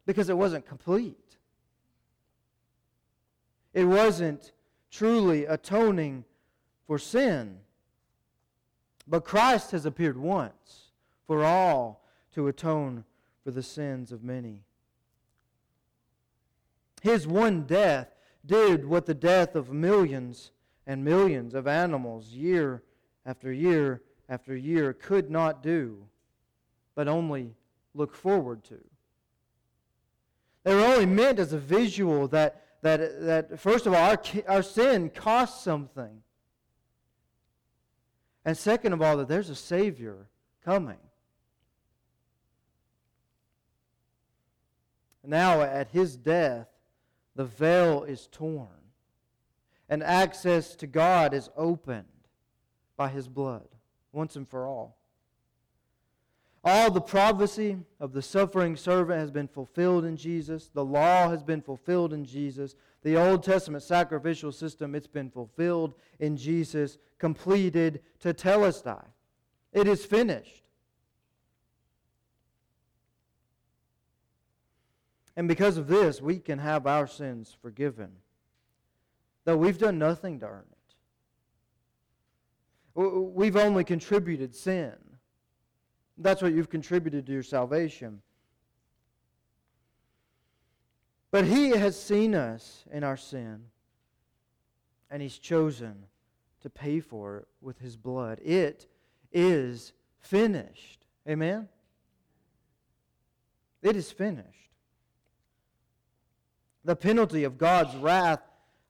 Because 0.06 0.30
it 0.30 0.38
wasn't 0.38 0.66
complete. 0.66 1.38
It 3.74 3.86
wasn't 3.86 4.54
truly 4.90 5.46
atoning 5.46 6.26
for 6.88 6.98
sin. 6.98 7.60
But 9.08 9.26
Christ 9.26 9.72
has 9.72 9.86
appeared 9.86 10.18
once 10.18 10.92
for 11.28 11.44
all 11.44 12.06
to 12.34 12.48
atone 12.48 13.04
for 13.44 13.52
the 13.52 13.64
sins 13.64 14.12
of 14.12 14.24
many. 14.24 14.62
His 17.02 17.28
one 17.28 17.64
death 17.64 18.16
did 18.46 18.86
what 18.86 19.06
the 19.06 19.14
death 19.14 19.56
of 19.56 19.72
millions 19.72 20.52
and 20.88 21.04
millions 21.04 21.54
of 21.54 21.68
animals 21.68 22.30
year 22.30 22.84
after 23.26 23.52
year 23.52 24.02
after 24.30 24.56
year 24.56 24.94
could 24.94 25.30
not 25.30 25.62
do, 25.62 26.06
but 26.96 27.08
only 27.08 27.56
look 27.94 28.16
forward 28.16 28.64
to. 28.66 28.80
They 30.64 30.74
were 30.74 30.82
only 30.82 31.06
meant 31.06 31.40
as 31.40 31.52
a 31.52 31.58
visual 31.58 32.28
that, 32.30 32.64
that, 32.82 33.22
that 33.22 33.60
first 33.60 33.86
of 33.86 33.94
all, 33.94 34.10
our, 34.10 34.22
our 34.48 34.64
sin 34.64 35.10
costs 35.10 35.64
something. 35.64 36.22
And 38.46 38.58
second 38.58 38.94
of 38.94 39.02
all, 39.02 39.18
that 39.18 39.28
there's 39.28 39.50
a 39.50 39.56
Savior 39.56 40.28
coming. 40.64 40.98
Now, 45.24 45.62
at 45.62 45.90
his 45.90 46.18
death, 46.18 46.68
the 47.36 47.46
veil 47.46 48.04
is 48.04 48.28
torn, 48.32 48.68
and 49.90 50.04
access 50.04 50.76
to 50.76 50.88
God 50.88 51.34
is 51.34 51.50
opened 51.56 52.06
by 52.98 53.10
his 53.10 53.28
blood, 53.28 53.68
once 54.12 54.36
and 54.36 54.48
for 54.48 54.68
all. 54.68 54.98
All 56.66 56.90
the 56.92 57.02
prophecy 57.02 57.78
of 58.00 58.14
the 58.14 58.22
suffering 58.22 58.78
servant 58.78 59.20
has 59.20 59.32
been 59.32 59.50
fulfilled 59.50 60.06
in 60.06 60.16
Jesus. 60.16 60.70
The 60.74 60.86
law 60.86 61.30
has 61.30 61.44
been 61.44 61.62
fulfilled 61.62 62.14
in 62.14 62.24
Jesus. 62.24 62.76
The 63.02 63.18
Old 63.18 63.44
Testament 63.44 63.84
sacrificial 63.84 64.54
system, 64.54 64.96
it's 64.96 65.08
been 65.08 65.30
fulfilled 65.30 65.94
in 66.20 66.38
Jesus, 66.38 66.98
completed 67.20 68.02
tetelestai. 68.24 69.04
It 69.74 69.88
is 69.88 70.06
finished. 70.06 70.63
And 75.36 75.48
because 75.48 75.78
of 75.78 75.88
this, 75.88 76.22
we 76.22 76.40
can 76.40 76.60
have 76.60 76.86
our 76.86 77.08
sins 77.08 77.56
forgiven, 77.62 78.12
though 79.46 79.58
we've 79.58 79.80
done 79.80 79.98
nothing 79.98 80.40
to 80.40 80.46
earn 80.46 80.66
it. 80.72 80.78
We've 82.96 83.58
only 83.58 83.84
contributed 83.84 84.56
sin. 84.56 84.94
That's 86.18 86.44
what 86.44 86.54
you've 86.54 86.70
contributed 86.70 87.26
to 87.26 87.32
your 87.32 87.42
salvation. 87.42 88.22
But 91.32 91.46
He 91.46 91.70
has 91.70 92.00
seen 92.00 92.36
us 92.36 92.86
in 92.92 93.04
our 93.04 93.18
sin, 93.18 93.64
and 95.10 95.20
He's 95.20 95.40
chosen 95.40 96.06
to 96.62 96.70
pay 96.70 97.00
for 97.00 97.38
it 97.38 97.48
with 97.60 97.80
His 97.80 97.98
blood. 97.98 98.40
It 98.46 98.86
is 99.32 99.94
finished. 100.20 101.04
Amen? 101.28 101.68
It 103.82 103.96
is 103.96 104.12
finished. 104.12 104.63
The 106.86 106.96
penalty 106.96 107.44
of 107.44 107.58
God's 107.58 107.96
wrath 107.96 108.42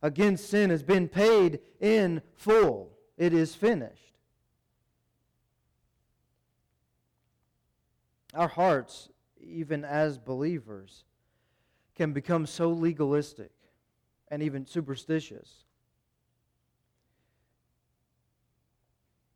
against 0.01 0.49
sin 0.49 0.69
has 0.69 0.83
been 0.83 1.07
paid 1.07 1.59
in 1.79 2.21
full. 2.35 2.91
It 3.17 3.33
is 3.33 3.55
finished. 3.55 4.17
Our 8.33 8.47
hearts, 8.47 9.09
even 9.39 9.85
as 9.85 10.17
believers, 10.17 11.05
can 11.95 12.13
become 12.13 12.45
so 12.47 12.69
legalistic 12.69 13.51
and 14.29 14.41
even 14.41 14.65
superstitious. 14.65 15.65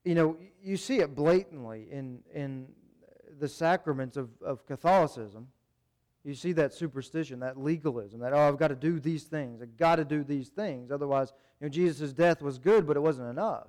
You 0.04 0.16
know, 0.16 0.38
you 0.64 0.78
see 0.78 1.00
it 1.00 1.14
blatantly 1.14 1.88
in, 1.92 2.22
in 2.34 2.70
the 3.40 3.48
sacraments 3.48 4.18
of, 4.18 4.30
of 4.42 4.66
Catholicism. 4.66 5.50
You 6.28 6.36
see 6.36 6.52
that 6.54 6.74
superstition, 6.74 7.40
that 7.40 7.58
legalism, 7.58 8.20
that, 8.20 8.34
oh, 8.34 8.50
I've 8.50 8.58
got 8.58 8.68
to 8.68 8.76
do 8.76 9.00
these 9.00 9.24
things. 9.24 9.62
I've 9.62 9.78
got 9.78 9.96
to 9.96 10.04
do 10.04 10.26
these 10.26 10.50
things. 10.50 10.92
Otherwise, 10.92 11.32
you 11.62 11.66
know, 11.68 11.70
Jesus' 11.70 12.12
death 12.12 12.42
was 12.42 12.60
good, 12.60 12.86
but 12.86 12.98
it 12.98 13.00
wasn't 13.00 13.30
enough. 13.30 13.68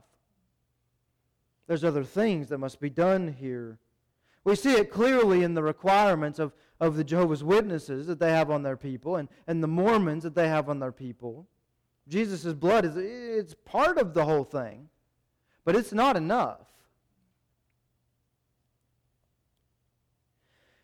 There's 1.68 1.84
other 1.84 2.02
things 2.02 2.48
that 2.48 2.58
must 2.58 2.80
be 2.80 2.90
done 2.90 3.28
here. 3.28 3.78
We 4.42 4.56
see 4.56 4.72
it 4.72 4.90
clearly 4.90 5.44
in 5.44 5.54
the 5.54 5.62
requirements 5.62 6.40
of, 6.40 6.52
of 6.80 6.96
the 6.96 7.04
Jehovah's 7.04 7.44
Witnesses 7.44 8.08
that 8.08 8.18
they 8.18 8.32
have 8.32 8.50
on 8.50 8.64
their 8.64 8.76
people 8.76 9.14
and, 9.14 9.28
and 9.46 9.62
the 9.62 9.68
Mormons 9.68 10.24
that 10.24 10.34
they 10.34 10.48
have 10.48 10.68
on 10.68 10.80
their 10.80 10.90
people. 10.90 11.46
Jesus' 12.08 12.54
blood 12.54 12.84
is 12.84 12.96
it's 12.96 13.54
part 13.64 13.98
of 13.98 14.14
the 14.14 14.24
whole 14.24 14.42
thing, 14.42 14.88
but 15.64 15.76
it's 15.76 15.92
not 15.92 16.16
enough. 16.16 16.67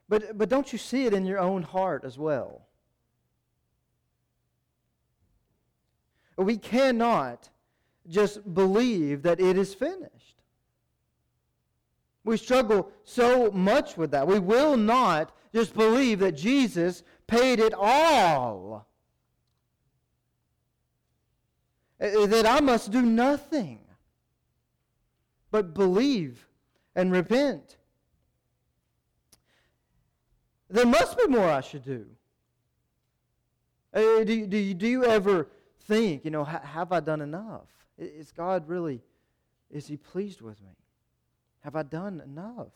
But, 0.09 0.37
but 0.37 0.49
don't 0.49 0.73
you 0.73 0.79
see 0.79 1.07
it 1.07 1.15
in 1.15 1.25
your 1.25 1.39
own 1.39 1.63
heart 1.63 2.05
as 2.05 2.19
well? 2.19 2.67
We 6.37 6.57
cannot 6.57 7.49
just 8.09 8.55
believe 8.55 9.23
that 9.23 9.41
it 9.41 9.57
is 9.57 9.73
finished. 9.73 10.43
We 12.25 12.37
struggle 12.37 12.91
so 13.05 13.51
much 13.51 13.97
with 13.97 14.11
that. 14.13 14.27
We 14.27 14.39
will 14.39 14.77
not 14.77 15.33
just 15.55 15.75
believe 15.75 16.19
that 16.21 16.33
Jesus 16.33 17.03
paid 17.27 17.61
it 17.61 17.75
all. 17.75 18.87
Uh, 22.01 22.27
that 22.27 22.47
I 22.47 22.61
must 22.61 22.91
do 22.91 23.03
nothing 23.03 23.79
but 25.51 25.75
believe 25.75 26.49
and 26.97 27.13
repent. 27.13 27.77
There 30.75 30.85
must 30.85 31.17
be 31.17 31.29
more 31.29 31.49
I 31.49 31.61
should 31.61 31.85
do. 31.85 32.05
Uh, 33.95 34.25
do, 34.25 34.45
do, 34.45 34.75
do 34.75 34.89
you 34.89 35.05
ever 35.05 35.47
think, 35.83 36.25
you 36.25 36.33
know, 36.33 36.43
have 36.43 36.91
I 36.91 36.99
done 36.99 37.21
enough? 37.21 37.69
Is 37.97 38.33
God 38.33 38.69
really, 38.69 39.01
is 39.71 39.87
He 39.87 39.97
pleased 39.97 40.41
with 40.41 40.61
me? 40.61 40.75
Have 41.61 41.77
I 41.77 41.85
done 41.85 42.21
enough? 42.21 42.73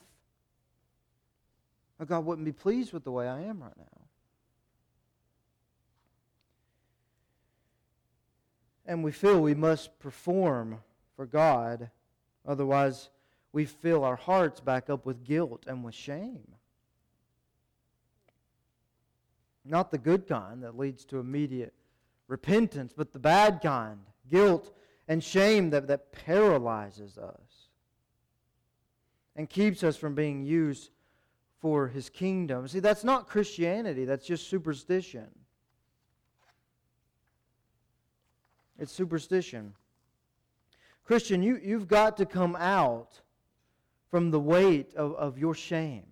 Or 1.99 2.05
God 2.05 2.23
wouldn't 2.23 2.45
be 2.45 2.53
pleased 2.53 2.93
with 2.93 3.03
the 3.03 3.11
way 3.11 3.27
I 3.27 3.41
am 3.41 3.61
right 3.61 3.77
now. 3.77 4.01
And 8.85 9.03
we 9.03 9.11
feel 9.11 9.41
we 9.41 9.55
must 9.55 9.99
perform 9.99 10.79
for 11.17 11.25
God, 11.25 11.89
otherwise, 12.47 13.09
we 13.51 13.65
fill 13.65 14.05
our 14.05 14.15
hearts 14.15 14.61
back 14.61 14.89
up 14.89 15.05
with 15.05 15.25
guilt 15.25 15.65
and 15.67 15.83
with 15.83 15.95
shame. 15.95 16.55
Not 19.65 19.91
the 19.91 19.97
good 19.97 20.27
kind 20.27 20.63
that 20.63 20.77
leads 20.77 21.05
to 21.05 21.19
immediate 21.19 21.73
repentance, 22.27 22.93
but 22.95 23.13
the 23.13 23.19
bad 23.19 23.61
kind, 23.61 23.99
guilt 24.29 24.73
and 25.07 25.23
shame 25.23 25.71
that, 25.71 25.87
that 25.87 26.11
paralyzes 26.11 27.17
us 27.17 27.69
and 29.35 29.49
keeps 29.49 29.83
us 29.83 29.97
from 29.97 30.15
being 30.15 30.43
used 30.43 30.91
for 31.59 31.87
his 31.87 32.09
kingdom. 32.09 32.67
See, 32.67 32.79
that's 32.79 33.03
not 33.03 33.27
Christianity, 33.27 34.05
that's 34.05 34.25
just 34.25 34.49
superstition. 34.49 35.27
It's 38.77 38.93
superstition. 38.93 39.73
Christian, 41.03 41.43
you, 41.43 41.59
you've 41.61 41.87
got 41.87 42.17
to 42.17 42.25
come 42.25 42.55
out 42.55 43.21
from 44.09 44.31
the 44.31 44.39
weight 44.39 44.93
of, 44.95 45.13
of 45.15 45.37
your 45.37 45.53
shame. 45.53 46.08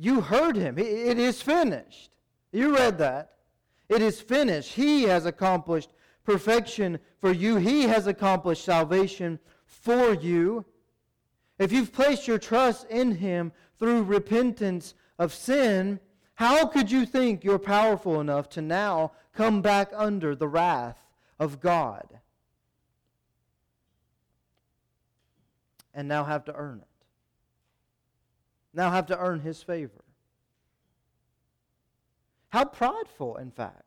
You 0.00 0.22
heard 0.22 0.56
him. 0.56 0.78
It 0.78 1.18
is 1.18 1.42
finished. 1.42 2.10
You 2.52 2.74
read 2.74 2.96
that. 2.98 3.32
It 3.90 4.00
is 4.00 4.18
finished. 4.18 4.72
He 4.72 5.02
has 5.02 5.26
accomplished 5.26 5.90
perfection 6.24 6.98
for 7.18 7.32
you, 7.32 7.56
He 7.56 7.82
has 7.82 8.06
accomplished 8.06 8.64
salvation 8.64 9.38
for 9.66 10.14
you. 10.14 10.64
If 11.58 11.70
you've 11.70 11.92
placed 11.92 12.26
your 12.26 12.38
trust 12.38 12.86
in 12.88 13.16
Him 13.16 13.52
through 13.78 14.04
repentance 14.04 14.94
of 15.18 15.34
sin, 15.34 16.00
how 16.34 16.66
could 16.66 16.90
you 16.90 17.04
think 17.04 17.44
you're 17.44 17.58
powerful 17.58 18.20
enough 18.20 18.48
to 18.50 18.62
now 18.62 19.12
come 19.34 19.60
back 19.60 19.90
under 19.94 20.34
the 20.34 20.48
wrath 20.48 21.04
of 21.38 21.60
God 21.60 22.06
and 25.92 26.08
now 26.08 26.24
have 26.24 26.44
to 26.46 26.54
earn 26.54 26.78
it? 26.78 26.89
Now 28.72 28.90
have 28.90 29.06
to 29.06 29.18
earn 29.18 29.40
His 29.40 29.62
favor. 29.62 30.04
How 32.50 32.64
prideful, 32.64 33.36
in 33.36 33.50
fact, 33.50 33.84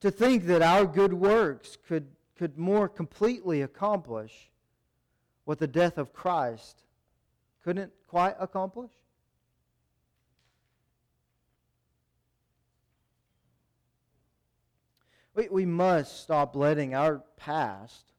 to 0.00 0.10
think 0.10 0.46
that 0.46 0.62
our 0.62 0.84
good 0.84 1.12
works 1.12 1.76
could, 1.86 2.08
could 2.36 2.58
more 2.58 2.88
completely 2.88 3.62
accomplish 3.62 4.50
what 5.44 5.58
the 5.58 5.66
death 5.66 5.98
of 5.98 6.12
Christ 6.12 6.82
couldn't 7.64 7.92
quite 8.08 8.36
accomplish. 8.38 8.90
We, 15.34 15.48
we 15.48 15.66
must 15.66 16.22
stop 16.22 16.54
letting 16.54 16.94
our 16.94 17.22
past 17.36 18.11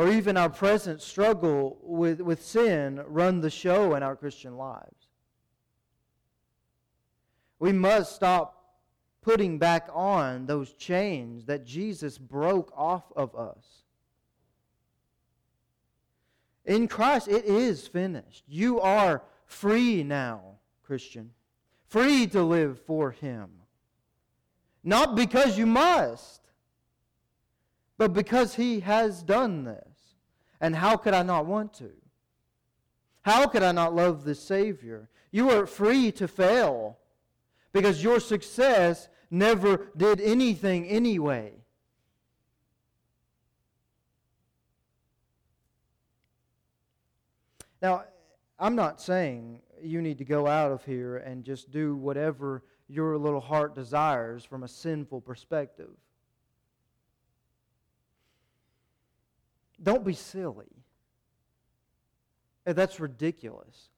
or 0.00 0.08
even 0.10 0.38
our 0.38 0.48
present 0.48 1.02
struggle 1.02 1.76
with, 1.82 2.22
with 2.22 2.42
sin 2.42 3.02
run 3.06 3.42
the 3.42 3.50
show 3.50 3.94
in 3.96 4.02
our 4.02 4.16
Christian 4.16 4.56
lives. 4.56 5.08
We 7.58 7.72
must 7.72 8.14
stop 8.14 8.78
putting 9.20 9.58
back 9.58 9.90
on 9.92 10.46
those 10.46 10.72
chains 10.72 11.44
that 11.44 11.66
Jesus 11.66 12.16
broke 12.16 12.72
off 12.74 13.12
of 13.14 13.36
us. 13.36 13.82
In 16.64 16.88
Christ, 16.88 17.28
it 17.28 17.44
is 17.44 17.86
finished. 17.86 18.44
You 18.48 18.80
are 18.80 19.20
free 19.44 20.02
now, 20.02 20.60
Christian. 20.82 21.30
Free 21.88 22.26
to 22.28 22.42
live 22.42 22.80
for 22.86 23.10
Him. 23.10 23.50
Not 24.82 25.14
because 25.14 25.58
you 25.58 25.66
must, 25.66 26.40
but 27.98 28.14
because 28.14 28.54
He 28.54 28.80
has 28.80 29.22
done 29.22 29.64
this. 29.64 29.89
And 30.60 30.76
how 30.76 30.96
could 30.96 31.14
I 31.14 31.22
not 31.22 31.46
want 31.46 31.72
to? 31.74 31.90
How 33.22 33.46
could 33.46 33.62
I 33.62 33.72
not 33.72 33.94
love 33.94 34.24
the 34.24 34.34
Savior? 34.34 35.08
You 35.30 35.50
are 35.50 35.66
free 35.66 36.12
to 36.12 36.28
fail 36.28 36.98
because 37.72 38.02
your 38.02 38.20
success 38.20 39.08
never 39.30 39.90
did 39.96 40.20
anything 40.20 40.86
anyway. 40.86 41.52
Now, 47.80 48.04
I'm 48.58 48.74
not 48.74 49.00
saying 49.00 49.60
you 49.82 50.02
need 50.02 50.18
to 50.18 50.24
go 50.24 50.46
out 50.46 50.72
of 50.72 50.84
here 50.84 51.16
and 51.16 51.44
just 51.44 51.70
do 51.70 51.96
whatever 51.96 52.62
your 52.88 53.16
little 53.16 53.40
heart 53.40 53.74
desires 53.74 54.44
from 54.44 54.64
a 54.64 54.68
sinful 54.68 55.22
perspective. 55.22 55.90
Don't 59.82 60.04
be 60.04 60.14
silly. 60.14 60.66
Eh, 62.66 62.72
that's 62.72 63.00
ridiculous. 63.00 63.88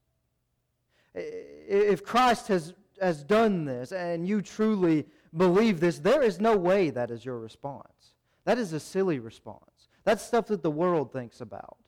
If 1.15 2.05
Christ 2.05 2.49
has 2.49 2.75
has 3.01 3.25
done 3.25 3.65
this 3.65 3.93
and 3.93 4.27
you 4.27 4.41
truly 4.41 5.07
believe 5.37 5.81
this, 5.81 5.99
there 5.99 6.23
is 6.23 6.41
no 6.41 6.57
way 6.57 6.91
that 6.91 7.11
is 7.11 7.25
your 7.25 7.39
response. 7.39 8.15
That 8.45 8.59
is 8.59 8.73
a 8.73 8.81
silly 8.81 9.19
response. 9.19 9.89
That's 10.05 10.23
stuff 10.23 10.47
that 10.47 10.63
the 10.63 10.71
world 10.71 11.13
thinks 11.13 11.41
about. 11.41 11.79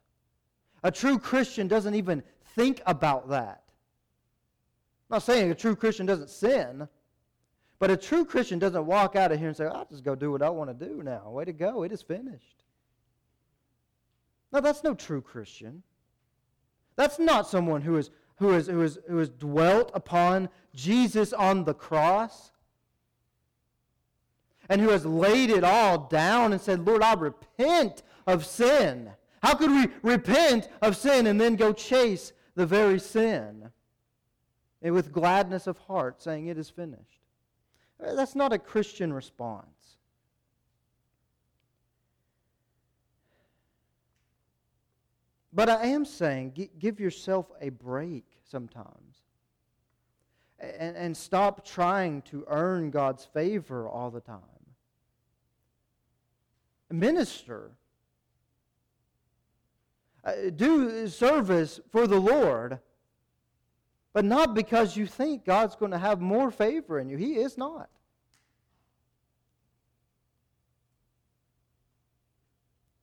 A 0.83 0.91
true 0.91 1.19
Christian 1.19 1.69
doesn't 1.69 1.95
even 1.95 2.23
think 2.55 2.83
about 2.87 3.29
that. 3.31 3.63
I'm 5.09 5.17
not 5.17 5.23
saying 5.23 5.51
a 5.51 5.55
true 5.55 5.77
Christian 5.77 6.07
doesn't 6.07 6.31
sin, 6.31 6.89
but 7.79 7.91
a 7.91 7.97
true 7.97 8.25
Christian 8.25 8.59
doesn't 8.59 8.87
walk 8.87 9.17
out 9.17 9.33
of 9.33 9.39
here 9.39 9.49
and 9.49 9.57
say, 9.57 9.67
I'll 9.67 9.87
just 9.87 10.05
go 10.05 10.15
do 10.15 10.33
what 10.33 10.43
I 10.43 10.51
want 10.51 10.77
to 10.77 10.87
do 10.87 11.03
now. 11.03 11.31
Way 11.31 11.45
to 11.45 11.53
go. 11.53 11.83
It 11.83 11.93
is 11.93 12.03
finished. 12.03 12.54
No, 14.55 14.61
that's 14.61 14.85
no 14.85 14.95
true 14.95 15.21
Christian. 15.21 15.83
That's 16.95 17.19
not 17.19 17.49
someone 17.49 17.83
who 17.83 17.97
is 17.97 18.13
who 18.37 18.51
has, 18.51 18.69
who, 18.69 18.81
has, 18.81 18.99
who 19.09 19.19
has 19.19 19.29
dwelt 19.29 19.91
upon 19.95 20.49
Jesus 20.75 21.33
on 21.33 21.65
the 21.65 21.75
cross 21.75 22.53
and 24.69 24.81
who 24.81 24.91
has 24.91 25.05
laid 25.05 25.51
it 25.51 25.63
all 25.63 25.99
down 25.99 26.53
and 26.53 26.61
said, 26.61 26.87
Lord, 26.87 27.03
I 27.03 27.15
repent 27.15 28.03
of 28.27 28.45
sin. 28.45 29.11
How 29.43 29.55
could 29.55 29.71
we 29.71 29.89
repent 30.03 30.69
of 30.83 30.97
sin 30.97 31.27
and 31.27 31.41
then 31.41 31.57
go 31.57 31.73
chase 31.73 32.33
the 32.55 32.67
very 32.67 32.99
sin? 32.99 33.71
And 34.83 34.95
with 34.95 35.13
gladness 35.13 35.67
of 35.67 35.79
heart, 35.79 36.23
saying, 36.23 36.47
It 36.47 36.59
is 36.59 36.71
finished. 36.71 37.21
That's 37.99 38.37
not 38.37 38.53
a 38.53 38.59
Christian 38.59 39.13
response. 39.13 39.74
But 45.55 45.69
I 45.69 45.87
am 45.87 46.05
saying, 46.05 46.69
give 46.81 46.99
yourself 46.99 47.47
a 47.61 47.69
break 47.69 48.25
sometimes. 48.43 49.19
And, 50.59 50.97
and 50.97 51.17
stop 51.17 51.65
trying 51.65 52.23
to 52.23 52.45
earn 52.49 52.91
God's 52.91 53.25
favor 53.25 53.89
all 53.89 54.11
the 54.11 54.21
time. 54.21 54.41
minister. 56.91 57.71
Uh, 60.25 60.51
do 60.57 61.07
service 61.07 61.81
for 61.91 62.07
the 62.07 62.19
Lord, 62.19 62.81
but 64.13 64.25
not 64.25 64.55
because 64.55 64.97
you 64.97 65.07
think 65.07 65.45
God's 65.45 65.77
going 65.77 65.93
to 65.93 65.99
have 65.99 66.21
more 66.21 66.51
favor 66.51 66.99
in 66.99 67.09
you. 67.09 67.17
He 67.17 67.35
is 67.35 67.59
not. 67.59 67.91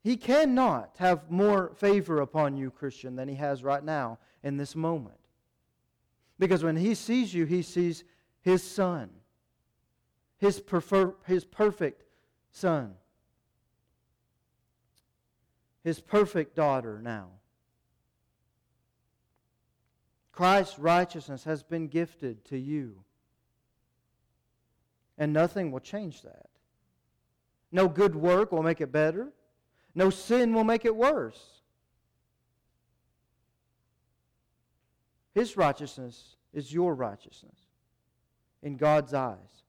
He 0.03 0.17
cannot 0.17 0.95
have 0.97 1.29
more 1.29 1.71
favor 1.75 2.21
upon 2.21 2.57
you, 2.57 2.71
Christian, 2.71 3.15
than 3.15 3.27
he 3.27 3.35
has 3.35 3.63
right 3.63 3.83
now 3.83 4.17
in 4.43 4.57
this 4.57 4.75
moment. 4.75 5.19
Because 6.39 6.63
when 6.63 6.75
he 6.75 6.95
sees 6.95 7.33
you, 7.33 7.45
he 7.45 7.61
sees 7.61 8.03
his 8.41 8.63
son, 8.63 9.11
his, 10.39 10.59
prefer, 10.59 11.13
his 11.27 11.45
perfect 11.45 12.03
son, 12.51 12.95
his 15.83 16.01
perfect 16.01 16.55
daughter 16.55 16.99
now. 16.99 17.27
Christ's 20.31 20.79
righteousness 20.79 21.43
has 21.43 21.61
been 21.61 21.87
gifted 21.87 22.43
to 22.45 22.57
you. 22.57 23.03
And 25.17 25.33
nothing 25.33 25.71
will 25.71 25.79
change 25.79 26.23
that. 26.23 26.49
No 27.71 27.87
good 27.87 28.15
work 28.15 28.51
will 28.51 28.63
make 28.63 28.81
it 28.81 28.91
better. 28.91 29.31
No 29.93 30.09
sin 30.09 30.53
will 30.53 30.63
make 30.63 30.85
it 30.85 30.95
worse. 30.95 31.61
His 35.33 35.57
righteousness 35.57 36.35
is 36.53 36.73
your 36.73 36.93
righteousness 36.93 37.57
in 38.61 38.77
God's 38.77 39.13
eyes. 39.13 39.63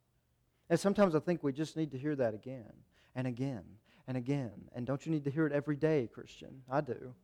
And 0.69 0.79
sometimes 0.79 1.15
I 1.15 1.21
think 1.21 1.43
we 1.43 1.53
just 1.53 1.77
need 1.77 1.93
to 1.93 1.99
hear 1.99 2.17
that 2.17 2.35
again 2.35 2.73
and 3.15 3.27
again 3.27 3.65
and 4.07 4.17
again. 4.17 4.53
And 4.75 4.87
don't 4.87 5.05
you 5.05 5.13
need 5.13 5.25
to 5.25 5.31
hear 5.31 5.47
it 5.47 5.53
every 5.53 5.77
day, 5.77 6.09
Christian? 6.13 6.63
I 6.71 6.81
do. 6.81 7.15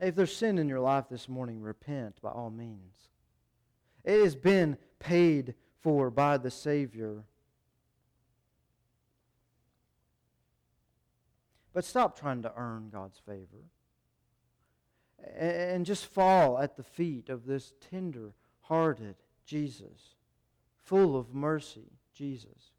If 0.00 0.14
there's 0.14 0.36
sin 0.36 0.58
in 0.58 0.68
your 0.68 0.80
life 0.80 1.06
this 1.10 1.28
morning, 1.28 1.60
repent 1.60 2.20
by 2.22 2.30
all 2.30 2.50
means. 2.50 3.08
It 4.04 4.22
has 4.22 4.36
been 4.36 4.76
paid 5.00 5.54
for 5.80 6.10
by 6.10 6.38
the 6.38 6.50
Savior. 6.50 7.24
But 11.78 11.84
stop 11.84 12.18
trying 12.18 12.42
to 12.42 12.52
earn 12.56 12.90
God's 12.92 13.20
favor. 13.20 13.62
And 15.38 15.86
just 15.86 16.06
fall 16.06 16.58
at 16.58 16.76
the 16.76 16.82
feet 16.82 17.28
of 17.28 17.46
this 17.46 17.72
tender 17.88 18.32
hearted 18.62 19.14
Jesus, 19.46 20.16
full 20.82 21.16
of 21.16 21.32
mercy 21.32 21.92
Jesus. 22.12 22.72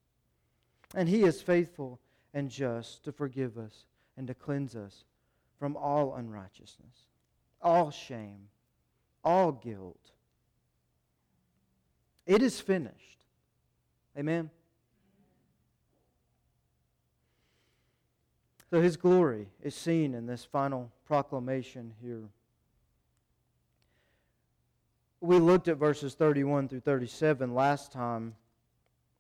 And 0.94 1.08
he 1.08 1.24
is 1.24 1.42
faithful 1.42 2.02
and 2.34 2.50
just 2.50 3.06
to 3.06 3.14
forgive 3.14 3.58
us 3.58 3.86
and 4.18 4.28
to 4.28 4.34
cleanse 4.34 4.76
us 4.76 5.06
from 5.58 5.78
all 5.78 6.16
unrighteousness, 6.16 7.06
all 7.62 7.92
shame, 7.92 8.50
all 9.24 9.54
guilt. 9.54 10.12
It 12.26 12.42
is 12.42 12.60
finished. 12.60 13.24
Amen. 14.18 14.50
So 18.70 18.82
his 18.82 18.98
glory 18.98 19.48
is 19.64 19.74
seen 19.74 20.14
in 20.14 20.28
this 20.28 20.46
final 20.46 20.92
proclamation 21.08 21.94
here. 22.02 22.30
We 25.22 25.40
looked 25.40 25.68
at 25.68 25.78
verses 25.78 26.14
31 26.14 26.70
through 26.70 26.82
37 26.82 27.56
last 27.56 27.92
time 27.92 28.36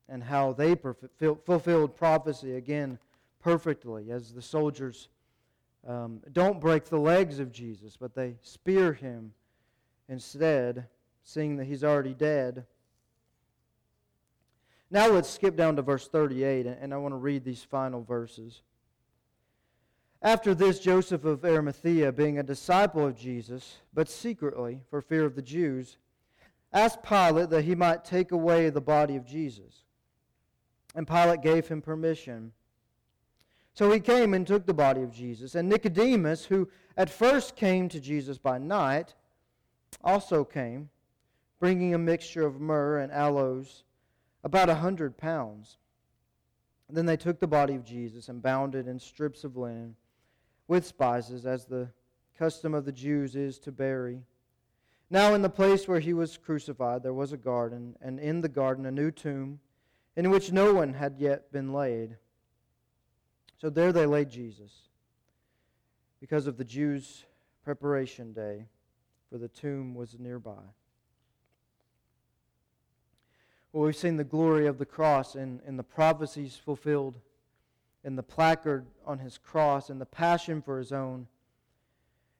and 0.08 0.24
how 0.24 0.54
they 0.54 0.76
fulfilled 0.76 1.96
prophecy 1.96 2.56
again 2.56 3.00
perfectly 3.40 4.12
as 4.12 4.34
the 4.34 4.42
soldiers 4.42 5.10
um, 5.88 6.22
don't 6.32 6.60
break 6.60 6.86
the 6.86 7.00
legs 7.00 7.40
of 7.40 7.52
Jesus, 7.52 7.98
but 7.98 8.14
they 8.14 8.36
spear 8.42 8.94
him 8.94 9.34
instead, 10.08 10.86
seeing 11.24 11.58
that 11.58 11.66
he's 11.66 11.84
already 11.84 12.14
dead. 12.14 12.66
Now 14.92 15.08
let's 15.08 15.30
skip 15.30 15.56
down 15.56 15.76
to 15.78 15.82
verse 15.82 16.08
38, 16.08 16.66
and 16.66 16.94
I 16.94 16.98
want 16.98 17.14
to 17.14 17.18
read 17.18 17.44
these 17.44 17.64
final 17.64 18.04
verses. 18.04 18.62
After 20.22 20.54
this, 20.54 20.80
Joseph 20.80 21.24
of 21.24 21.46
Arimathea, 21.46 22.12
being 22.12 22.38
a 22.38 22.44
disciple 22.44 23.06
of 23.06 23.16
Jesus, 23.16 23.78
but 23.94 24.10
secretly, 24.10 24.82
for 24.90 25.02
fear 25.02 25.24
of 25.24 25.36
the 25.36 25.42
Jews, 25.42 25.98
asked 26.74 27.04
Pilate 27.04 27.50
that 27.52 27.64
he 27.64 27.74
might 27.74 28.04
take 28.04 28.34
away 28.34 28.70
the 28.70 28.82
body 28.82 29.16
of 29.16 29.26
Jesus. 29.26 29.86
And 30.94 31.08
Pilate 31.08 31.42
gave 31.42 31.70
him 31.70 31.82
permission. 31.82 32.52
So 33.74 33.90
he 33.92 34.02
came 34.02 34.34
and 34.34 34.46
took 34.46 34.66
the 34.66 34.74
body 34.74 35.04
of 35.04 35.14
Jesus. 35.14 35.56
And 35.56 35.70
Nicodemus, 35.70 36.46
who 36.46 36.68
at 36.98 37.10
first 37.10 37.56
came 37.56 37.88
to 37.88 38.00
Jesus 38.02 38.38
by 38.38 38.58
night, 38.58 39.16
also 40.04 40.44
came, 40.44 40.90
bringing 41.62 41.94
a 41.94 41.98
mixture 41.98 42.46
of 42.46 42.60
myrrh 42.60 43.00
and 43.00 43.12
aloes, 43.12 43.86
about 44.44 44.70
a 44.70 44.76
hundred 44.76 45.18
pounds. 45.18 45.78
Then 46.90 47.06
they 47.06 47.18
took 47.18 47.40
the 47.40 47.48
body 47.48 47.76
of 47.76 47.86
Jesus 47.86 48.28
and 48.28 48.42
bound 48.42 48.76
it 48.76 48.88
in 48.88 49.00
strips 49.00 49.46
of 49.46 49.56
linen 49.56 49.96
with 50.70 50.86
spices, 50.86 51.48
as 51.48 51.66
the 51.66 51.90
custom 52.38 52.74
of 52.76 52.86
the 52.86 52.92
Jews 52.92 53.36
is 53.36 53.58
to 53.60 53.72
bury. 53.72 54.22
Now, 55.10 55.34
in 55.34 55.42
the 55.42 55.50
place 55.50 55.88
where 55.88 56.00
he 56.00 56.14
was 56.14 56.38
crucified, 56.38 57.02
there 57.02 57.12
was 57.12 57.34
a 57.34 57.38
garden, 57.38 57.98
and 58.02 58.20
in 58.20 58.40
the 58.40 58.48
garden 58.48 58.86
a 58.86 58.92
new 58.92 59.10
tomb, 59.10 59.60
in 60.16 60.30
which 60.30 60.52
no 60.52 60.76
one 60.76 60.94
had 60.94 61.16
yet 61.18 61.52
been 61.52 61.74
laid. 61.74 62.18
So 63.58 63.72
there 63.72 63.92
they 63.92 64.06
laid 64.06 64.30
Jesus, 64.30 64.72
because 66.22 66.46
of 66.46 66.58
the 66.58 66.64
Jews' 66.64 67.26
preparation 67.66 68.32
day, 68.32 68.68
for 69.32 69.40
the 69.40 69.48
tomb 69.48 69.96
was 69.96 70.18
nearby. 70.20 70.62
Well, 73.74 73.86
we've 73.86 73.96
seen 73.96 74.18
the 74.18 74.24
glory 74.24 74.68
of 74.68 74.78
the 74.78 74.86
cross 74.86 75.36
in, 75.36 75.62
in 75.66 75.78
the 75.78 75.84
prophecies 75.84 76.56
fulfilled 76.64 77.18
in 78.04 78.16
the 78.16 78.24
placard 78.24 78.86
on 79.06 79.20
his 79.20 79.38
cross, 79.38 79.90
in 79.90 80.00
the 80.00 80.06
passion 80.06 80.62
for 80.62 80.78
his 80.78 80.92
own, 80.92 81.28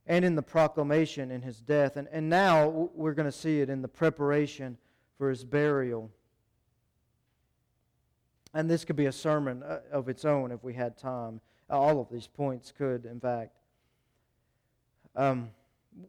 and 0.08 0.26
in 0.26 0.36
the 0.36 0.42
proclamation 0.42 1.32
in 1.32 1.42
his 1.42 1.60
death. 1.60 1.98
And, 1.98 2.08
and 2.12 2.30
now 2.30 2.90
we're 2.96 3.14
going 3.14 3.28
to 3.28 3.32
see 3.32 3.62
it 3.62 3.70
in 3.70 3.82
the 3.82 3.88
preparation 3.88 4.78
for 5.18 5.30
his 5.30 5.44
burial. 5.44 6.10
And 8.54 8.70
this 8.70 8.84
could 8.86 8.96
be 8.96 9.06
a 9.06 9.12
sermon 9.12 9.62
uh, 9.62 9.80
of 9.92 10.10
its 10.10 10.26
own 10.26 10.52
if 10.52 10.64
we 10.64 10.74
had 10.74 10.98
time. 10.98 11.42
All 11.70 12.02
of 12.02 12.10
these 12.10 12.26
points 12.26 12.74
could, 12.76 13.06
in 13.06 13.20
fact. 13.20 13.52
Um, 15.16 15.52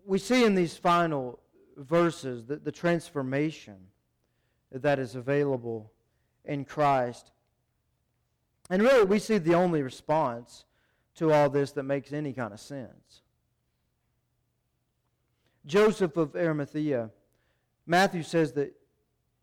we 0.06 0.18
see 0.18 0.44
in 0.44 0.54
these 0.54 0.76
final 0.76 1.40
verses 1.76 2.44
the, 2.46 2.56
the 2.56 2.72
transformation 2.72 3.76
that 4.72 4.98
is 4.98 5.16
available 5.16 5.90
in 6.44 6.64
Christ. 6.64 7.32
And 8.70 8.82
really, 8.82 9.04
we 9.04 9.18
see 9.18 9.38
the 9.38 9.54
only 9.54 9.82
response 9.82 10.64
to 11.16 11.32
all 11.32 11.50
this 11.50 11.72
that 11.72 11.82
makes 11.82 12.12
any 12.12 12.32
kind 12.32 12.54
of 12.54 12.60
sense. 12.60 13.22
Joseph 15.66 16.16
of 16.16 16.36
Arimathea, 16.36 17.10
Matthew 17.84 18.22
says 18.22 18.52
that 18.52 18.72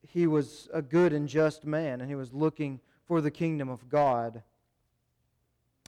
he 0.02 0.26
was 0.26 0.70
a 0.74 0.82
good 0.82 1.12
and 1.12 1.28
just 1.28 1.66
man, 1.66 2.00
and 2.00 2.10
he 2.10 2.16
was 2.16 2.34
looking 2.34 2.80
for 3.06 3.20
the 3.20 3.30
kingdom 3.30 3.70
of 3.70 3.90
God. 3.90 4.44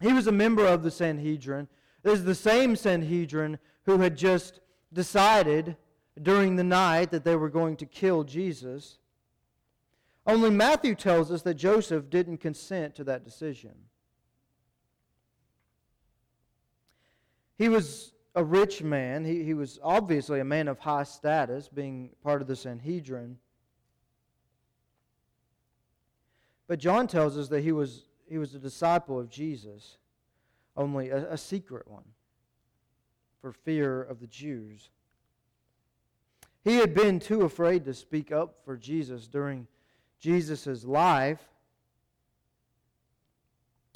He 0.02 0.14
was 0.14 0.28
a 0.28 0.32
member 0.32 0.66
of 0.66 0.84
the 0.84 0.92
Sanhedrin. 0.92 1.68
It 2.04 2.12
is 2.12 2.26
the 2.26 2.36
same 2.36 2.76
Sanhedrin 2.76 3.58
who 3.86 4.00
had 4.00 4.18
just 4.18 4.60
decided 4.92 5.78
during 6.22 6.56
the 6.56 6.64
night 6.64 7.12
that 7.12 7.24
they 7.24 7.36
were 7.36 7.50
going 7.50 7.78
to 7.78 7.86
kill 7.86 8.24
Jesus. 8.24 8.98
Only 10.28 10.50
Matthew 10.50 10.96
tells 10.96 11.32
us 11.32 11.42
that 11.44 11.56
Joseph 11.56 12.10
didn't 12.10 12.38
consent 12.38 12.96
to 12.96 13.04
that 13.06 13.24
decision. 13.24 13.74
He 17.58 17.68
was 17.68 18.14
a 18.36 18.44
rich 18.44 18.82
man. 18.82 19.26
He, 19.26 19.44
he 19.44 19.54
was 19.54 19.80
obviously 19.84 20.40
a 20.40 20.46
man 20.46 20.68
of 20.68 20.80
high 20.80 21.04
status, 21.04 21.68
being 21.68 22.12
part 22.24 22.42
of 22.42 22.48
the 22.48 22.56
Sanhedrin. 22.56 23.38
But 26.68 26.80
John 26.80 27.08
tells 27.08 27.38
us 27.38 27.50
that 27.50 27.62
he 27.62 27.72
was, 27.72 28.06
he 28.30 28.38
was 28.38 28.54
a 28.54 28.60
disciple 28.60 29.20
of 29.20 29.30
Jesus, 29.30 29.98
only 30.78 31.10
a, 31.10 31.34
a 31.34 31.38
secret 31.38 31.88
one, 31.88 32.06
for 33.42 33.52
fear 33.52 34.04
of 34.04 34.20
the 34.20 34.28
Jews. 34.28 34.90
He 36.64 36.76
had 36.76 36.94
been 36.94 37.20
too 37.20 37.42
afraid 37.42 37.86
to 37.86 37.94
speak 37.94 38.32
up 38.32 38.58
for 38.64 38.78
Jesus 38.78 39.28
during 39.28 39.68
Jesus' 40.20 40.84
life. 40.84 41.40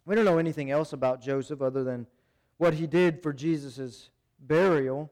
We 0.06 0.16
don't 0.16 0.26
know 0.26 0.38
anything 0.38 0.72
else 0.72 0.94
about 0.94 1.22
Joseph 1.22 1.62
other 1.62 1.84
than 1.84 2.08
what 2.58 2.74
he 2.74 2.88
did 2.88 3.22
for 3.22 3.34
Jesus' 3.34 4.10
burial. 4.40 5.12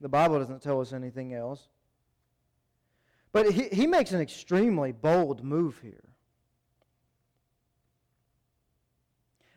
The 0.00 0.08
Bible 0.08 0.38
doesn't 0.38 0.62
tell 0.62 0.80
us 0.80 0.92
anything 0.92 1.34
else. 1.34 1.68
But 3.32 3.52
he, 3.52 3.68
he 3.68 3.86
makes 3.86 4.12
an 4.12 4.20
extremely 4.20 4.92
bold 4.92 5.44
move 5.44 5.78
here. 5.80 6.04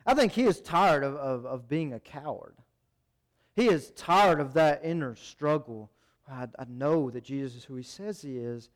I 0.06 0.14
think 0.14 0.32
he 0.32 0.44
is 0.44 0.60
tired 0.60 1.04
of, 1.04 1.14
of, 1.16 1.46
of 1.46 1.68
being 1.68 1.92
a 1.92 2.00
coward. 2.00 2.56
He 3.54 3.68
is 3.68 3.90
tired 3.92 4.40
of 4.40 4.54
that 4.54 4.80
inner 4.84 5.14
struggle. 5.14 5.90
I, 6.28 6.48
I 6.58 6.64
know 6.68 7.10
that 7.10 7.24
Jesus 7.24 7.58
is 7.58 7.64
who 7.64 7.76
he 7.76 7.82
says 7.82 8.22
he 8.22 8.36
is. 8.36 8.70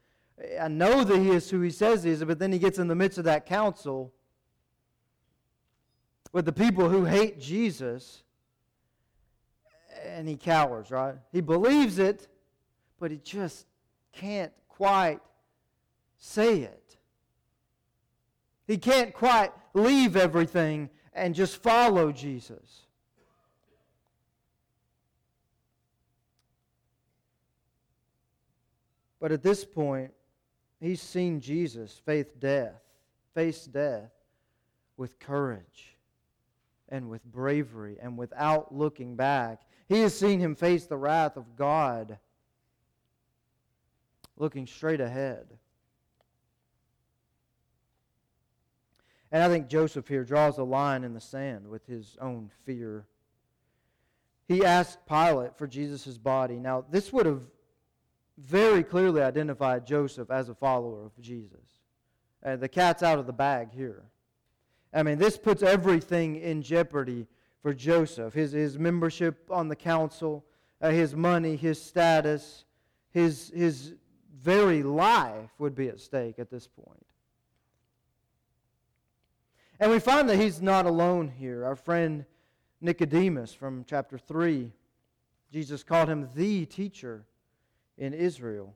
I 0.61 0.69
know 0.69 1.05
that 1.05 1.19
he 1.19 1.31
is 1.31 1.49
who 1.51 1.61
he 1.61 1.71
says 1.71 2.03
he 2.03 2.11
is, 2.11 2.25
but 2.25 2.39
then 2.39 2.53
he 2.53 2.59
gets 2.59 2.79
in 2.79 2.89
the 2.89 2.95
midst 2.95 3.19
of 3.19 3.25
that 3.25 3.47
council 3.47 4.13
with 6.33 6.45
the 6.45 6.53
people 6.53 6.89
who 6.89 7.05
hate 7.05 7.41
Jesus 7.41 8.25
and 10.05 10.29
he 10.29 10.37
cowers, 10.37 10.91
right? 10.91 11.15
He 11.31 11.41
believes 11.41 11.99
it, 11.99 12.29
but 12.99 13.13
he 13.13 13.19
just 13.19 13.67
can't 14.13 14.53
quite 14.69 15.21
say 16.19 16.61
it. 16.63 16.97
He 18.67 18.79
can't 18.79 19.15
quite 19.15 19.53
leave 19.73 20.17
everything 20.17 20.91
and 21.13 21.35
just 21.35 21.63
follow 21.63 22.11
Jesus. 22.11 22.83
But 29.21 29.33
at 29.33 29.43
this 29.43 29.65
point, 29.65 30.13
he's 30.85 31.01
seen 31.01 31.41
Jesus 31.41 32.01
face 32.05 32.27
death, 32.39 32.81
face 33.35 33.65
death 33.65 34.11
with 34.97 35.19
courage 35.19 35.97
and 36.89 37.11
with 37.11 37.25
bravery 37.25 37.97
and 38.01 38.19
without 38.19 38.75
looking 38.75 39.17
back. 39.17 39.63
He 39.89 40.01
has 40.01 40.17
seen 40.17 40.41
him 40.41 40.55
face 40.55 40.87
the 40.87 40.97
wrath 40.97 41.37
of 41.37 41.57
God 41.57 42.19
looking 44.37 44.67
straight 44.67 45.01
ahead. 45.01 45.47
And 49.33 49.43
I 49.43 49.49
think 49.49 49.69
Joseph 49.69 50.07
here 50.07 50.25
draws 50.25 50.59
a 50.59 50.65
line 50.65 51.03
in 51.03 51.15
the 51.15 51.21
sand 51.21 51.67
with 51.69 51.87
his 51.87 52.17
own 52.21 52.51
fear. 52.65 53.07
He 54.47 54.65
asked 54.65 55.07
Pilate 55.07 55.57
for 55.57 55.67
Jesus' 55.67 56.19
body. 56.19 56.61
Now, 56.61 56.85
this 56.89 57.13
would 57.13 57.27
have 57.27 57.43
very 58.37 58.83
clearly 58.83 59.23
identified 59.23 59.87
Joseph 59.87 60.31
as 60.31 60.49
a 60.49 60.55
follower 60.55 61.05
of 61.05 61.21
Jesus. 61.21 61.81
And 62.43 62.61
the 62.61 62.69
cat's 62.69 63.03
out 63.03 63.19
of 63.19 63.27
the 63.27 63.33
bag 63.33 63.73
here. 63.73 64.03
I 64.93 65.03
mean, 65.03 65.19
this 65.19 65.37
puts 65.37 65.63
everything 65.63 66.37
in 66.37 66.63
jeopardy 66.63 67.27
for 67.63 67.73
Joseph 67.73 68.35
his, 68.35 68.53
his 68.53 68.79
membership 68.79 69.49
on 69.51 69.69
the 69.69 69.77
council, 69.77 70.45
uh, 70.81 70.91
his 70.91 71.17
money, 71.17 71.57
his 71.57 71.81
status, 71.81 72.65
his, 73.11 73.51
his 73.55 73.95
very 74.43 74.83
life 74.83 75.51
would 75.59 75.75
be 75.75 75.89
at 75.89 75.99
stake 75.99 76.39
at 76.39 76.51
this 76.51 76.67
point. 76.67 77.07
And 79.81 79.91
we 79.91 79.99
find 79.99 80.29
that 80.29 80.37
he's 80.37 80.61
not 80.61 80.87
alone 80.87 81.29
here. 81.29 81.65
Our 81.65 81.77
friend 81.77 82.25
Nicodemus 82.81 83.55
from 83.55 83.85
chapter 83.89 84.19
3, 84.19 84.71
Jesus 85.51 85.83
called 85.83 86.09
him 86.09 86.29
the 86.35 86.67
teacher 86.67 87.25
in 87.97 88.13
Israel. 88.15 88.75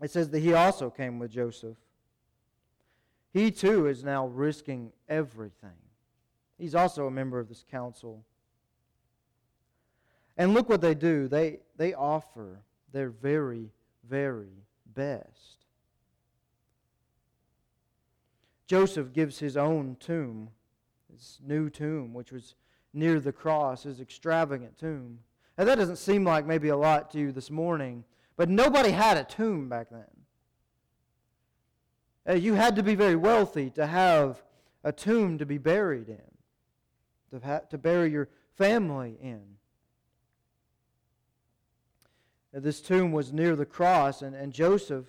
It 0.00 0.10
says 0.10 0.30
that 0.30 0.40
he 0.40 0.52
also 0.52 0.90
came 0.90 1.18
with 1.18 1.30
Joseph. 1.30 1.76
He 3.32 3.50
too 3.50 3.86
is 3.86 4.04
now 4.04 4.26
risking 4.26 4.92
everything. 5.08 5.70
He's 6.58 6.74
also 6.74 7.06
a 7.06 7.10
member 7.10 7.38
of 7.38 7.48
this 7.48 7.64
council. 7.70 8.24
And 10.36 10.54
look 10.54 10.68
what 10.68 10.80
they 10.80 10.94
do. 10.94 11.28
They, 11.28 11.60
they 11.76 11.94
offer 11.94 12.60
their 12.92 13.10
very, 13.10 13.70
very 14.08 14.64
best. 14.94 15.64
Joseph 18.66 19.12
gives 19.12 19.38
his 19.38 19.56
own 19.56 19.96
tomb, 20.00 20.48
his 21.12 21.38
new 21.44 21.68
tomb, 21.68 22.14
which 22.14 22.32
was 22.32 22.54
near 22.92 23.20
the 23.20 23.32
cross, 23.32 23.82
his 23.82 24.00
extravagant 24.00 24.78
tomb. 24.78 25.18
Now, 25.56 25.64
that 25.64 25.76
doesn't 25.76 25.96
seem 25.96 26.24
like 26.24 26.46
maybe 26.46 26.68
a 26.68 26.76
lot 26.76 27.10
to 27.12 27.18
you 27.18 27.32
this 27.32 27.50
morning, 27.50 28.04
but 28.36 28.48
nobody 28.48 28.90
had 28.90 29.16
a 29.16 29.24
tomb 29.24 29.68
back 29.68 29.88
then. 29.90 30.04
Uh, 32.28 32.34
you 32.34 32.54
had 32.54 32.76
to 32.76 32.82
be 32.82 32.94
very 32.94 33.16
wealthy 33.16 33.70
to 33.70 33.86
have 33.86 34.42
a 34.82 34.92
tomb 34.92 35.38
to 35.38 35.46
be 35.46 35.58
buried 35.58 36.08
in, 36.08 37.40
to, 37.40 37.62
to 37.70 37.78
bury 37.78 38.10
your 38.10 38.28
family 38.56 39.16
in. 39.20 39.42
Uh, 42.54 42.60
this 42.60 42.80
tomb 42.80 43.12
was 43.12 43.32
near 43.32 43.56
the 43.56 43.66
cross, 43.66 44.22
and, 44.22 44.34
and 44.34 44.52
Joseph, 44.52 45.06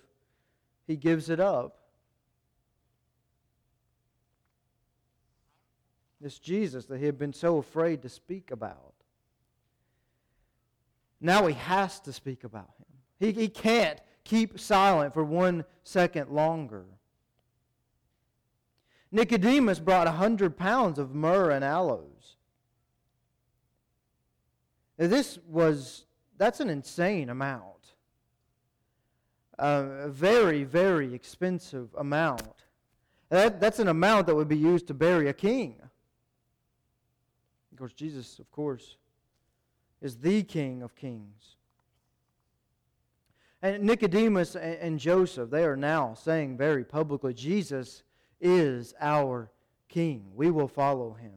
he 0.87 0.95
gives 0.95 1.29
it 1.29 1.39
up. 1.39 1.79
This 6.19 6.39
Jesus 6.39 6.85
that 6.85 6.97
he 6.99 7.05
had 7.05 7.19
been 7.19 7.33
so 7.33 7.57
afraid 7.57 8.01
to 8.01 8.09
speak 8.09 8.51
about. 8.51 8.94
Now 11.25 11.47
he 11.47 11.55
has 11.55 11.99
to 12.01 12.13
speak 12.13 12.43
about 12.43 12.69
him. 12.77 12.85
He, 13.19 13.31
he 13.31 13.47
can't 13.47 13.99
keep 14.23 14.59
silent 14.59 15.11
for 15.11 15.23
one 15.23 15.65
second 15.83 16.29
longer. 16.29 16.85
Nicodemus 19.11 19.79
brought 19.79 20.05
a 20.05 20.11
hundred 20.11 20.55
pounds 20.55 20.99
of 20.99 21.15
myrrh 21.15 21.49
and 21.49 21.65
aloes. 21.65 22.37
This 24.97 25.39
was, 25.47 26.05
that's 26.37 26.59
an 26.59 26.69
insane 26.69 27.31
amount. 27.31 27.95
a 29.57 30.09
very, 30.09 30.63
very 30.63 31.11
expensive 31.11 31.89
amount. 31.97 32.65
That, 33.29 33.59
that's 33.59 33.79
an 33.79 33.87
amount 33.87 34.27
that 34.27 34.35
would 34.35 34.47
be 34.47 34.57
used 34.57 34.85
to 34.87 34.93
bury 34.93 35.27
a 35.27 35.33
king. 35.33 35.75
Of 37.71 37.79
course, 37.79 37.93
Jesus, 37.93 38.37
of 38.37 38.51
course, 38.51 38.97
is 40.05 40.17
the 40.17 40.43
King 40.43 40.83
of 40.83 40.95
kings. 40.95 41.55
And 43.61 43.83
Nicodemus 43.83 44.55
and 44.55 44.99
Joseph, 44.99 45.49
they 45.49 45.65
are 45.65 45.75
now 45.75 46.13
saying 46.13 46.57
very 46.57 46.85
publicly, 46.85 47.33
Jesus 47.33 48.03
is 48.39 48.93
our 49.01 49.49
King. 49.89 50.27
We 50.35 50.51
will 50.51 50.67
follow 50.67 51.13
him. 51.13 51.33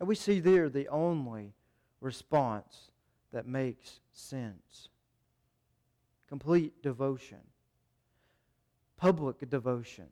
And 0.00 0.08
we 0.08 0.14
see 0.14 0.40
there 0.40 0.70
the 0.70 0.88
only 0.88 1.52
response 2.00 2.90
that 3.32 3.46
makes 3.46 4.00
sense 4.12 4.88
complete 6.28 6.82
devotion, 6.82 7.38
public 8.96 9.48
devotion, 9.50 10.08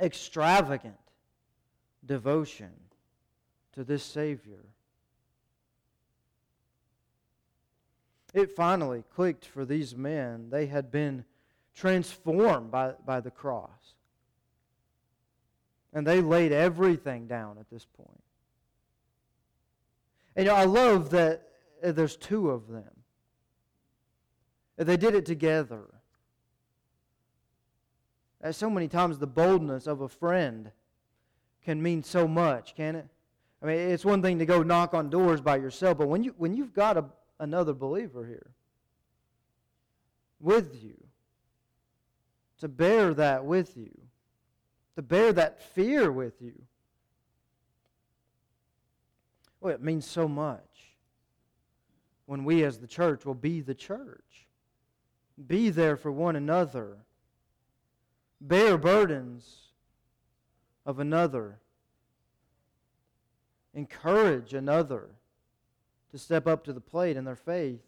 extravagant 0.00 0.96
devotion 2.06 2.72
to 3.74 3.84
this 3.84 4.02
Savior. 4.02 4.64
It 8.32 8.56
finally 8.56 9.04
clicked 9.14 9.44
for 9.46 9.64
these 9.64 9.96
men. 9.96 10.50
They 10.50 10.66
had 10.66 10.90
been 10.90 11.24
transformed 11.74 12.70
by, 12.70 12.94
by 13.04 13.20
the 13.20 13.30
cross. 13.30 13.94
And 15.92 16.06
they 16.06 16.20
laid 16.20 16.50
everything 16.50 17.26
down 17.28 17.58
at 17.58 17.70
this 17.70 17.84
point. 17.84 18.22
And 20.34 20.46
you 20.46 20.50
know, 20.50 20.56
I 20.56 20.64
love 20.64 21.10
that 21.10 21.42
uh, 21.82 21.92
there's 21.92 22.16
two 22.16 22.50
of 22.50 22.66
them. 22.68 22.90
They 24.76 24.96
did 24.96 25.14
it 25.14 25.24
together. 25.24 25.84
As 28.40 28.56
so 28.56 28.68
many 28.68 28.88
times, 28.88 29.18
the 29.18 29.28
boldness 29.28 29.86
of 29.86 30.00
a 30.00 30.08
friend 30.08 30.72
can 31.64 31.80
mean 31.80 32.02
so 32.02 32.26
much, 32.26 32.74
can 32.74 32.96
it? 32.96 33.06
I 33.64 33.66
mean, 33.66 33.78
it's 33.78 34.04
one 34.04 34.20
thing 34.20 34.38
to 34.40 34.46
go 34.46 34.62
knock 34.62 34.92
on 34.92 35.08
doors 35.08 35.40
by 35.40 35.56
yourself, 35.56 35.96
but 35.96 36.08
when 36.08 36.22
you 36.22 36.34
when 36.36 36.54
you've 36.54 36.74
got 36.74 36.98
a, 36.98 37.06
another 37.40 37.72
believer 37.72 38.26
here 38.26 38.50
with 40.38 40.82
you, 40.84 41.02
to 42.60 42.68
bear 42.68 43.14
that 43.14 43.46
with 43.46 43.74
you, 43.74 43.98
to 44.96 45.02
bear 45.02 45.32
that 45.32 45.62
fear 45.62 46.12
with 46.12 46.42
you, 46.42 46.52
well, 49.62 49.72
it 49.72 49.82
means 49.82 50.06
so 50.06 50.28
much 50.28 50.60
when 52.26 52.44
we 52.44 52.64
as 52.64 52.78
the 52.78 52.86
church 52.86 53.24
will 53.24 53.32
be 53.32 53.62
the 53.62 53.74
church. 53.74 54.46
Be 55.46 55.70
there 55.70 55.96
for 55.96 56.12
one 56.12 56.36
another. 56.36 56.98
Bear 58.42 58.76
burdens 58.76 59.68
of 60.84 60.98
another. 60.98 61.60
Encourage 63.74 64.54
another 64.54 65.08
to 66.12 66.18
step 66.18 66.46
up 66.46 66.64
to 66.64 66.72
the 66.72 66.80
plate 66.80 67.16
in 67.16 67.24
their 67.24 67.36
faith. 67.36 67.82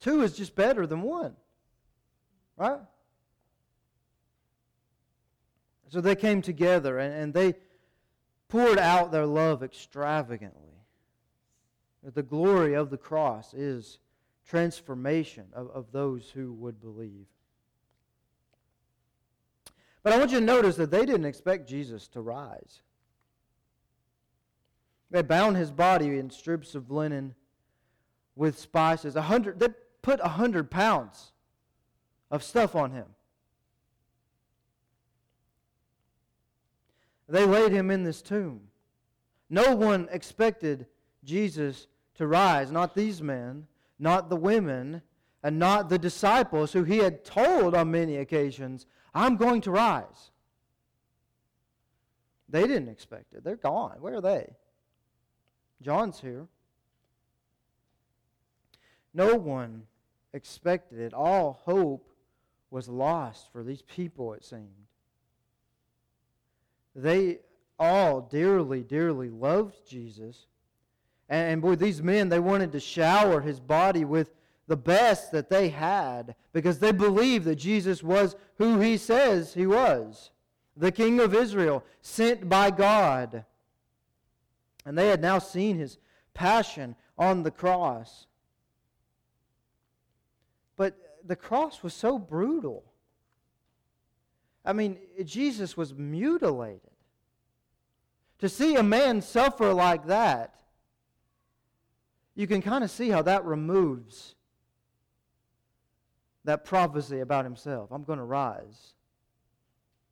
Two 0.00 0.22
is 0.22 0.36
just 0.36 0.54
better 0.54 0.86
than 0.86 1.02
one. 1.02 1.34
Right? 2.56 2.80
So 5.88 6.00
they 6.00 6.14
came 6.14 6.42
together 6.42 6.98
and, 6.98 7.12
and 7.14 7.34
they 7.34 7.54
poured 8.48 8.78
out 8.78 9.12
their 9.12 9.26
love 9.26 9.62
extravagantly. 9.62 10.68
The 12.02 12.22
glory 12.22 12.74
of 12.74 12.90
the 12.90 12.96
cross 12.96 13.52
is 13.54 13.98
transformation 14.46 15.46
of, 15.52 15.70
of 15.70 15.92
those 15.92 16.30
who 16.30 16.52
would 16.54 16.80
believe. 16.80 17.26
But 20.02 20.12
I 20.12 20.18
want 20.18 20.32
you 20.32 20.40
to 20.40 20.44
notice 20.44 20.76
that 20.76 20.90
they 20.90 21.04
didn't 21.04 21.26
expect 21.26 21.68
Jesus 21.68 22.08
to 22.08 22.20
rise. 22.20 22.80
They 25.10 25.22
bound 25.22 25.56
his 25.56 25.70
body 25.70 26.18
in 26.18 26.30
strips 26.30 26.74
of 26.74 26.90
linen 26.90 27.34
with 28.36 28.58
spices. 28.58 29.16
A 29.16 29.22
hundred, 29.22 29.58
they 29.58 29.68
put 30.02 30.20
a 30.22 30.28
hundred 30.28 30.70
pounds 30.70 31.32
of 32.30 32.42
stuff 32.42 32.76
on 32.76 32.92
him. 32.92 33.06
They 37.28 37.46
laid 37.46 37.72
him 37.72 37.90
in 37.90 38.02
this 38.02 38.22
tomb. 38.22 38.62
No 39.48 39.74
one 39.74 40.08
expected 40.10 40.86
Jesus 41.24 41.86
to 42.14 42.26
rise, 42.26 42.70
not 42.70 42.94
these 42.94 43.22
men, 43.22 43.66
not 43.98 44.30
the 44.30 44.36
women, 44.36 45.02
and 45.42 45.58
not 45.58 45.88
the 45.88 45.98
disciples 45.98 46.72
who 46.72 46.84
he 46.84 46.98
had 46.98 47.24
told 47.24 47.74
on 47.74 47.90
many 47.90 48.16
occasions, 48.16 48.86
I'm 49.14 49.36
going 49.36 49.60
to 49.62 49.70
rise. 49.70 50.30
They 52.48 52.66
didn't 52.66 52.88
expect 52.88 53.32
it. 53.34 53.44
They're 53.44 53.56
gone. 53.56 53.96
Where 54.00 54.16
are 54.16 54.20
they? 54.20 54.54
John's 55.82 56.20
here. 56.20 56.46
No 59.12 59.34
one 59.34 59.82
expected 60.32 61.00
it. 61.00 61.12
All 61.12 61.60
hope 61.64 62.12
was 62.70 62.88
lost 62.88 63.50
for 63.52 63.62
these 63.62 63.82
people, 63.82 64.32
it 64.34 64.44
seemed. 64.44 64.68
They 66.94 67.38
all 67.78 68.20
dearly, 68.20 68.82
dearly 68.82 69.30
loved 69.30 69.88
Jesus. 69.88 70.46
And, 71.28 71.52
and 71.52 71.62
boy, 71.62 71.76
these 71.76 72.02
men, 72.02 72.28
they 72.28 72.38
wanted 72.38 72.72
to 72.72 72.80
shower 72.80 73.40
his 73.40 73.58
body 73.58 74.04
with 74.04 74.32
the 74.68 74.76
best 74.76 75.32
that 75.32 75.50
they 75.50 75.68
had 75.70 76.36
because 76.52 76.78
they 76.78 76.92
believed 76.92 77.44
that 77.46 77.56
Jesus 77.56 78.02
was 78.02 78.36
who 78.58 78.78
he 78.78 78.96
says 78.96 79.54
he 79.54 79.66
was 79.66 80.30
the 80.80 80.90
King 80.90 81.20
of 81.20 81.34
Israel, 81.34 81.84
sent 82.00 82.48
by 82.48 82.70
God. 82.70 83.44
And 84.84 84.96
they 84.96 85.08
had 85.08 85.20
now 85.20 85.38
seen 85.38 85.78
his 85.78 85.98
passion 86.34 86.96
on 87.18 87.42
the 87.42 87.50
cross. 87.50 88.26
But 90.76 90.96
the 91.24 91.36
cross 91.36 91.82
was 91.82 91.92
so 91.94 92.18
brutal. 92.18 92.84
I 94.64 94.72
mean, 94.72 94.98
Jesus 95.24 95.76
was 95.76 95.94
mutilated. 95.94 96.80
To 98.38 98.48
see 98.48 98.76
a 98.76 98.82
man 98.82 99.20
suffer 99.20 99.74
like 99.74 100.06
that, 100.06 100.54
you 102.34 102.46
can 102.46 102.62
kind 102.62 102.82
of 102.82 102.90
see 102.90 103.10
how 103.10 103.20
that 103.22 103.44
removes 103.44 104.34
that 106.44 106.64
prophecy 106.64 107.20
about 107.20 107.44
himself. 107.44 107.90
I'm 107.92 108.04
going 108.04 108.18
to 108.18 108.24
rise. 108.24 108.94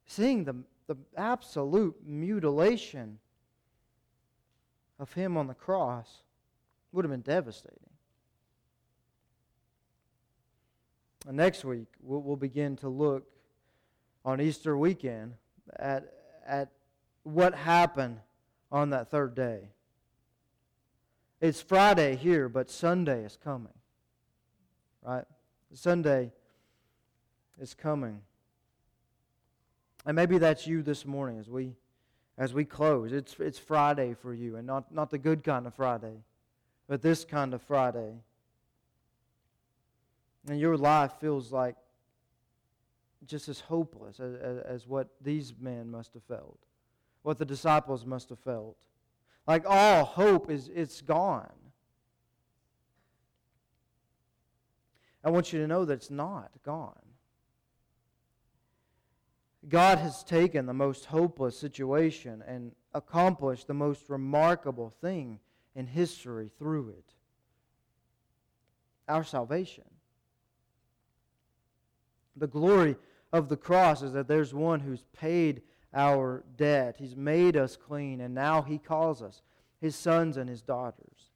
Seeing 0.07 0.45
the, 0.45 0.57
the 0.87 0.97
absolute 1.17 1.97
mutilation 2.05 3.19
of 4.99 5.13
him 5.13 5.37
on 5.37 5.47
the 5.47 5.55
cross 5.55 6.23
would 6.93 7.05
have 7.05 7.11
been 7.11 7.21
devastating. 7.21 7.79
And 11.27 11.37
next 11.37 11.65
week, 11.65 11.89
we'll, 12.01 12.23
we'll 12.23 12.37
begin 12.37 12.77
to 12.77 12.89
look 12.89 13.27
on 14.25 14.41
Easter 14.41 14.77
weekend 14.77 15.35
at, 15.77 16.13
at 16.47 16.71
what 17.23 17.55
happened 17.55 18.21
on 18.73 18.91
that 18.91 19.11
third 19.11 19.35
day. 19.35 19.69
It's 21.41 21.61
Friday 21.61 22.17
here, 22.17 22.49
but 22.49 22.71
Sunday 22.71 23.25
is 23.25 23.37
coming. 23.37 23.73
Right? 25.03 25.25
Sunday 25.73 26.33
is 27.61 27.75
coming. 27.75 28.23
And 30.05 30.17
maybe 30.17 30.39
that's 30.39 30.67
you 30.67 30.83
this 30.83 31.05
morning 31.05 31.39
as 31.39 31.49
we 31.49 31.75
as 32.39 32.55
we 32.55 32.65
close. 32.65 33.13
It's 33.13 33.37
it's 33.41 33.59
Friday 33.59 34.15
for 34.15 34.33
you 34.33 34.57
and 34.57 34.67
not, 34.67 34.95
not 34.95 35.11
the 35.11 35.19
good 35.19 35.43
kind 35.45 35.67
of 35.67 35.75
Friday, 35.75 36.23
but 36.89 37.03
this 37.03 37.25
kind 37.25 37.53
of 37.53 37.61
Friday. 37.61 38.15
And 40.49 40.59
your 40.59 40.77
life 40.77 41.13
feels 41.21 41.53
like 41.53 41.77
just 43.27 43.49
as 43.49 43.61
hopeless 43.61 44.21
as, 44.21 44.35
as, 44.37 44.59
as 44.59 44.87
what 44.87 45.09
these 45.21 45.53
men 45.61 45.91
must 45.91 46.15
have 46.15 46.23
felt, 46.23 46.59
what 47.23 47.37
the 47.37 47.45
disciples 47.45 48.07
must 48.07 48.29
have 48.31 48.39
felt. 48.39 48.77
Like 49.47 49.65
all 49.67 50.05
hope 50.05 50.51
is 50.51 50.71
it's 50.73 51.01
gone. 51.03 51.51
I 55.25 55.31
want 55.31 55.53
you 55.53 55.59
to 55.59 55.67
know 55.67 55.85
that 55.85 55.95
it's 55.95 56.11
not 56.11 56.51
gone. 56.65 56.95
God 59.69 59.99
has 59.99 60.25
taken 60.25 60.67
the 60.67 60.73
most 60.73 61.07
hopeless 61.07 61.59
situation 61.59 62.43
and 62.47 62.73
accomplished 62.95 63.67
the 63.67 63.75
most 63.75 64.09
remarkable 64.09 64.91
thing 65.01 65.41
in 65.75 65.87
history 65.87 66.51
through 66.59 66.91
it 66.91 67.15
our 69.09 69.25
salvation. 69.25 69.85
The 72.37 72.47
glory 72.47 72.97
of 73.33 73.49
the 73.49 73.57
cross 73.57 74.03
is 74.03 74.13
that 74.13 74.29
there's 74.29 74.55
one 74.55 74.81
who's 74.81 75.05
paid 75.19 75.63
our 75.95 76.45
debt. 76.57 76.97
He's 76.99 77.17
made 77.17 77.57
us 77.57 77.75
clean, 77.77 78.21
and 78.21 78.35
now 78.35 78.63
he 78.63 78.79
calls 78.79 79.23
us 79.23 79.43
his 79.81 79.97
sons 79.97 80.37
and 80.37 80.49
his 80.49 80.63
daughters. 80.63 81.31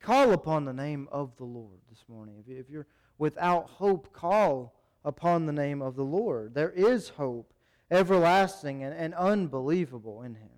Call 0.00 0.32
upon 0.32 0.64
the 0.64 0.72
name 0.72 1.08
of 1.10 1.36
the 1.36 1.44
Lord 1.44 1.78
this 1.88 2.04
morning. 2.08 2.42
If 2.46 2.68
you're 2.68 2.86
without 3.18 3.68
hope, 3.68 4.12
call 4.12 4.74
upon 5.06 5.46
the 5.46 5.52
name 5.52 5.80
of 5.80 5.94
the 5.94 6.04
Lord. 6.04 6.52
There 6.52 6.72
is 6.72 7.10
hope, 7.10 7.54
everlasting 7.90 8.82
and, 8.82 8.92
and 8.92 9.14
unbelievable 9.14 10.22
in 10.22 10.34
him. 10.34 10.50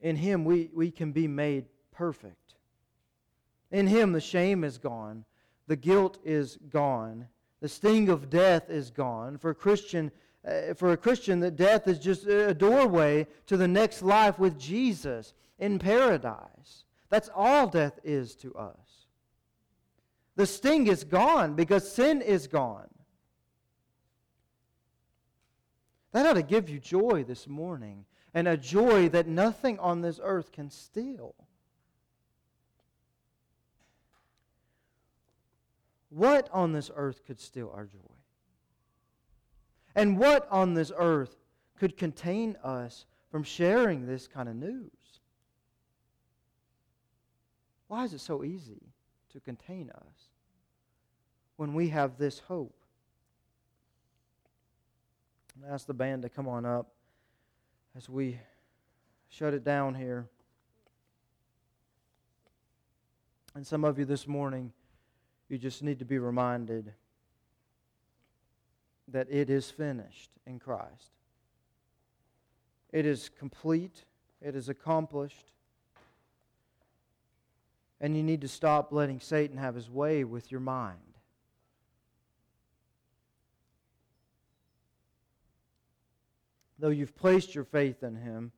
In 0.00 0.16
him, 0.16 0.44
we, 0.44 0.70
we 0.74 0.90
can 0.90 1.12
be 1.12 1.28
made 1.28 1.66
perfect. 1.92 2.54
In 3.70 3.86
him, 3.86 4.12
the 4.12 4.20
shame 4.20 4.64
is 4.64 4.76
gone, 4.76 5.24
the 5.68 5.76
guilt 5.76 6.18
is 6.24 6.58
gone, 6.68 7.28
the 7.60 7.68
sting 7.68 8.08
of 8.08 8.28
death 8.28 8.68
is 8.68 8.90
gone. 8.90 9.38
For 9.38 9.50
a 9.50 9.54
Christian, 9.54 10.10
uh, 10.46 10.74
for 10.74 10.92
a 10.92 10.96
Christian, 10.96 11.40
that 11.40 11.56
death 11.56 11.86
is 11.86 11.98
just 11.98 12.26
a 12.26 12.54
doorway 12.54 13.26
to 13.46 13.56
the 13.56 13.68
next 13.68 14.02
life 14.02 14.38
with 14.38 14.58
Jesus 14.58 15.34
in 15.58 15.78
paradise. 15.78 16.84
That's 17.08 17.30
all 17.34 17.68
death 17.68 17.98
is 18.02 18.34
to 18.36 18.54
us. 18.54 18.87
The 20.38 20.46
sting 20.46 20.86
is 20.86 21.02
gone 21.02 21.54
because 21.54 21.90
sin 21.90 22.22
is 22.22 22.46
gone. 22.46 22.86
That 26.12 26.26
ought 26.26 26.34
to 26.34 26.44
give 26.44 26.68
you 26.68 26.78
joy 26.78 27.24
this 27.24 27.48
morning, 27.48 28.04
and 28.32 28.46
a 28.46 28.56
joy 28.56 29.08
that 29.08 29.26
nothing 29.26 29.80
on 29.80 30.00
this 30.00 30.20
earth 30.22 30.52
can 30.52 30.70
steal. 30.70 31.34
What 36.08 36.48
on 36.52 36.70
this 36.70 36.88
earth 36.94 37.24
could 37.26 37.40
steal 37.40 37.72
our 37.74 37.86
joy? 37.86 37.98
And 39.96 40.18
what 40.20 40.46
on 40.52 40.74
this 40.74 40.92
earth 40.96 41.34
could 41.76 41.96
contain 41.96 42.56
us 42.62 43.06
from 43.28 43.42
sharing 43.42 44.06
this 44.06 44.28
kind 44.28 44.48
of 44.48 44.54
news? 44.54 44.92
Why 47.88 48.04
is 48.04 48.14
it 48.14 48.20
so 48.20 48.44
easy 48.44 48.92
to 49.32 49.40
contain 49.40 49.90
us 49.90 50.27
when 51.58 51.74
we 51.74 51.88
have 51.88 52.16
this 52.16 52.38
hope? 52.38 52.72
I 55.66 55.74
ask 55.74 55.86
the 55.86 55.92
band 55.92 56.22
to 56.22 56.28
come 56.28 56.46
on 56.46 56.64
up 56.64 56.92
as 57.96 58.08
we 58.08 58.38
shut 59.28 59.52
it 59.52 59.64
down 59.64 59.96
here. 59.96 60.28
And 63.56 63.66
some 63.66 63.84
of 63.84 63.98
you 63.98 64.04
this 64.04 64.28
morning, 64.28 64.72
you 65.48 65.58
just 65.58 65.82
need 65.82 65.98
to 65.98 66.04
be 66.04 66.20
reminded 66.20 66.92
that 69.08 69.26
it 69.28 69.50
is 69.50 69.68
finished 69.68 70.30
in 70.46 70.60
Christ. 70.60 71.10
It 72.92 73.04
is 73.04 73.30
complete, 73.36 74.04
it 74.40 74.54
is 74.54 74.68
accomplished. 74.68 75.50
And 78.00 78.16
you 78.16 78.22
need 78.22 78.42
to 78.42 78.48
stop 78.48 78.92
letting 78.92 79.18
Satan 79.18 79.56
have 79.56 79.74
his 79.74 79.90
way 79.90 80.22
with 80.22 80.52
your 80.52 80.60
mind. 80.60 81.07
Though 86.78 86.88
you've 86.90 87.16
placed 87.16 87.54
your 87.54 87.64
faith 87.64 88.02
in 88.02 88.16
him, 88.16 88.52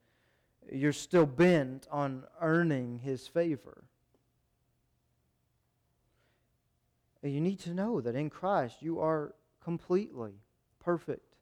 you're 0.70 0.92
still 0.92 1.26
bent 1.26 1.86
on 1.90 2.24
earning 2.40 2.98
his 2.98 3.26
favor. 3.26 3.84
You 7.22 7.40
need 7.40 7.60
to 7.60 7.74
know 7.74 8.00
that 8.00 8.14
in 8.14 8.30
Christ 8.30 8.76
you 8.80 9.00
are 9.00 9.34
completely 9.62 10.32
perfect. 10.78 11.34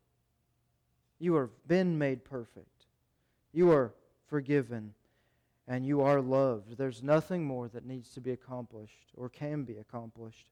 You 1.19 1.35
have 1.35 1.51
been 1.67 1.99
made 1.99 2.25
perfect. 2.25 2.87
You 3.53 3.71
are 3.73 3.95
forgiven 4.29 4.95
and 5.67 5.87
you 5.87 6.01
are 6.01 6.21
loved. 6.21 6.77
There's 6.77 7.03
nothing 7.03 7.45
more 7.45 7.69
that 7.69 7.87
needs 7.87 8.11
to 8.11 8.21
be 8.21 8.33
accomplished 8.33 9.13
or 9.15 9.29
can 9.29 9.65
be 9.65 9.77
accomplished. 9.77 10.47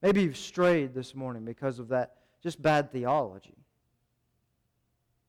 Maybe 0.00 0.22
you've 0.22 0.36
strayed 0.36 0.94
this 0.94 1.14
morning 1.14 1.44
because 1.44 1.78
of 1.78 1.88
that 1.88 2.16
just 2.42 2.60
bad 2.60 2.92
theology. 2.92 3.56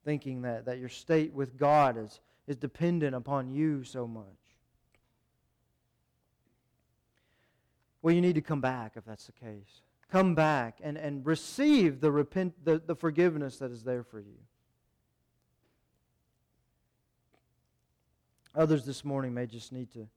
Thinking 0.05 0.43
that, 0.43 0.66
that 0.66 0.80
your 0.80 0.89
state 0.89 1.34
with 1.34 1.57
God 1.57 1.97
is, 1.97 2.20
is 2.47 2.55
dependent 2.55 3.16
upon 3.16 3.49
you 3.49 3.84
so 3.84 4.07
much. 4.07 4.26
Well, 8.01 8.16
you 8.16 8.22
need 8.22 8.36
to 8.36 8.41
come 8.41 8.62
back 8.62 8.93
if 8.95 9.05
that's 9.05 9.26
the 9.26 9.34
case. 9.34 9.82
Come 10.12 10.34
back 10.34 10.80
and, 10.82 10.97
and 10.97 11.26
receive 11.26 11.99
the, 12.01 12.12
repent, 12.12 12.53
the, 12.64 12.80
the 12.80 12.95
forgiveness 12.95 13.57
that 13.57 13.72
is 13.72 13.84
there 13.84 14.03
for 14.03 14.20
you. 14.20 14.38
Others 18.55 18.86
this 18.86 19.05
morning 19.05 19.34
may 19.34 19.45
just 19.45 19.72
need 19.72 19.91
to 19.91 20.07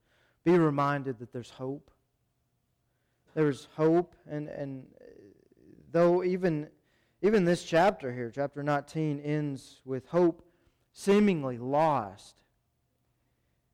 be 0.45 0.59
reminded 0.59 1.19
that 1.19 1.33
there's 1.33 1.51
hope. 1.51 1.91
There's 3.35 3.69
hope, 3.77 4.15
and, 4.31 4.49
and 4.49 4.85
though 5.91 6.25
even, 6.25 6.69
even 7.23 7.45
this 7.45 7.63
chapter 7.63 8.13
here, 8.13 8.33
chapter 8.35 8.63
19, 8.63 9.21
ends 9.21 9.81
with 9.85 10.07
hope 10.09 10.45
seemingly 10.93 11.57
lost, 11.57 12.43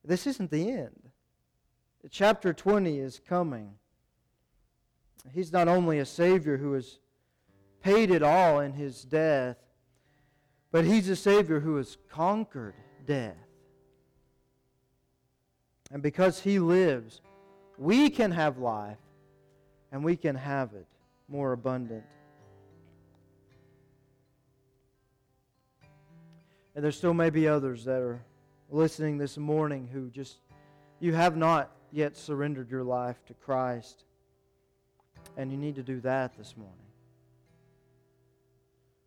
this 0.04 0.26
isn't 0.26 0.50
the 0.50 0.70
end. 0.70 1.10
Chapter 2.10 2.52
20 2.52 2.98
is 2.98 3.20
coming. 3.26 3.74
He's 5.32 5.52
not 5.52 5.66
only 5.66 5.98
a 5.98 6.06
Savior 6.06 6.58
who 6.58 6.72
has 6.74 7.00
paid 7.82 8.10
it 8.10 8.22
all 8.22 8.60
in 8.60 8.72
his 8.72 9.02
death, 9.02 9.56
but 10.70 10.84
he's 10.84 11.08
a 11.08 11.16
Savior 11.16 11.60
who 11.60 11.76
has 11.76 11.96
conquered 12.10 12.74
death. 13.06 13.36
And 15.90 16.02
because 16.02 16.40
he 16.40 16.58
lives, 16.58 17.22
we 17.78 18.10
can 18.10 18.30
have 18.30 18.58
life 18.58 18.98
and 19.90 20.04
we 20.04 20.16
can 20.16 20.36
have 20.36 20.74
it 20.74 20.86
more 21.28 21.52
abundant. 21.52 22.04
And 26.78 26.84
there 26.84 26.92
still 26.92 27.12
may 27.12 27.30
be 27.30 27.48
others 27.48 27.86
that 27.86 28.00
are 28.00 28.22
listening 28.70 29.18
this 29.18 29.36
morning 29.36 29.88
who 29.92 30.10
just, 30.10 30.36
you 31.00 31.12
have 31.12 31.36
not 31.36 31.72
yet 31.90 32.16
surrendered 32.16 32.70
your 32.70 32.84
life 32.84 33.16
to 33.26 33.34
Christ. 33.34 34.04
And 35.36 35.50
you 35.50 35.58
need 35.58 35.74
to 35.74 35.82
do 35.82 35.98
that 36.02 36.38
this 36.38 36.56
morning. 36.56 36.78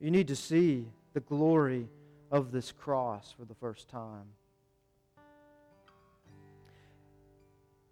You 0.01 0.11
need 0.11 0.27
to 0.27 0.35
see 0.35 0.85
the 1.13 1.21
glory 1.21 1.87
of 2.29 2.51
this 2.51 2.73
cross 2.73 3.33
for 3.39 3.45
the 3.45 3.55
first 3.55 3.87
time. 3.87 4.27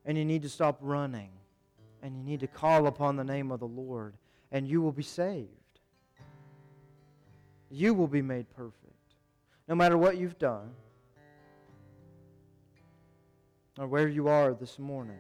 And 0.03 0.17
you 0.17 0.25
need 0.25 0.41
to 0.41 0.49
stop 0.49 0.77
running. 0.81 1.29
And 2.03 2.17
you 2.17 2.23
need 2.23 2.41
to 2.41 2.47
call 2.47 2.85
upon 2.87 3.15
the 3.15 3.23
name 3.23 3.49
of 3.49 3.61
the 3.61 3.67
Lord. 3.67 4.15
And 4.51 4.67
you 4.67 4.81
will 4.81 4.91
be 4.91 5.03
saved. 5.03 5.47
You 7.71 7.93
will 7.93 8.07
be 8.07 8.21
made 8.21 8.49
perfect. 8.49 8.88
No 9.69 9.75
matter 9.75 9.99
what 9.99 10.17
you've 10.17 10.39
done 10.39 10.71
or 13.77 13.85
where 13.85 14.07
you 14.07 14.27
are 14.27 14.55
this 14.55 14.79
morning. 14.79 15.19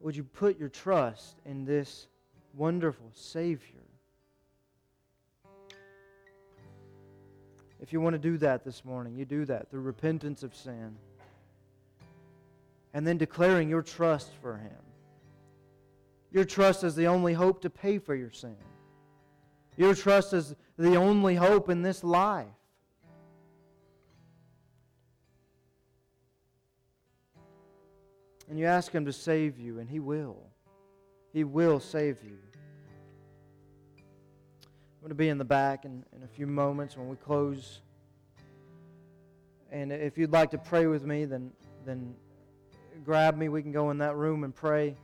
Would 0.00 0.16
you 0.16 0.24
put 0.24 0.58
your 0.58 0.70
trust 0.70 1.36
in 1.44 1.66
this 1.66 2.08
wonderful 2.54 3.10
Savior? 3.12 3.84
If 7.80 7.92
you 7.92 8.00
want 8.00 8.14
to 8.14 8.18
do 8.18 8.38
that 8.38 8.64
this 8.64 8.82
morning, 8.82 9.14
you 9.14 9.26
do 9.26 9.44
that 9.44 9.70
through 9.70 9.82
repentance 9.82 10.42
of 10.42 10.56
sin 10.56 10.96
and 12.94 13.06
then 13.06 13.18
declaring 13.18 13.68
your 13.68 13.82
trust 13.82 14.30
for 14.40 14.56
Him. 14.56 14.80
Your 16.32 16.44
trust 16.44 16.82
is 16.82 16.94
the 16.94 17.08
only 17.08 17.34
hope 17.34 17.60
to 17.60 17.68
pay 17.68 17.98
for 17.98 18.14
your 18.14 18.30
sin. 18.30 18.56
Your 19.76 19.94
trust 19.94 20.32
is 20.32 20.54
the 20.78 20.96
only 20.96 21.34
hope 21.34 21.70
in 21.70 21.82
this 21.82 22.04
life. 22.04 22.46
And 28.48 28.58
you 28.58 28.66
ask 28.66 28.92
Him 28.92 29.06
to 29.06 29.12
save 29.12 29.58
you, 29.58 29.78
and 29.78 29.88
He 29.88 29.98
will. 29.98 30.36
He 31.32 31.44
will 31.44 31.80
save 31.80 32.22
you. 32.22 32.36
I'm 33.96 35.00
going 35.00 35.08
to 35.08 35.14
be 35.14 35.30
in 35.30 35.38
the 35.38 35.44
back 35.44 35.84
in, 35.84 36.04
in 36.14 36.22
a 36.22 36.28
few 36.28 36.46
moments 36.46 36.96
when 36.96 37.08
we 37.08 37.16
close. 37.16 37.80
And 39.70 39.90
if 39.90 40.18
you'd 40.18 40.32
like 40.32 40.50
to 40.50 40.58
pray 40.58 40.86
with 40.86 41.06
me, 41.06 41.24
then, 41.24 41.50
then 41.86 42.14
grab 43.04 43.38
me. 43.38 43.48
We 43.48 43.62
can 43.62 43.72
go 43.72 43.90
in 43.90 43.98
that 43.98 44.16
room 44.16 44.44
and 44.44 44.54
pray. 44.54 44.96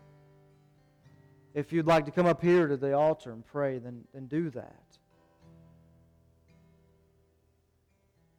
If 1.59 1.73
you'd 1.73 1.89
like 1.89 2.05
to 2.05 2.13
come 2.13 2.27
up 2.27 2.41
here 2.41 2.69
to 2.69 2.77
the 2.77 2.93
altar 2.97 3.33
and 3.33 3.45
pray, 3.45 3.79
then, 3.79 4.05
then 4.15 4.27
do 4.27 4.49
that. 4.51 4.81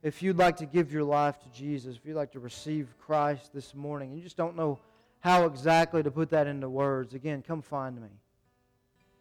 If 0.01 0.23
you'd 0.23 0.37
like 0.37 0.55
to 0.55 0.65
give 0.65 0.93
your 0.93 1.03
life 1.03 1.37
to 1.41 1.49
Jesus, 1.51 1.97
if 1.97 2.05
you'd 2.05 2.15
like 2.15 2.31
to 2.31 2.39
receive 2.39 2.87
Christ 2.97 3.51
this 3.53 3.75
morning, 3.75 4.11
and 4.11 4.17
you 4.17 4.23
just 4.23 4.37
don't 4.37 4.55
know 4.55 4.79
how 5.19 5.43
exactly 5.47 6.01
to 6.01 6.09
put 6.09 6.29
that 6.29 6.47
into 6.47 6.69
words, 6.69 7.13
again, 7.13 7.43
come 7.45 7.61
find 7.61 8.01
me. 8.01 8.07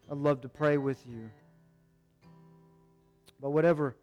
I'd 0.08 0.16
love 0.16 0.42
to 0.42 0.48
pray 0.48 0.78
with 0.78 1.04
you. 1.04 1.28
But 3.40 3.50
whatever 3.50 3.96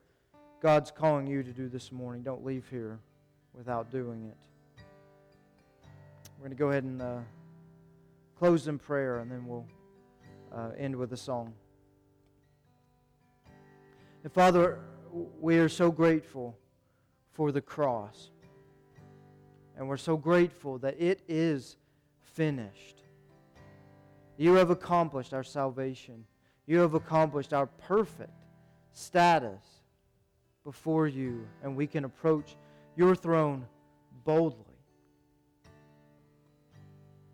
God's 0.61 0.91
calling 0.91 1.25
you 1.25 1.41
to 1.41 1.53
do 1.53 1.69
this 1.69 1.93
morning, 1.93 2.21
don't 2.21 2.43
leave 2.45 2.65
here 2.69 2.99
without 3.53 3.93
doing 3.93 4.25
it. 4.25 4.83
We're 6.37 6.49
going 6.49 6.51
to 6.51 6.57
go 6.57 6.69
ahead 6.71 6.83
and 6.83 7.01
uh, 7.01 7.19
close 8.37 8.67
in 8.67 8.77
prayer, 8.77 9.19
and 9.19 9.31
then 9.31 9.47
we'll 9.47 9.65
uh, 10.55 10.69
end 10.77 10.95
with 10.95 11.11
a 11.13 11.17
song. 11.17 11.53
And 14.23 14.31
Father, 14.31 14.79
we 15.39 15.57
are 15.57 15.69
so 15.69 15.91
grateful 15.91 16.57
for 17.31 17.51
the 17.51 17.61
cross. 17.61 18.31
And 19.77 19.87
we're 19.87 19.97
so 19.97 20.15
grateful 20.15 20.79
that 20.79 20.99
it 20.99 21.21
is 21.27 21.77
finished. 22.21 23.03
You 24.37 24.53
have 24.53 24.69
accomplished 24.69 25.33
our 25.33 25.43
salvation. 25.43 26.25
You 26.65 26.79
have 26.79 26.93
accomplished 26.93 27.53
our 27.53 27.67
perfect 27.67 28.31
status 28.93 29.63
before 30.63 31.07
you, 31.07 31.45
and 31.61 31.75
we 31.75 31.85
can 31.85 32.05
approach 32.05 32.55
your 32.95 33.15
throne 33.15 33.65
boldly. 34.23 34.63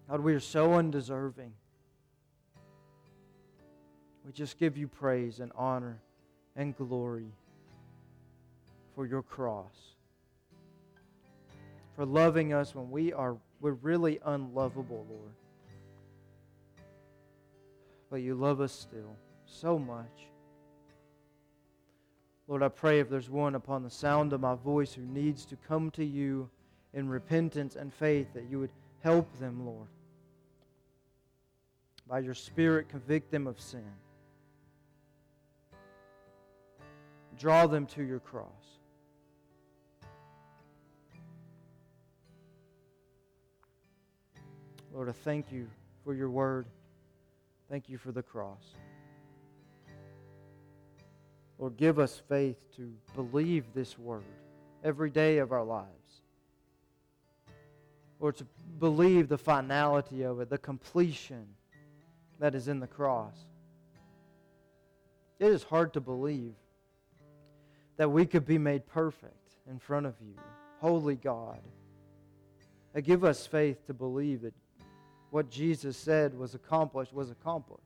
God, 0.09 0.19
we 0.19 0.33
are 0.33 0.39
so 0.39 0.73
undeserving. 0.73 1.53
We 4.25 4.31
just 4.31 4.57
give 4.57 4.77
you 4.77 4.87
praise 4.87 5.39
and 5.39 5.51
honor 5.55 5.99
and 6.55 6.75
glory 6.75 7.31
for 8.95 9.05
your 9.05 9.23
cross, 9.23 9.95
for 11.95 12.05
loving 12.05 12.53
us 12.53 12.75
when 12.75 12.91
we 12.91 13.13
are 13.13 13.37
we're 13.61 13.73
really 13.73 14.19
unlovable, 14.25 15.05
Lord. 15.07 15.33
But 18.09 18.17
you 18.17 18.35
love 18.35 18.59
us 18.59 18.73
still 18.73 19.15
so 19.45 19.77
much. 19.77 20.27
Lord, 22.47 22.63
I 22.63 22.69
pray 22.69 22.99
if 22.99 23.09
there's 23.09 23.29
one 23.29 23.55
upon 23.55 23.83
the 23.83 23.89
sound 23.89 24.33
of 24.33 24.41
my 24.41 24.55
voice 24.55 24.93
who 24.93 25.03
needs 25.03 25.45
to 25.45 25.55
come 25.55 25.91
to 25.91 26.03
you 26.03 26.49
in 26.93 27.07
repentance 27.07 27.75
and 27.75 27.93
faith, 27.93 28.27
that 28.33 28.49
you 28.49 28.59
would 28.59 28.71
help 29.03 29.31
them, 29.39 29.65
Lord. 29.65 29.87
By 32.07 32.19
your 32.19 32.33
Spirit, 32.33 32.89
convict 32.89 33.31
them 33.31 33.47
of 33.47 33.61
sin. 33.61 33.85
Draw 37.41 37.65
them 37.65 37.87
to 37.87 38.03
your 38.03 38.19
cross. 38.19 38.45
Lord, 44.93 45.09
I 45.09 45.11
thank 45.11 45.51
you 45.51 45.67
for 46.03 46.13
your 46.13 46.29
word. 46.29 46.67
Thank 47.67 47.89
you 47.89 47.97
for 47.97 48.11
the 48.11 48.21
cross. 48.21 48.75
Lord, 51.57 51.77
give 51.77 51.97
us 51.97 52.21
faith 52.29 52.57
to 52.75 52.93
believe 53.15 53.65
this 53.73 53.97
word 53.97 54.21
every 54.83 55.09
day 55.09 55.39
of 55.39 55.51
our 55.51 55.63
lives. 55.63 55.87
Lord, 58.19 58.37
to 58.37 58.45
believe 58.79 59.29
the 59.29 59.39
finality 59.39 60.21
of 60.21 60.41
it, 60.41 60.51
the 60.51 60.59
completion 60.59 61.47
that 62.37 62.53
is 62.53 62.67
in 62.67 62.79
the 62.79 62.85
cross. 62.85 63.33
It 65.39 65.47
is 65.47 65.63
hard 65.63 65.93
to 65.93 65.99
believe 65.99 66.53
that 67.97 68.09
we 68.09 68.25
could 68.25 68.45
be 68.45 68.57
made 68.57 68.87
perfect 68.87 69.55
in 69.69 69.79
front 69.79 70.05
of 70.05 70.15
you, 70.21 70.35
holy 70.79 71.15
God. 71.15 71.59
And 72.93 73.03
give 73.03 73.23
us 73.23 73.47
faith 73.47 73.85
to 73.87 73.93
believe 73.93 74.41
that 74.41 74.53
what 75.29 75.49
Jesus 75.49 75.95
said 75.95 76.37
was 76.37 76.55
accomplished 76.55 77.13
was 77.13 77.31
accomplished. 77.31 77.85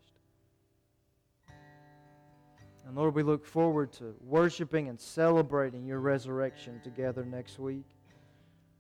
And 2.87 2.95
Lord, 2.95 3.15
we 3.15 3.23
look 3.23 3.45
forward 3.45 3.91
to 3.93 4.15
worshiping 4.21 4.89
and 4.89 4.99
celebrating 4.99 5.85
your 5.85 5.99
resurrection 5.99 6.79
together 6.83 7.25
next 7.25 7.59
week. 7.59 7.85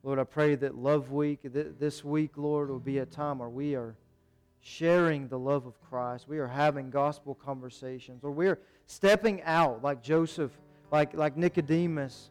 Lord, 0.03 0.19
I 0.19 0.23
pray 0.23 0.53
that 0.55 0.75
Love 0.75 1.11
Week, 1.11 1.39
this 1.43 2.03
week, 2.03 2.37
Lord, 2.37 2.69
will 2.69 2.79
be 2.79 2.99
a 2.99 3.05
time 3.05 3.39
where 3.39 3.49
we 3.49 3.75
are 3.75 3.95
sharing 4.61 5.27
the 5.27 5.39
love 5.39 5.65
of 5.65 5.79
Christ. 5.81 6.27
We 6.27 6.37
are 6.37 6.47
having 6.47 6.91
gospel 6.91 7.35
conversations, 7.35 8.23
or 8.23 8.31
we're 8.31 8.59
stepping 8.85 9.41
out 9.43 9.83
like 9.83 10.03
Joseph, 10.03 10.51
like, 10.91 11.13
like 11.13 11.37
Nicodemus, 11.37 12.29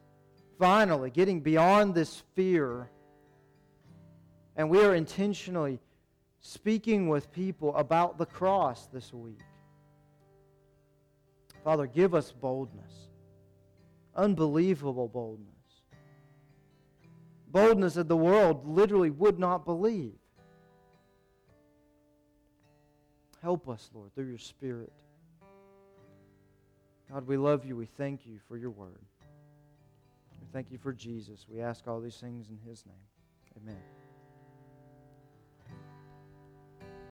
finally 0.59 1.09
getting 1.09 1.41
beyond 1.41 1.93
this 1.95 2.23
fear. 2.35 2.89
And 4.55 4.69
we 4.69 4.81
are 4.81 4.95
intentionally 4.95 5.79
speaking 6.39 7.09
with 7.09 7.31
people 7.31 7.75
about 7.75 8.17
the 8.17 8.25
cross 8.25 8.87
this 8.87 9.13
week. 9.13 9.41
Father, 11.63 11.87
give 11.87 12.13
us 12.13 12.31
boldness, 12.31 12.91
unbelievable 14.15 15.07
boldness. 15.07 15.49
Boldness 17.47 17.95
that 17.95 18.07
the 18.07 18.17
world 18.17 18.67
literally 18.67 19.09
would 19.09 19.39
not 19.39 19.65
believe. 19.65 20.13
Help 23.41 23.69
us, 23.69 23.89
Lord, 23.93 24.13
through 24.13 24.27
your 24.27 24.37
Spirit. 24.37 24.91
God, 27.15 27.27
we 27.27 27.37
love 27.37 27.63
you. 27.63 27.77
We 27.77 27.85
thank 27.85 28.25
you 28.25 28.39
for 28.45 28.57
your 28.57 28.71
word. 28.71 28.99
We 30.41 30.47
thank 30.51 30.69
you 30.69 30.77
for 30.77 30.91
Jesus. 30.91 31.45
We 31.49 31.61
ask 31.61 31.87
all 31.87 32.01
these 32.01 32.17
things 32.17 32.49
in 32.49 32.59
his 32.69 32.85
name. 32.85 33.63
Amen. 33.63 33.94